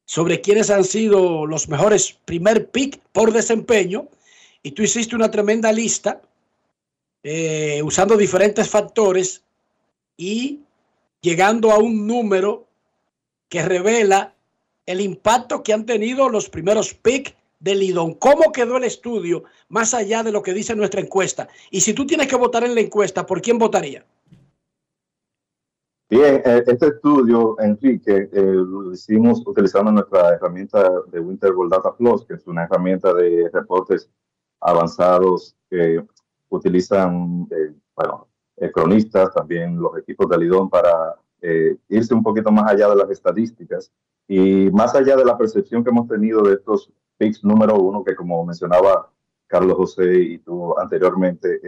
[0.07, 4.09] sobre quiénes han sido los mejores primer pick por desempeño,
[4.63, 6.23] y tú hiciste una tremenda lista
[7.23, 9.43] eh, usando diferentes factores
[10.17, 10.61] y
[11.21, 12.67] llegando a un número
[13.49, 14.35] que revela
[14.87, 18.15] el impacto que han tenido los primeros picks de Lidón.
[18.15, 21.49] ¿Cómo quedó el estudio más allá de lo que dice nuestra encuesta?
[21.71, 24.05] Y si tú tienes que votar en la encuesta, ¿por quién votaría?
[26.11, 32.27] Bien, este estudio, Enrique, eh, lo hicimos utilizando nuestra herramienta de Winter World Data Plus,
[32.27, 34.11] que es una herramienta de reportes
[34.61, 36.05] avanzados que
[36.51, 42.53] utilizan, eh, bueno, eh, cronistas, también los equipos de Lidón para eh, irse un poquito
[42.53, 43.91] más allá de las estadísticas
[44.29, 48.15] y más allá de la percepción que hemos tenido de estos picks número uno, que
[48.15, 49.11] como mencionaba
[49.47, 51.61] Carlos José y tú anteriormente,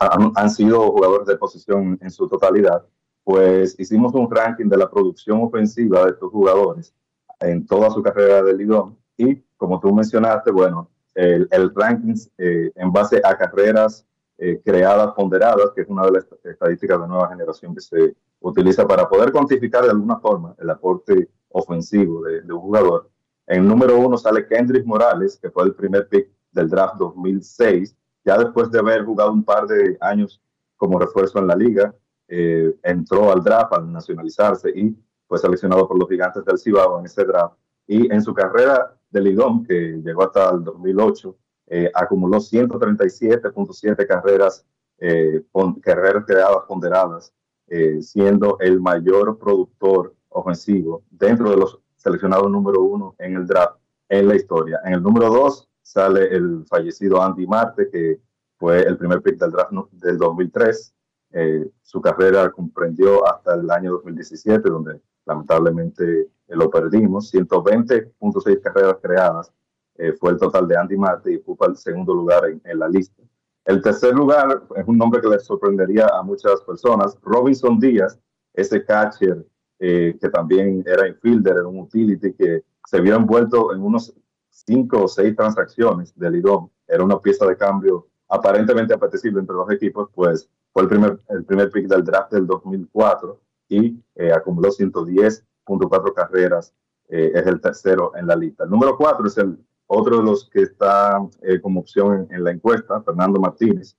[0.00, 2.84] han, han sido jugadores de posición en su totalidad
[3.26, 6.94] pues hicimos un ranking de la producción ofensiva de estos jugadores
[7.40, 12.92] en toda su carrera de Lidón y como tú mencionaste, bueno, el, ranking eh, en
[12.92, 14.06] base a carreras
[14.38, 18.86] eh, creadas ponderadas, que es una de las estadísticas de nueva generación que se utiliza
[18.86, 23.10] para poder cuantificar de alguna forma el aporte ofensivo de, de un jugador.
[23.48, 28.38] En número uno sale Kendrick Morales, que fue el primer pick del draft 2006, ya
[28.38, 30.40] después de haber jugado un par de años
[30.76, 31.92] como refuerzo en la liga,
[32.28, 34.96] eh, entró al draft al nacionalizarse y
[35.26, 37.56] fue seleccionado por los gigantes del Cibao en ese draft.
[37.86, 41.36] Y en su carrera de Lidón, que llegó hasta el 2008,
[41.68, 44.64] eh, acumuló 137.7 carreras,
[44.98, 45.42] eh,
[45.82, 47.32] carreras creadas ponderadas,
[47.68, 53.78] eh, siendo el mayor productor ofensivo dentro de los seleccionados número uno en el draft
[54.08, 54.80] en la historia.
[54.84, 58.20] En el número dos sale el fallecido Andy Marte, que
[58.58, 60.94] fue el primer pick del draft del 2003.
[61.32, 67.32] Eh, su carrera comprendió hasta el año 2017, donde lamentablemente eh, lo perdimos.
[67.32, 69.52] 120.6 carreras creadas
[69.96, 73.22] eh, fue el total de Andy Marte y ocupa el segundo lugar en, la lista.
[73.64, 77.18] El tercer lugar es un nombre que les sorprendería a muchas personas.
[77.22, 78.18] Robinson Díaz,
[78.54, 79.44] ese catcher
[79.78, 84.14] que también era infielder, era un utility que se vio envuelto en unos
[84.48, 86.70] cinco o seis transacciones de Lidón.
[86.88, 91.42] Era una pieza de cambio aparentemente apetecible entre los equipos, pues fue el primer, el
[91.46, 93.40] primer pick del draft del 2004
[93.70, 96.74] y eh, acumuló 110.4 carreras,
[97.08, 98.64] eh, es el tercero en la lista.
[98.64, 102.44] El número 4 es el otro de los que está eh, como opción en, en,
[102.44, 103.96] la encuesta, Fernando Martínez,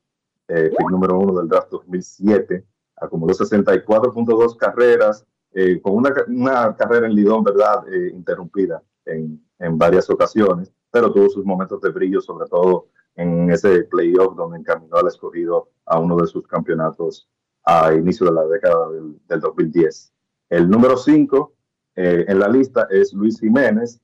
[0.49, 2.63] eh, pick número 1 del draft 2007,
[2.97, 10.07] acumuló 64.2 carreras, eh, con una, una, carrera en Lidón, ¿verdad?, interrumpida en, en varias
[10.11, 15.07] ocasiones, pero tuvo sus momentos de brillo, sobre todo en ese playoff donde encaminó al
[15.07, 17.27] escogido a uno de sus campeonatos
[17.65, 20.13] a inicio de la década del, del 2010.
[20.49, 21.53] El número 5
[21.95, 23.99] eh, en la lista es Luis Jiménez,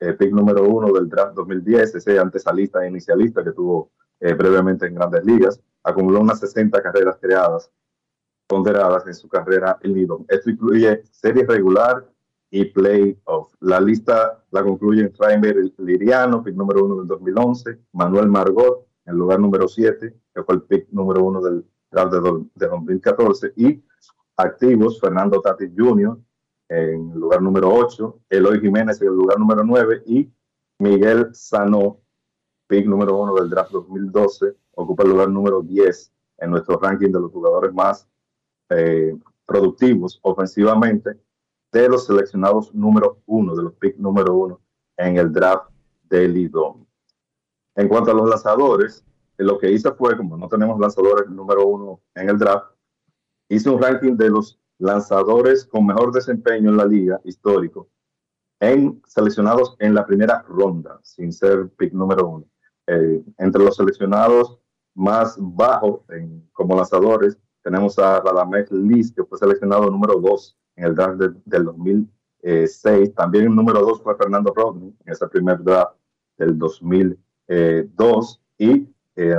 [0.00, 4.86] eh, pick número 1 del draft 2010, ese antesalista e inicialista que tuvo eh, brevemente
[4.86, 5.60] en grandes ligas.
[5.84, 7.70] Acumuló unas 60 carreras creadas,
[8.48, 10.24] ponderadas en su carrera en Lidom.
[10.28, 12.04] Esto incluye serie regular
[12.50, 13.52] y playoff.
[13.60, 19.40] La lista la concluyen Rainer Liriano, pick número uno del 2011, Manuel Margot, en lugar
[19.40, 23.82] número 7, que fue el pick número uno del draft de, de 2014, y
[24.36, 26.18] activos Fernando Tatis Jr.,
[26.68, 30.28] en el lugar número 8, Eloy Jiménez en el lugar número 9 y
[30.80, 32.00] Miguel Sano,
[32.66, 37.20] pick número 1 del draft 2012, ocupa el lugar número 10 en nuestro ranking de
[37.20, 38.08] los jugadores más
[38.70, 39.16] eh,
[39.46, 41.16] productivos ofensivamente
[41.82, 44.60] de los seleccionados número 1, de los pick número 1
[44.98, 45.70] en el draft
[46.04, 46.86] de Lidom.
[47.74, 49.04] En cuanto a los lanzadores,
[49.36, 52.72] lo que hice fue, como no tenemos lanzadores número 1 en el draft,
[53.50, 57.88] hice un ranking de los lanzadores con mejor desempeño en la liga histórico,
[58.60, 62.46] en, seleccionados en la primera ronda, sin ser pick número uno.
[62.86, 64.58] Eh, entre los seleccionados
[64.94, 66.00] más bajos
[66.52, 71.64] como lanzadores, tenemos a Radamés Liz, que fue seleccionado número dos en el draft del
[71.64, 73.14] 2006.
[73.14, 75.96] También el número dos fue Fernando Rodney en ese primer draft
[76.38, 78.40] del 2002.
[78.58, 79.36] Y eh,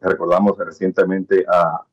[0.00, 1.84] recordamos recientemente a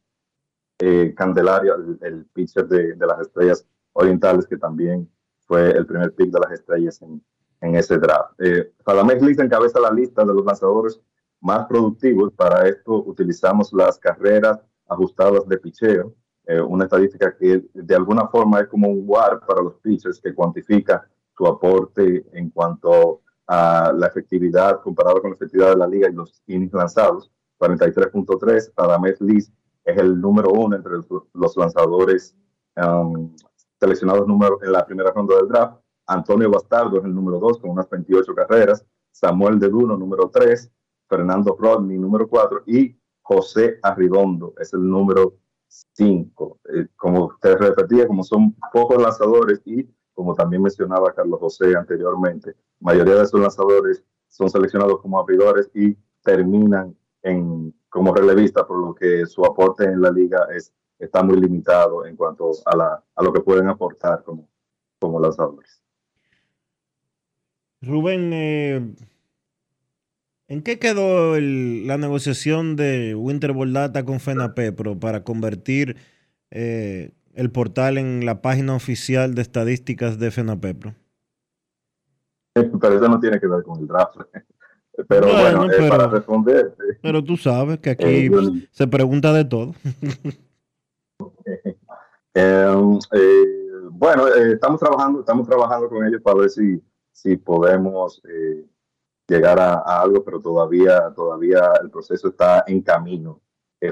[0.80, 5.10] eh, Candelaria, el, pitcher de, las Estrellas Orientales, que también
[5.46, 7.22] fue el primer pick de las Estrellas en,
[7.62, 8.40] en ese draft.
[8.40, 11.00] Eh, Radamés encabeza la lista de los lanzadores
[11.42, 12.32] más productivos.
[12.34, 16.14] Para esto utilizamos las carreras ajustadas de picheo,
[16.48, 20.34] eh, una estadística que de alguna forma es como un WAR para los pitchers que
[20.34, 21.06] cuantifica
[21.36, 26.14] su aporte en cuanto a la efectividad comparado con la efectividad de la liga y
[26.14, 27.30] los innings lanzados.
[27.60, 29.52] 43.3, Radamés Liz
[29.84, 30.94] es el número uno entre
[31.34, 32.34] los lanzadores
[32.78, 33.36] um,
[33.80, 35.80] seleccionados número, en la primera ronda del draft.
[36.06, 38.86] Antonio Bastardo es el número dos con unas 28 carreras.
[39.12, 40.72] Samuel De Duno, número tres.
[41.10, 42.64] Fernando Rodney, número cuatro.
[42.66, 45.36] Y José Arridondo es el número
[45.68, 46.60] cinco.
[46.74, 52.56] Eh, como te repetía, como son pocos lanzadores y como también mencionaba Carlos José anteriormente,
[52.80, 58.94] mayoría de esos lanzadores son seleccionados como abridores y terminan en como relevista, por lo
[58.94, 63.24] que su aporte en la liga es, está muy limitado en cuanto a, la, a
[63.24, 64.48] lo que pueden aportar como,
[65.00, 65.82] como lanzadores.
[67.82, 68.96] Rubén, eh,
[70.48, 75.98] ¿en qué quedó la negociación de Winter Data con FENAPEPRO para convertir
[76.52, 80.96] eh, el portal en la página oficial de estadísticas de FENAPEPRO?
[82.54, 84.18] Pero eso no tiene que ver con el draft.
[85.08, 86.76] Pero bueno, eh, para responder.
[87.02, 89.74] Pero tú sabes que aquí eh, se pregunta de todo.
[92.40, 96.80] Eh, bueno, estamos trabajando, estamos trabajando con ellos para ver si,
[97.12, 98.22] si podemos
[99.28, 103.42] llegar a, algo, pero todavía, todavía el proceso está en camino.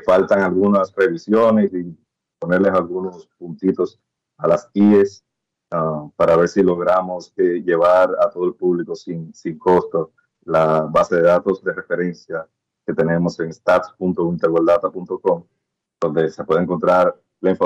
[0.05, 1.97] faltan algunas revisiones y
[2.39, 3.99] ponerles algunos puntitos
[4.37, 5.23] a las IES
[5.71, 10.13] ah, para ver si logramos llevar a todo el público sin, sin costo
[10.45, 12.47] la base de datos de referencia
[12.85, 15.43] que tenemos en stats.winterworlddata.com,
[15.99, 17.57] donde se puede encontrar la,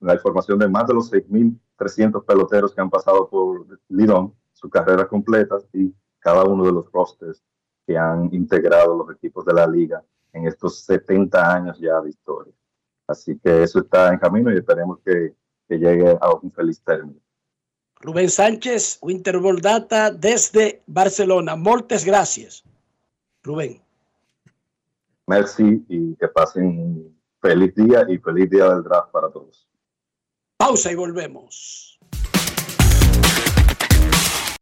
[0.00, 5.06] la información de más de los 6.300 peloteros que han pasado por Lidón, su carrera
[5.06, 5.94] completa y
[6.24, 7.42] cada uno de los rosters
[7.86, 10.02] que han integrado los equipos de la liga
[10.32, 12.52] en estos 70 años ya de historia.
[13.06, 15.34] Así que eso está en camino y esperemos que,
[15.68, 17.20] que llegue a un feliz término.
[18.00, 21.56] Rubén Sánchez, Winterball Data desde Barcelona.
[21.56, 22.64] Muchas gracias.
[23.42, 23.82] Rubén.
[25.26, 29.68] Merci y que pasen un feliz día y feliz día del draft para todos.
[30.56, 31.93] Pausa y volvemos.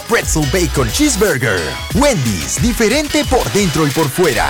[0.00, 1.60] Pretzel Bacon Cheeseburger.
[1.94, 4.46] Wendy's, diferente por dentro y por fuera.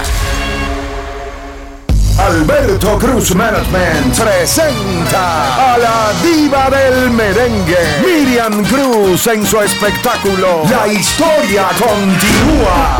[2.19, 10.87] Alberto Cruz Management presenta a la diva del merengue, Miriam Cruz en su espectáculo La
[10.89, 12.99] historia continúa.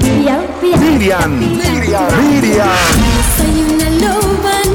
[0.00, 2.30] Miriam, Miriam, Miriam.
[2.40, 3.69] Miriam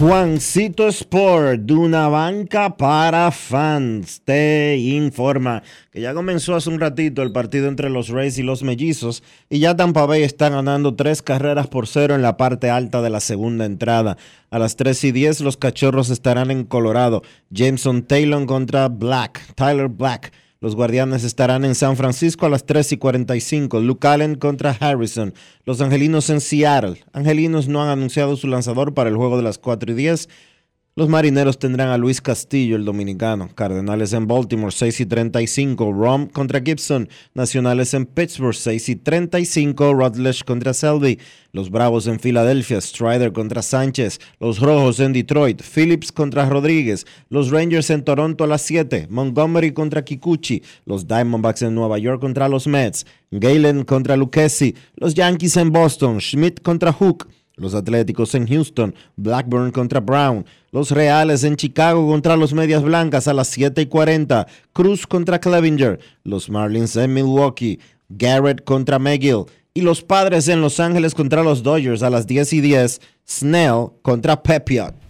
[0.00, 5.62] Juancito Sport, de una banca para fans, te informa
[5.92, 9.58] que ya comenzó hace un ratito el partido entre los Rays y los Mellizos y
[9.58, 13.20] ya Tampa Bay está ganando tres carreras por cero en la parte alta de la
[13.20, 14.16] segunda entrada.
[14.48, 17.20] A las 3 y 10 los cachorros estarán en Colorado.
[17.50, 20.32] Jameson Taylor contra Black, Tyler Black.
[20.62, 23.80] Los Guardianes estarán en San Francisco a las 3 y 45.
[23.80, 25.32] Luke Allen contra Harrison.
[25.64, 27.02] Los Angelinos en Seattle.
[27.14, 30.28] Angelinos no han anunciado su lanzador para el juego de las 4 y 10.
[31.00, 33.48] Los Marineros tendrán a Luis Castillo, el dominicano.
[33.54, 35.94] Cardenales en Baltimore, 6 y 35.
[35.94, 37.08] Rom contra Gibson.
[37.32, 39.94] Nacionales en Pittsburgh, 6 y 35.
[39.94, 41.18] Rutledge contra Selby.
[41.52, 42.82] Los Bravos en Filadelfia.
[42.82, 44.18] Strider contra Sánchez.
[44.40, 45.62] Los Rojos en Detroit.
[45.62, 47.06] Phillips contra Rodríguez.
[47.30, 49.06] Los Rangers en Toronto a las 7.
[49.08, 50.62] Montgomery contra Kikuchi.
[50.84, 53.06] Los Diamondbacks en Nueva York contra los Mets.
[53.30, 54.74] Galen contra Lucchesi.
[54.96, 56.20] Los Yankees en Boston.
[56.20, 57.26] Schmidt contra Hook.
[57.60, 63.28] Los Atléticos en Houston, Blackburn contra Brown, los Reales en Chicago contra los Medias Blancas
[63.28, 67.78] a las 7 y 40, Cruz contra Clevinger, los Marlins en Milwaukee,
[68.08, 72.54] Garrett contra McGill y los Padres en Los Ángeles contra los Dodgers a las 10
[72.54, 75.09] y 10, Snell contra Pepiot.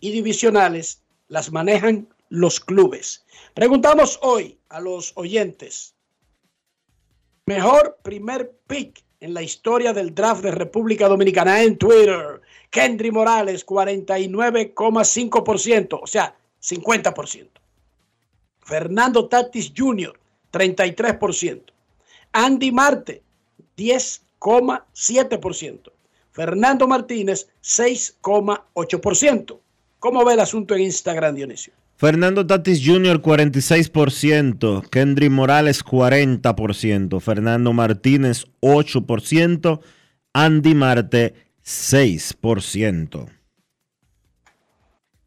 [0.01, 3.26] y divisionales las manejan los clubes.
[3.57, 5.95] Preguntamos hoy a los oyentes,
[7.47, 12.43] mejor primer pick en la historia del draft de República Dominicana en Twitter.
[12.69, 17.49] Kendry Morales, 49,5%, o sea, 50%.
[18.61, 20.13] Fernando Tatis Jr.,
[20.53, 21.63] 33%.
[22.33, 23.23] Andy Marte,
[23.75, 25.93] 10,7%.
[26.31, 29.59] Fernando Martínez, 6,8%.
[29.99, 31.73] ¿Cómo ve el asunto en Instagram, Dionisio?
[31.97, 33.23] Fernando Tatis Jr.
[33.23, 39.81] 46%, Kendry Morales 40%, Fernando Martínez 8%,
[40.35, 43.31] Andy Marte 6%.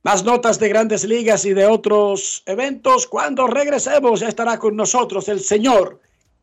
[0.03, 3.07] Más notas de grandes ligas y de otros eventos.
[3.07, 5.99] Cuando regresemos ya estará con nosotros el señor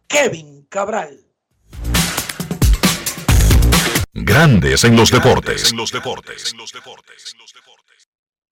[0.09, 1.21] Kevin Cabral.
[4.13, 5.73] Grandes en los deportes.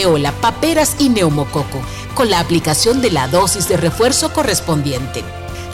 [0.00, 1.80] rubeola, paperas y neumococo,
[2.14, 5.22] con la aplicación de la dosis de refuerzo correspondiente.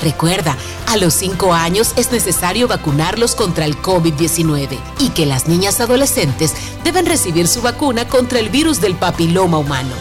[0.03, 0.57] Recuerda,
[0.89, 6.53] a los 5 años es necesario vacunarlos contra el COVID-19 y que las niñas adolescentes
[6.85, 9.95] deben recibir su vacuna contra el virus del papiloma humano.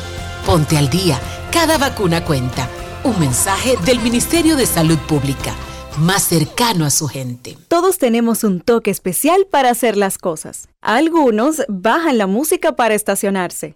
[0.46, 1.20] Ponte al día,
[1.52, 2.70] cada vacuna cuenta.
[3.04, 5.54] Un mensaje del Ministerio de Salud Pública,
[6.00, 7.56] más cercano a su gente.
[7.68, 10.68] Todos tenemos un toque especial para hacer las cosas.
[10.82, 13.76] Algunos bajan la música para estacionarse.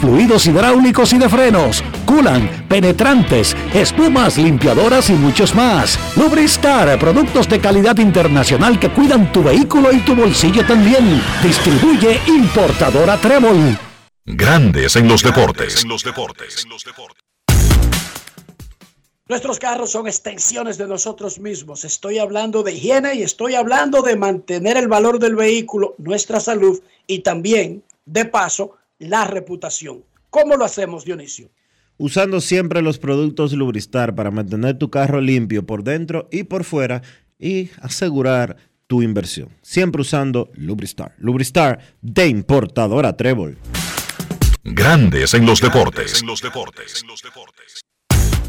[0.00, 5.98] fluidos hidráulicos y de frenos, culan, penetrantes, espumas, limpiadoras y muchos más.
[6.16, 11.22] Lubristar, productos de calidad internacional que cuidan tu vehículo y tu bolsillo también.
[11.42, 13.78] Distribuye importadora Trébol.
[14.24, 15.86] Grandes en los deportes.
[19.28, 21.84] Nuestros carros son extensiones de nosotros mismos.
[21.84, 26.80] Estoy hablando de higiene y estoy hablando de mantener el valor del vehículo, nuestra salud
[27.06, 30.04] y también, de paso, la reputación.
[30.30, 31.50] ¿Cómo lo hacemos, Dionisio?
[31.96, 37.02] Usando siempre los productos Lubristar para mantener tu carro limpio por dentro y por fuera
[37.38, 38.56] y asegurar
[38.86, 39.48] tu inversión.
[39.62, 41.14] Siempre usando Lubristar.
[41.18, 43.58] Lubristar de importadora Trébol.
[44.64, 46.22] Grandes en los deportes.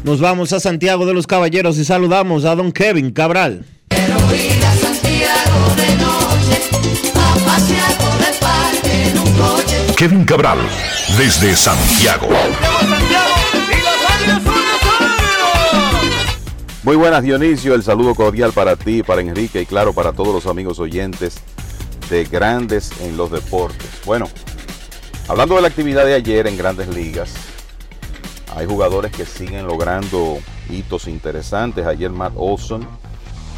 [0.04, 3.64] Nos vamos a Santiago de los Caballeros y saludamos a don Kevin Cabral.
[10.00, 10.56] Kevin Cabral,
[11.18, 12.26] desde Santiago.
[16.82, 20.46] Muy buenas Dionisio, el saludo cordial para ti, para Enrique y claro para todos los
[20.46, 21.42] amigos oyentes
[22.08, 23.90] de Grandes en los Deportes.
[24.06, 24.30] Bueno,
[25.28, 27.34] hablando de la actividad de ayer en Grandes Ligas,
[28.56, 30.38] hay jugadores que siguen logrando
[30.70, 31.84] hitos interesantes.
[31.84, 32.88] Ayer Matt Olson,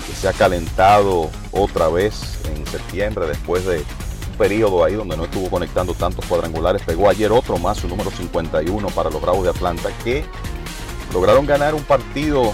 [0.08, 3.84] que se ha calentado otra vez en septiembre después de
[4.42, 8.88] periodo ahí donde no estuvo conectando tantos cuadrangulares, pegó ayer otro más, su número 51
[8.88, 10.24] para los Bravos de Atlanta, que
[11.12, 12.52] lograron ganar un partido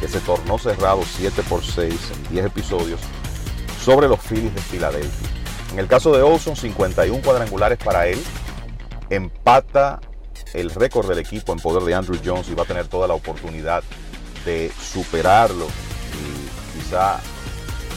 [0.00, 3.00] que se tornó cerrado 7 por 6 en 10 episodios
[3.84, 5.28] sobre los Phillies de Filadelfia.
[5.70, 8.20] En el caso de Olson, 51 cuadrangulares para él,
[9.08, 10.00] empata
[10.54, 13.14] el récord del equipo en poder de Andrew Jones y va a tener toda la
[13.14, 13.84] oportunidad
[14.44, 15.66] de superarlo
[16.18, 17.20] y quizá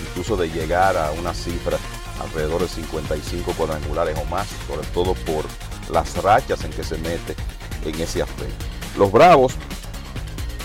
[0.10, 1.80] incluso de llegar a una cifra
[2.20, 5.46] alrededor de 55 cuadrangulares o más, sobre todo por
[5.92, 7.36] las rachas en que se mete
[7.84, 8.66] en ese aspecto.
[8.98, 9.54] Los Bravos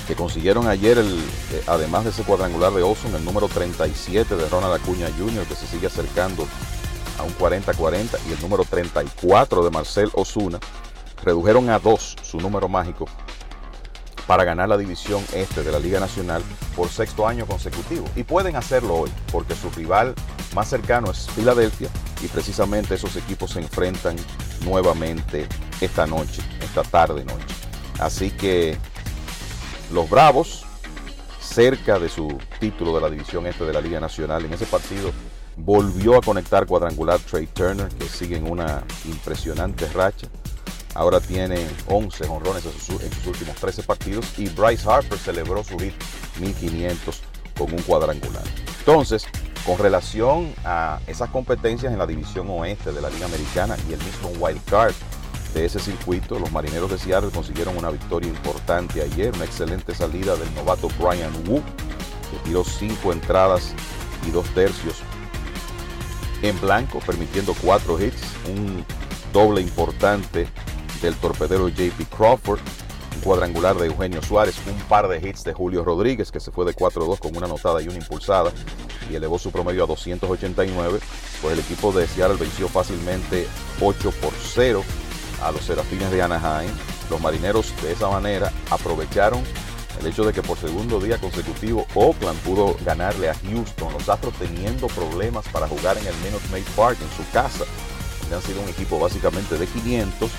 [0.06, 1.18] que consiguieron ayer, el,
[1.52, 5.54] eh, además de ese cuadrangular de Olson, el número 37 de Ronald Acuña Jr., que
[5.54, 6.46] se sigue acercando
[7.18, 10.58] a un 40-40, y el número 34 de Marcel Osuna,
[11.22, 13.06] redujeron a dos su número mágico
[14.30, 16.40] para ganar la división este de la Liga Nacional
[16.76, 18.04] por sexto año consecutivo.
[18.14, 20.14] Y pueden hacerlo hoy, porque su rival
[20.54, 21.88] más cercano es Filadelfia
[22.22, 24.14] y precisamente esos equipos se enfrentan
[24.64, 25.48] nuevamente
[25.80, 27.44] esta noche, esta tarde noche.
[27.98, 28.78] Así que
[29.92, 30.64] los Bravos,
[31.40, 35.10] cerca de su título de la división este de la Liga Nacional, en ese partido
[35.56, 40.28] volvió a conectar cuadrangular Trey Turner, que sigue en una impresionante racha.
[40.94, 45.94] Ahora tiene 11 honrones en sus, últimos 13 partidos y Bryce Harper celebró su hit
[46.40, 47.22] 1500
[47.56, 48.42] con un cuadrangular.
[48.80, 49.26] Entonces,
[49.64, 54.00] con relación a esas competencias en la división oeste de la Liga Americana y el
[54.00, 54.94] mismo wild card
[55.54, 60.36] de ese circuito, los marineros de Seattle consiguieron una victoria importante ayer, una excelente salida
[60.36, 61.60] del novato Brian Wu,
[62.30, 63.74] que tiró cinco entradas
[64.26, 64.96] y dos tercios
[66.42, 68.84] en blanco, permitiendo cuatro hits, un
[69.32, 70.48] doble importante
[71.00, 72.60] del torpedero JP Crawford,
[73.16, 76.64] un cuadrangular de Eugenio Suárez, un par de hits de Julio Rodríguez, que se fue
[76.64, 78.52] de 4-2 con una anotada y una impulsada
[79.10, 81.00] y elevó su promedio a 289,
[81.42, 83.46] pues el equipo de Seattle venció fácilmente
[83.80, 84.84] 8 por 0
[85.42, 86.70] a los Serafines de Anaheim.
[87.10, 89.42] Los marineros de esa manera aprovecharon
[90.00, 94.34] el hecho de que por segundo día consecutivo Oakland pudo ganarle a Houston, los Astros
[94.34, 97.64] teniendo problemas para jugar en el Minute Maid Park en su casa.
[98.32, 100.30] Han sido un equipo básicamente de 500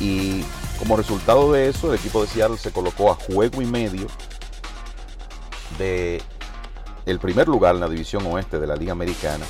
[0.00, 0.42] y
[0.78, 4.06] como resultado de eso el equipo de Seattle se colocó a juego y medio
[5.78, 6.22] de
[7.06, 9.44] el primer lugar en la división oeste de la Liga Americana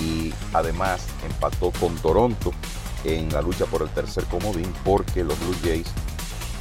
[0.00, 2.52] y además empató con Toronto
[3.04, 5.88] en la lucha por el tercer comodín porque los Blue Jays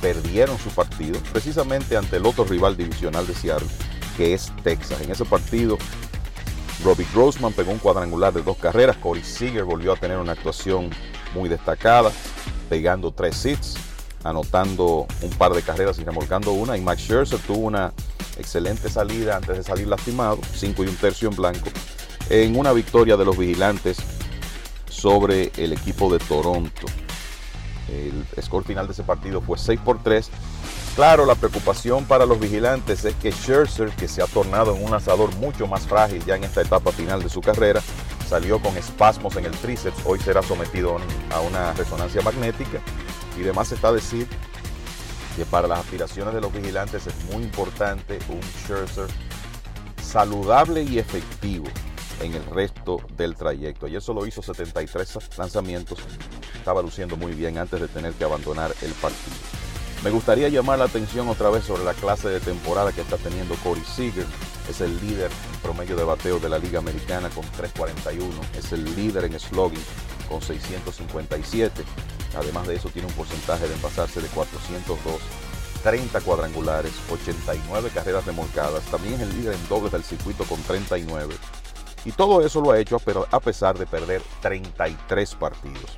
[0.02, 3.68] perdieron su partido precisamente ante el otro rival divisional de Seattle
[4.16, 5.02] que es Texas.
[5.02, 5.78] En ese partido
[6.84, 10.90] Robbie Grossman pegó un cuadrangular de dos carreras, Corey Seager volvió a tener una actuación
[11.34, 12.12] muy destacada,
[12.70, 13.76] pegando tres hits,
[14.24, 17.94] anotando un par de carreras y remolcando una y Max Scherzer tuvo una
[18.38, 21.70] excelente salida antes de salir lastimado, 5 y un tercio en blanco,
[22.30, 23.98] en una victoria de los vigilantes
[24.90, 26.88] sobre el equipo de Toronto.
[27.90, 30.30] El score final de ese partido fue 6 por 3.
[30.98, 34.90] Claro, la preocupación para los vigilantes es que Scherzer, que se ha tornado en un
[34.90, 37.84] lanzador mucho más frágil ya en esta etapa final de su carrera,
[38.28, 40.98] salió con espasmos en el tríceps, hoy será sometido
[41.30, 42.82] a una resonancia magnética
[43.38, 44.28] y además está decir
[45.36, 49.06] que para las aspiraciones de los vigilantes es muy importante un Scherzer
[50.02, 51.68] saludable y efectivo
[52.24, 53.88] en el resto del trayecto.
[53.88, 56.00] Y eso lo hizo 73 lanzamientos.
[56.56, 59.67] Estaba luciendo muy bien antes de tener que abandonar el partido.
[60.08, 63.56] Me gustaría llamar la atención otra vez sobre la clase de temporada que está teniendo
[63.56, 64.26] Corey Seager.
[64.70, 68.34] Es el líder en promedio de bateo de la Liga Americana con 341.
[68.58, 69.84] Es el líder en slugging
[70.30, 71.84] con 657.
[72.38, 75.20] Además de eso tiene un porcentaje de envasarse de 402
[75.84, 78.86] 30 cuadrangulares, 89 carreras remolcadas.
[78.86, 81.36] También es el líder en dobles del circuito con 39.
[82.06, 85.98] Y todo eso lo ha hecho a pesar de perder 33 partidos.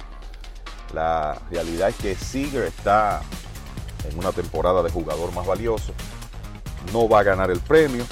[0.96, 3.22] La realidad es que Seager está
[4.06, 5.94] en una temporada de jugador más valioso.
[6.94, 8.06] No va a ganar el premio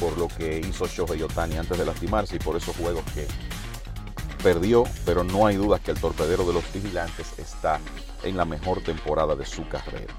[0.00, 3.26] por lo que hizo Shohei Otani antes de lastimarse y por esos juegos que
[4.42, 7.78] perdió, pero no hay dudas que el torpedero de los vigilantes está
[8.24, 10.14] en la mejor temporada de su carrera.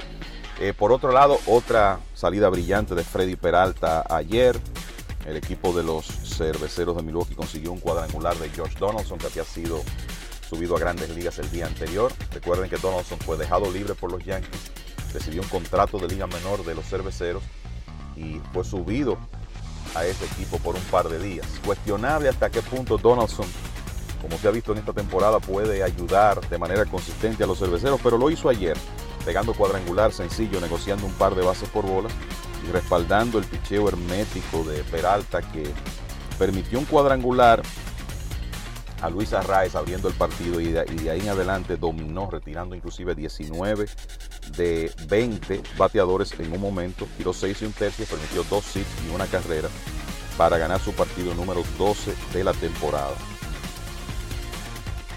[0.59, 4.59] Eh, por otro lado, otra salida brillante de Freddy Peralta ayer.
[5.25, 9.43] El equipo de los cerveceros de Milwaukee consiguió un cuadrangular de George Donaldson que había
[9.43, 9.83] sido
[10.51, 12.11] subido a grandes ligas el día anterior.
[12.33, 14.71] Recuerden que Donaldson fue dejado libre por los Yankees,
[15.13, 17.41] recibió un contrato de liga menor de los cerveceros
[18.17, 19.17] y fue subido
[19.95, 21.47] a ese equipo por un par de días.
[21.65, 23.45] Cuestionable hasta qué punto Donaldson
[24.21, 27.99] como se ha visto en esta temporada, puede ayudar de manera consistente a los cerveceros,
[28.03, 28.77] pero lo hizo ayer,
[29.25, 32.13] pegando cuadrangular sencillo, negociando un par de bases por bolas
[32.67, 35.63] y respaldando el picheo hermético de Peralta que
[36.37, 37.63] permitió un cuadrangular
[39.01, 43.85] a Luis Arraez abriendo el partido y de, ahí en adelante dominó, retirando inclusive 19
[44.55, 49.13] de 20 bateadores en un momento, tiró 6 y un tercio, permitió dos hits y
[49.13, 49.69] una carrera
[50.37, 53.15] para ganar su partido número 12 de la temporada.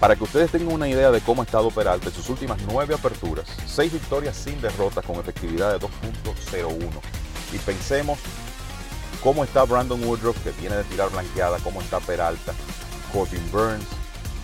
[0.00, 2.94] Para que ustedes tengan una idea de cómo ha estado Peralta en sus últimas nueve
[2.94, 6.76] aperturas, seis victorias sin derrotas con efectividad de 2.01.
[7.52, 8.18] Y pensemos
[9.22, 12.52] cómo está Brandon Woodruff, que viene de tirar blanqueada, cómo está Peralta,
[13.14, 13.86] Corbin Burns,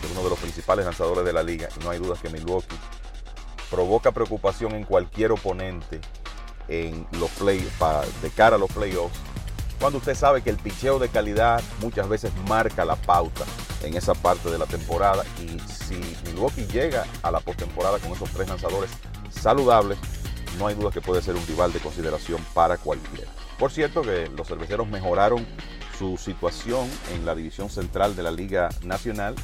[0.01, 2.31] que es uno de los principales lanzadores de la liga, y no hay dudas que
[2.31, 2.77] Milwaukee
[3.71, 6.01] provoca preocupación en cualquier oponente
[6.69, 9.19] en los play, pa- de cara a los playoffs,
[9.81, 13.45] cuando usted sabe que el picheo de calidad muchas veces marca la pauta
[13.83, 15.95] en esa parte de la temporada y si
[16.27, 18.91] Milwaukee llega a la postemporada con esos tres lanzadores
[19.31, 19.99] saludables,
[20.59, 23.31] no hay duda que puede ser un rival de consideración para cualquiera.
[23.59, 25.47] Por cierto que los cerveceros mejoraron
[26.01, 29.35] su situación en la división central de la Liga Nacional,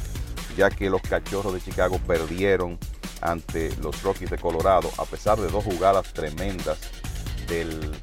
[0.56, 2.78] ya que los Cachorros de Chicago perdieron
[3.20, 6.78] ante los Rockies de Colorado, a pesar de dos jugadas tremendas
[7.46, 7.94] del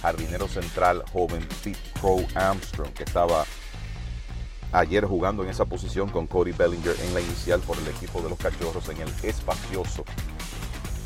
[0.00, 3.44] jardinero central joven Pete Crow Armstrong, que estaba
[4.72, 8.30] ayer jugando en esa posición con Cody Bellinger en la inicial por el equipo de
[8.30, 10.02] los Cachorros en el espacioso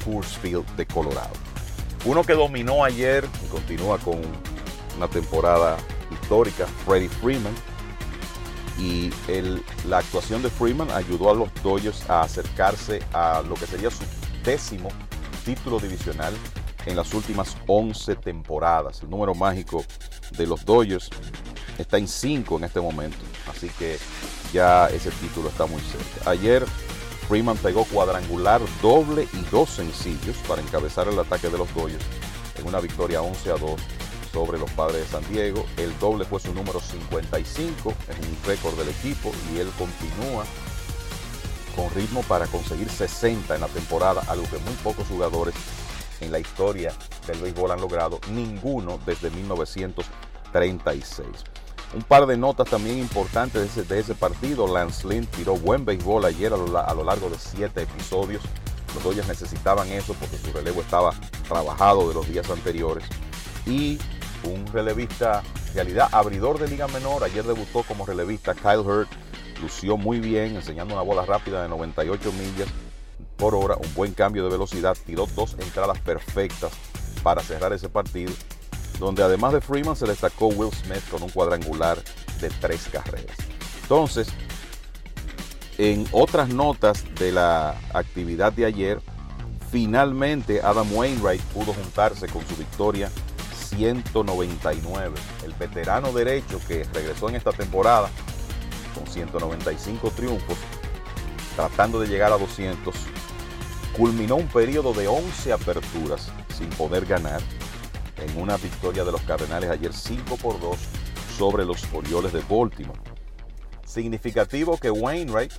[0.04, 1.34] Coors Field de Colorado.
[2.04, 4.20] Uno que dominó ayer y continúa con
[4.96, 5.78] una temporada
[6.26, 7.54] histórica, Freddie Freeman.
[8.78, 9.10] Y
[9.88, 14.04] la actuación de Freeman ayudó a los Dodgers a acercarse a lo que sería su
[14.44, 14.88] décimo
[15.44, 16.34] título divisional
[16.84, 19.02] en las últimas 11 temporadas.
[19.02, 19.84] El número mágico
[20.36, 21.08] de los Dodgers
[21.78, 23.18] está en 5 en este momento.
[23.48, 23.98] Así que
[24.52, 26.30] ya ese título está muy cerca.
[26.30, 26.66] Ayer
[27.28, 32.04] Freeman pegó cuadrangular doble y dos sencillos para encabezar el ataque de los Dodgers
[32.58, 33.80] en una victoria 11 a 2
[34.32, 35.64] sobre los padres de San Diego.
[35.76, 40.44] El doble fue su número 55, es un récord del equipo y él continúa
[41.74, 45.54] con ritmo para conseguir 60 en la temporada, algo que muy pocos jugadores
[46.20, 46.92] en la historia
[47.26, 51.26] del béisbol han logrado, ninguno desde 1936.
[51.94, 54.66] Un par de notas también importantes de ese, de ese partido.
[54.66, 58.42] Lance Lynn tiró buen béisbol ayer a lo, a lo largo de siete episodios.
[58.94, 61.12] Los Dodgers necesitaban eso porque su relevo estaba
[61.48, 63.04] trabajado de los días anteriores.
[63.66, 63.98] Y
[64.46, 65.42] un relevista,
[65.74, 69.10] realidad abridor de liga menor, ayer debutó como relevista Kyle Hurt.
[69.60, 72.68] Lució muy bien, enseñando una bola rápida de 98 millas
[73.36, 76.72] por hora, un buen cambio de velocidad, tiró dos entradas perfectas
[77.22, 78.32] para cerrar ese partido,
[78.98, 81.98] donde además de Freeman se destacó Will Smith con un cuadrangular
[82.40, 83.36] de tres carreras.
[83.82, 84.28] Entonces,
[85.78, 89.00] en otras notas de la actividad de ayer,
[89.70, 93.10] finalmente Adam Wainwright pudo juntarse con su victoria
[93.68, 95.14] 199.
[95.44, 98.08] El veterano derecho que regresó en esta temporada
[98.94, 100.56] con 195 triunfos,
[101.54, 102.94] tratando de llegar a 200,
[103.96, 107.40] culminó un periodo de 11 aperturas sin poder ganar
[108.18, 110.76] en una victoria de los Cardenales ayer 5 por 2
[111.36, 112.98] sobre los Orioles de Baltimore.
[113.84, 115.52] Significativo que Wainwright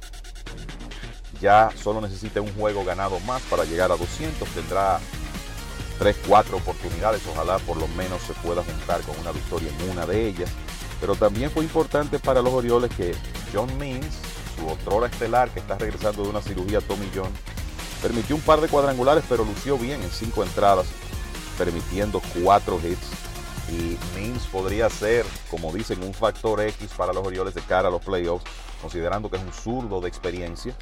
[1.40, 5.00] ya solo necesita un juego ganado más para llegar a 200, tendrá
[6.00, 10.06] 3, 4 oportunidades, ojalá por lo menos se pueda juntar con una victoria en una
[10.06, 10.50] de ellas.
[11.00, 13.16] Pero también fue importante para los Orioles que
[13.54, 14.16] John Means,
[14.58, 17.32] su otrora estelar que está regresando de una cirugía Tommy John,
[18.02, 20.88] permitió un par de cuadrangulares, pero lució bien en cinco entradas,
[21.58, 23.08] permitiendo cuatro hits.
[23.70, 27.92] Y Means podría ser, como dicen, un factor X para los Orioles de cara a
[27.92, 28.46] los playoffs,
[28.82, 30.76] considerando que es un zurdo de experiencia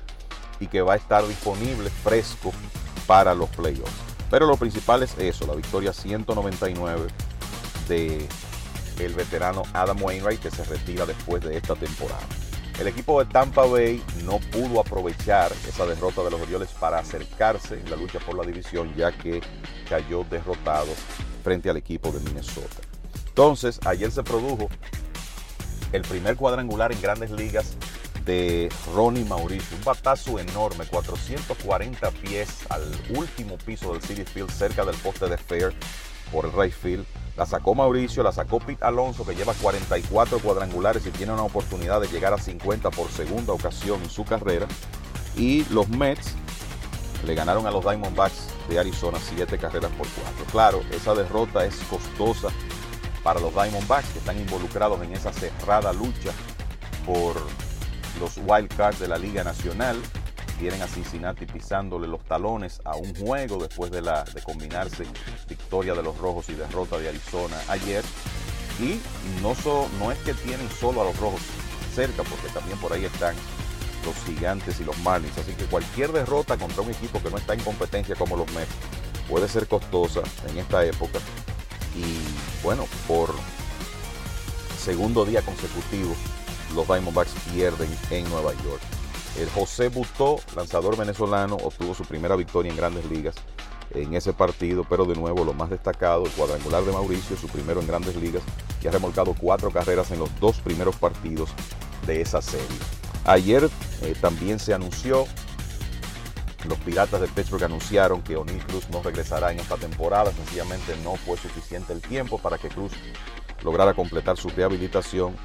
[0.59, 2.53] y que va a estar disponible fresco
[3.07, 4.14] para los playoffs.
[4.29, 7.07] Pero lo principal es eso, la victoria 199
[7.87, 8.27] de
[8.99, 12.25] el veterano Adam Wainwright que se retira después de esta temporada.
[12.79, 17.79] El equipo de Tampa Bay no pudo aprovechar esa derrota de los Orioles para acercarse
[17.79, 19.41] en la lucha por la división ya que
[19.89, 20.91] cayó derrotado
[21.43, 22.81] frente al equipo de Minnesota.
[23.27, 24.69] Entonces, ayer se produjo
[25.93, 27.77] el primer cuadrangular en grandes ligas
[28.25, 29.77] de Ronnie Mauricio.
[29.77, 32.83] Un batazo enorme, 440 pies al
[33.15, 35.73] último piso del City Field, cerca del poste de Fair
[36.31, 37.05] por el right field.
[37.37, 42.01] La sacó Mauricio, la sacó Pete Alonso, que lleva 44 cuadrangulares y tiene una oportunidad
[42.01, 44.67] de llegar a 50 por segunda ocasión en su carrera.
[45.35, 46.33] Y los Mets
[47.25, 50.45] le ganaron a los Diamondbacks de Arizona 7 carreras por 4.
[50.51, 52.49] Claro, esa derrota es costosa
[53.23, 56.31] para los Diamondbacks que están involucrados en esa cerrada lucha
[57.05, 57.35] por
[58.19, 59.97] los wild cards de la Liga Nacional.
[60.59, 65.05] Tienen a Cincinnati pisándole los talones a un juego después de, la, de combinarse
[65.49, 68.03] victoria de los Rojos y derrota de Arizona ayer.
[68.79, 68.99] Y
[69.41, 69.53] no,
[69.99, 71.41] no es que tienen solo a los Rojos
[71.93, 73.35] cerca, porque también por ahí están
[74.05, 75.37] los Gigantes y los Marlins.
[75.37, 78.71] Así que cualquier derrota contra un equipo que no está en competencia como los Mets
[79.29, 81.19] puede ser costosa en esta época.
[81.95, 83.33] Y bueno, por
[84.77, 86.15] segundo día consecutivo,
[86.75, 88.81] los Diamondbacks pierden en Nueva York.
[89.39, 93.35] El José Butó, lanzador venezolano, obtuvo su primera victoria en grandes ligas
[93.93, 97.81] en ese partido, pero de nuevo lo más destacado, el cuadrangular de Mauricio, su primero
[97.81, 98.43] en grandes ligas,
[98.81, 101.49] y ha remolcado cuatro carreras en los dos primeros partidos
[102.05, 102.65] de esa serie.
[103.25, 103.69] Ayer
[104.01, 105.25] eh, también se anunció
[106.67, 110.31] los Piratas de Pittsburgh anunciaron que O'Neill Cruz no regresará en esta temporada.
[110.31, 112.91] Sencillamente no fue suficiente el tiempo para que Cruz
[113.63, 115.35] lograra completar su rehabilitación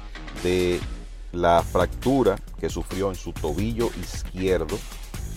[0.43, 0.79] de
[1.31, 4.77] la fractura que sufrió en su tobillo izquierdo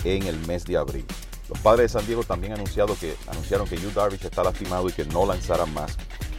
[0.05, 1.07] en el mes de abril.
[1.49, 4.93] Los padres de San Diego también anunciado que, anunciaron que Yu Darvish está lastimado y
[4.93, 5.97] que no lanzará más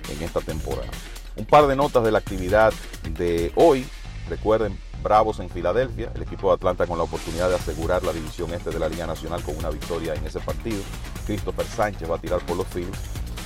[0.10, 0.90] en esta temporada.
[1.36, 2.74] Un par de notas de la actividad
[3.18, 3.86] de hoy.
[4.30, 8.52] Recuerden, Bravos en Filadelfia, el equipo de Atlanta con la oportunidad de asegurar la división
[8.54, 10.82] este de la Liga Nacional con una victoria en ese partido.
[11.28, 12.98] Christopher Sánchez va a tirar por los Phillies.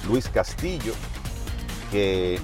[0.07, 0.93] Luis Castillo,
[1.91, 2.39] que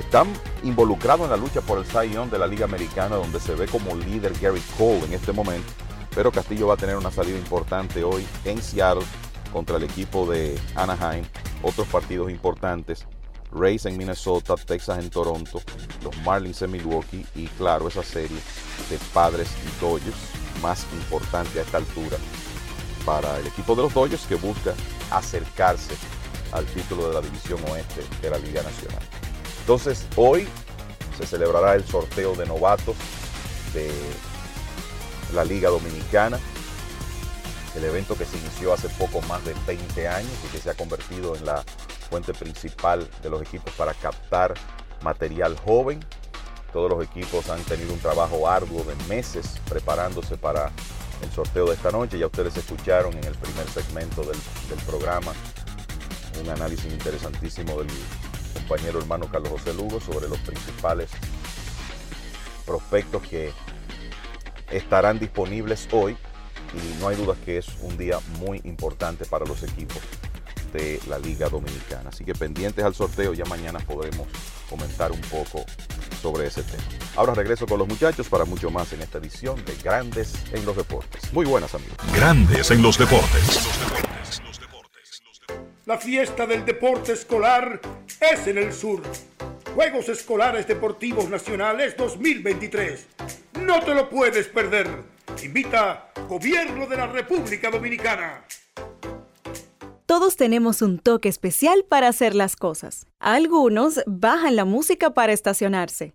[0.00, 3.66] están involucrados en la lucha por el Young de la Liga Americana, donde se ve
[3.66, 5.72] como líder Gary Cole en este momento.
[6.14, 9.04] Pero Castillo va a tener una salida importante hoy en Seattle
[9.52, 11.24] contra el equipo de Anaheim.
[11.62, 13.06] Otros partidos importantes.
[13.52, 15.62] Rays en Minnesota, Texas en Toronto,
[16.02, 18.36] los Marlins en Milwaukee y claro, esa serie
[18.90, 20.16] de Padres y Dodgers
[20.60, 22.16] más importante a esta altura
[23.06, 24.74] para el equipo de los Dodgers que busca
[25.10, 25.94] acercarse
[26.52, 29.23] al título de la División Oeste de la Liga Nacional.
[29.64, 30.46] Entonces, hoy
[31.16, 32.96] se celebrará el sorteo de novatos
[33.72, 33.90] de
[35.32, 36.38] la Liga Dominicana,
[37.74, 40.74] el evento que se inició hace poco más de 20 años y que se ha
[40.74, 41.64] convertido en la
[42.10, 44.52] fuente principal de los equipos para captar
[45.02, 46.04] material joven.
[46.70, 50.70] Todos los equipos han tenido un trabajo arduo de meses preparándose para
[51.22, 52.18] el sorteo de esta noche.
[52.18, 54.38] Ya ustedes escucharon en el primer segmento del,
[54.68, 55.32] del programa
[56.38, 57.88] un análisis interesantísimo del
[58.66, 61.10] compañero hermano Carlos José Lugo sobre los principales
[62.64, 63.52] prospectos que
[64.70, 66.16] estarán disponibles hoy
[66.72, 69.98] y no hay duda que es un día muy importante para los equipos
[70.72, 72.08] de la Liga Dominicana.
[72.08, 74.26] Así que pendientes al sorteo, ya mañana podremos
[74.68, 75.64] comentar un poco
[76.20, 76.82] sobre ese tema.
[77.14, 80.74] Ahora regreso con los muchachos para mucho más en esta edición de Grandes en los
[80.74, 81.32] Deportes.
[81.32, 81.96] Muy buenas amigos.
[82.12, 83.60] Grandes en los deportes.
[85.86, 87.78] La fiesta del deporte escolar
[88.18, 89.02] es en el sur.
[89.74, 93.06] Juegos Escolares Deportivos Nacionales 2023.
[93.60, 94.88] No te lo puedes perder.
[95.42, 98.46] Invita Gobierno de la República Dominicana.
[100.06, 103.06] Todos tenemos un toque especial para hacer las cosas.
[103.18, 106.14] Algunos bajan la música para estacionarse.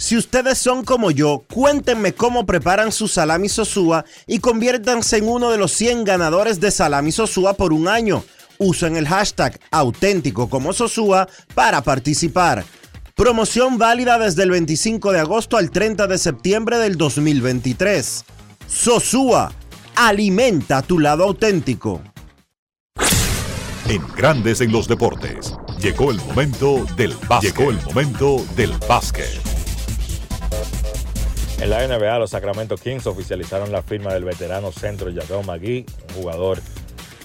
[0.00, 5.50] Si ustedes son como yo, cuéntenme cómo preparan su salami sosúa y conviértanse en uno
[5.50, 8.24] de los 100 ganadores de salami sosúa por un año.
[8.56, 12.64] Usen el hashtag auténtico como sosúa para participar.
[13.14, 18.24] Promoción válida desde el 25 de agosto al 30 de septiembre del 2023.
[18.66, 19.52] Sosúa,
[19.96, 22.00] alimenta tu lado auténtico.
[23.86, 27.54] En Grandes en los Deportes, llegó el momento del básquet.
[27.54, 29.49] Llegó el momento del básquet.
[31.60, 36.14] En la NBA, los Sacramento Kings oficializaron la firma del veterano centro Javel McGee, un
[36.14, 36.58] jugador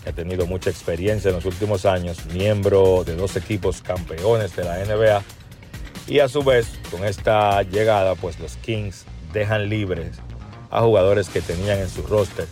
[0.03, 4.65] que ha tenido mucha experiencia en los últimos años, miembro de dos equipos campeones de
[4.65, 5.23] la NBA.
[6.07, 10.17] Y a su vez, con esta llegada, pues los Kings dejan libres
[10.69, 12.47] a jugadores que tenían en su roster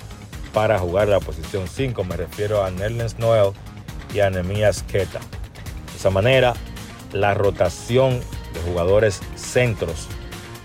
[0.53, 2.01] para jugar la posición 5.
[2.05, 3.51] Me refiero a Nerlens Noel
[4.13, 5.19] y a Nehemias Keta.
[5.19, 6.53] De esa manera,
[7.11, 8.21] la rotación
[8.53, 10.07] de jugadores centros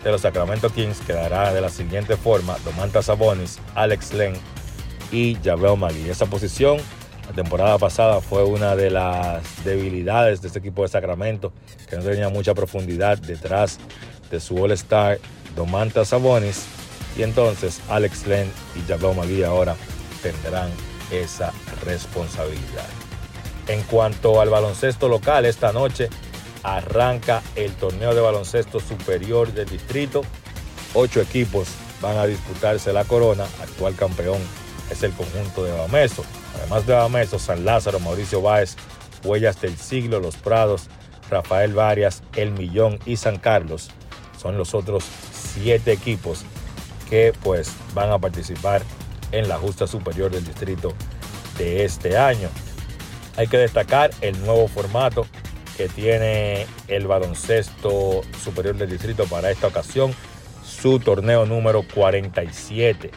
[0.05, 4.35] de los Sacramento Kings quedará de la siguiente forma: Domantas Sabonis, Alex Len
[5.12, 6.09] y Javel Magui.
[6.09, 6.79] Esa posición
[7.29, 11.53] la temporada pasada fue una de las debilidades de este equipo de Sacramento,
[11.89, 13.79] que no tenía mucha profundidad detrás
[14.31, 15.19] de su All-Star
[15.55, 16.65] Domantas Sabonis.
[17.16, 19.77] Y entonces Alex Len y Javel Magui ahora
[20.23, 20.70] tendrán
[21.11, 21.53] esa
[21.85, 22.87] responsabilidad.
[23.66, 26.09] En cuanto al baloncesto local, esta noche
[26.62, 30.22] arranca el torneo de baloncesto superior del distrito.
[30.94, 31.68] Ocho equipos
[32.01, 33.44] van a disputarse la corona.
[33.62, 34.40] Actual campeón
[34.90, 36.24] es el conjunto de Bameso.
[36.56, 38.76] Además de Bameso, San Lázaro, Mauricio Báez,
[39.24, 40.89] Huellas del Siglo, Los Prados,
[41.30, 43.90] Rafael Varias, El Millón y San Carlos
[44.39, 46.44] son los otros siete equipos
[47.10, 48.82] que pues van a participar
[49.32, 50.94] en la justa superior del distrito
[51.59, 52.48] de este año.
[53.36, 55.26] Hay que destacar el nuevo formato
[55.79, 60.13] que tiene el baloncesto superior del distrito para esta ocasión,
[60.67, 63.13] su torneo número 47.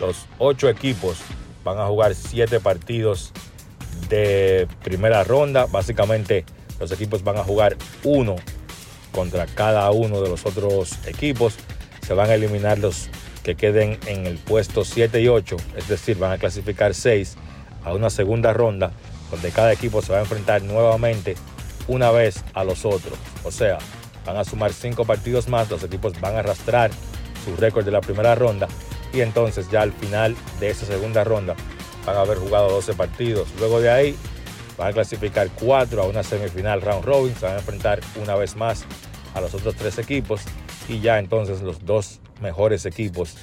[0.00, 1.18] Los ocho equipos
[1.64, 3.30] van a jugar siete partidos
[4.08, 5.66] de primera ronda.
[5.66, 6.46] Básicamente
[6.80, 8.36] los equipos van a jugar uno
[9.12, 11.56] contra cada uno de los otros equipos.
[12.06, 13.10] Se van a eliminar los
[13.42, 17.36] que queden en el puesto 7 y 8, es decir, van a clasificar 6
[17.84, 18.92] a una segunda ronda
[19.30, 21.36] donde cada equipo se va a enfrentar nuevamente
[21.88, 23.18] una vez a los otros.
[23.44, 23.78] O sea,
[24.24, 26.90] van a sumar 5 partidos más, los equipos van a arrastrar
[27.44, 28.68] su récord de la primera ronda
[29.12, 31.56] y entonces ya al final de esa segunda ronda
[32.04, 33.48] van a haber jugado 12 partidos.
[33.58, 34.16] Luego de ahí
[34.76, 38.54] van a clasificar 4 a una semifinal round robin, se van a enfrentar una vez
[38.54, 38.84] más
[39.34, 40.42] a los otros tres equipos
[40.88, 43.36] y ya entonces los dos mejores equipos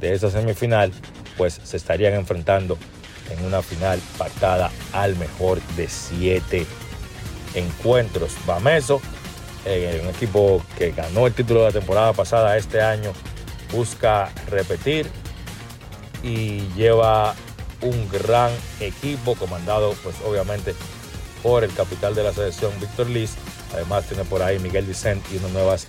[0.00, 0.92] de esa semifinal
[1.36, 2.76] pues se estarían enfrentando
[3.30, 6.66] en una final pactada al mejor de siete
[7.54, 8.32] encuentros.
[8.46, 9.00] Bameso,
[9.64, 13.12] eh, un equipo que ganó el título de la temporada pasada este año,
[13.72, 15.10] busca repetir
[16.22, 17.34] y lleva
[17.82, 18.50] un gran
[18.80, 20.74] equipo comandado pues obviamente
[21.42, 23.34] por el capital de la selección Víctor Liz.
[23.72, 25.86] Además tiene por ahí Miguel Vicente y unas nuevas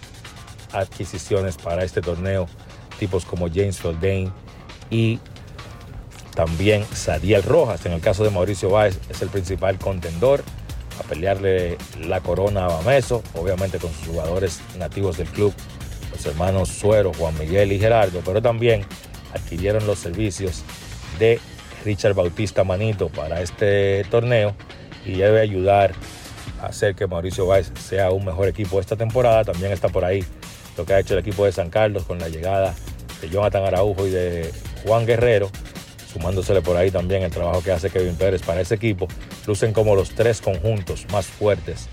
[0.71, 2.47] adquisiciones para este torneo,
[2.99, 4.31] tipos como James Feldane
[4.89, 5.19] y
[6.35, 7.85] también Sadiel Rojas.
[7.85, 10.43] En el caso de Mauricio Báez es el principal contendor
[11.01, 15.53] a pelearle la corona a Bameso, obviamente con sus jugadores nativos del club,
[16.11, 18.85] los hermanos Suero, Juan Miguel y Gerardo, pero también
[19.33, 20.63] adquirieron los servicios
[21.19, 21.39] de
[21.83, 24.55] Richard Bautista Manito para este torneo
[25.05, 25.93] y debe ayudar
[26.61, 29.43] a hacer que Mauricio Báez sea un mejor equipo esta temporada.
[29.43, 30.23] También está por ahí
[30.77, 32.75] lo que ha hecho el equipo de San Carlos con la llegada
[33.19, 34.51] de Jonathan Araujo y de
[34.85, 35.49] Juan Guerrero,
[36.11, 39.07] sumándosele por ahí también el trabajo que hace Kevin Pérez para ese equipo.
[39.47, 41.87] Lucen como los tres conjuntos más fuertes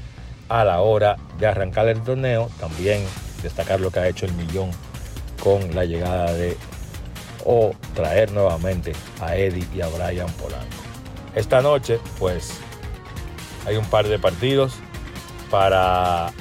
[0.49, 2.51] a la hora de arrancar el torneo.
[2.61, 3.05] También
[3.43, 4.71] destacar lo que ha hecho el Millón
[5.43, 6.57] con la llegada de
[7.45, 10.67] o traer nuevamente a Eddie y a Brian Polanco.
[11.35, 12.59] Esta noche, pues,
[13.67, 14.75] hay un par de partidos
[15.51, 16.33] para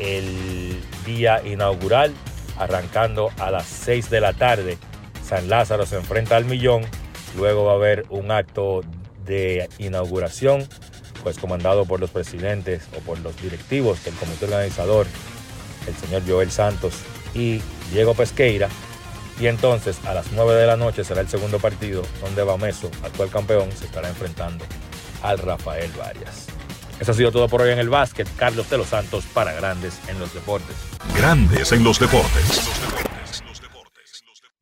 [0.00, 2.12] el día inaugural,
[2.58, 4.78] arrancando a las 6 de la tarde.
[5.24, 6.82] San Lázaro se enfrenta al Millón,
[7.36, 8.82] luego va a haber un acto
[9.26, 10.66] de inauguración,
[11.22, 15.06] pues comandado por los presidentes o por los directivos del comité organizador,
[15.86, 16.94] el señor Joel Santos
[17.34, 17.60] y
[17.92, 18.68] Diego Pesqueira.
[19.40, 23.30] Y entonces a las 9 de la noche será el segundo partido donde Bameso, actual
[23.30, 24.64] campeón, se estará enfrentando
[25.22, 26.46] al Rafael Varias.
[27.00, 28.28] Eso ha sido todo por hoy en el básquet.
[28.36, 30.74] Carlos de los Santos para Grandes en los Deportes.
[31.16, 32.68] Grandes en los Deportes.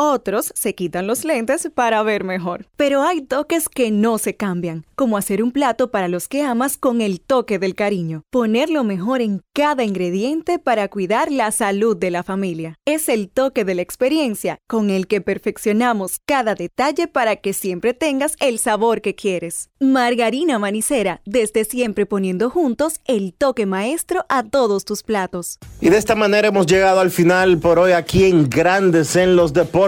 [0.00, 2.68] Otros se quitan los lentes para ver mejor.
[2.76, 6.76] Pero hay toques que no se cambian, como hacer un plato para los que amas
[6.76, 8.22] con el toque del cariño.
[8.30, 12.76] Poner lo mejor en cada ingrediente para cuidar la salud de la familia.
[12.84, 17.92] Es el toque de la experiencia con el que perfeccionamos cada detalle para que siempre
[17.92, 19.68] tengas el sabor que quieres.
[19.80, 25.58] Margarina Manicera, desde siempre poniendo juntos el toque maestro a todos tus platos.
[25.80, 29.52] Y de esta manera hemos llegado al final por hoy aquí en Grandes en los
[29.52, 29.87] Deportes.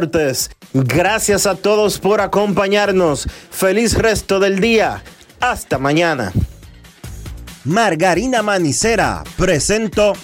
[0.73, 3.27] Gracias a todos por acompañarnos.
[3.51, 5.03] Feliz resto del día.
[5.41, 6.33] Hasta mañana.
[7.65, 10.15] Margarina Manicera presento.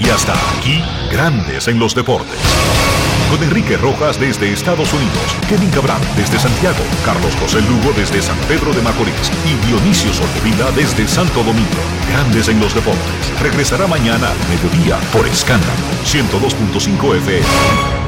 [0.00, 2.38] Y hasta aquí, Grandes en los Deportes.
[3.30, 8.38] Con Enrique Rojas desde Estados Unidos, Kevin Cabral desde Santiago, Carlos José Lugo desde San
[8.48, 11.82] Pedro de Macorís y Dionisio Solterida desde Santo Domingo.
[12.10, 13.40] Grandes en los Deportes.
[13.42, 15.74] Regresará mañana a mediodía por Escándalo
[16.04, 18.07] 102.5 FM.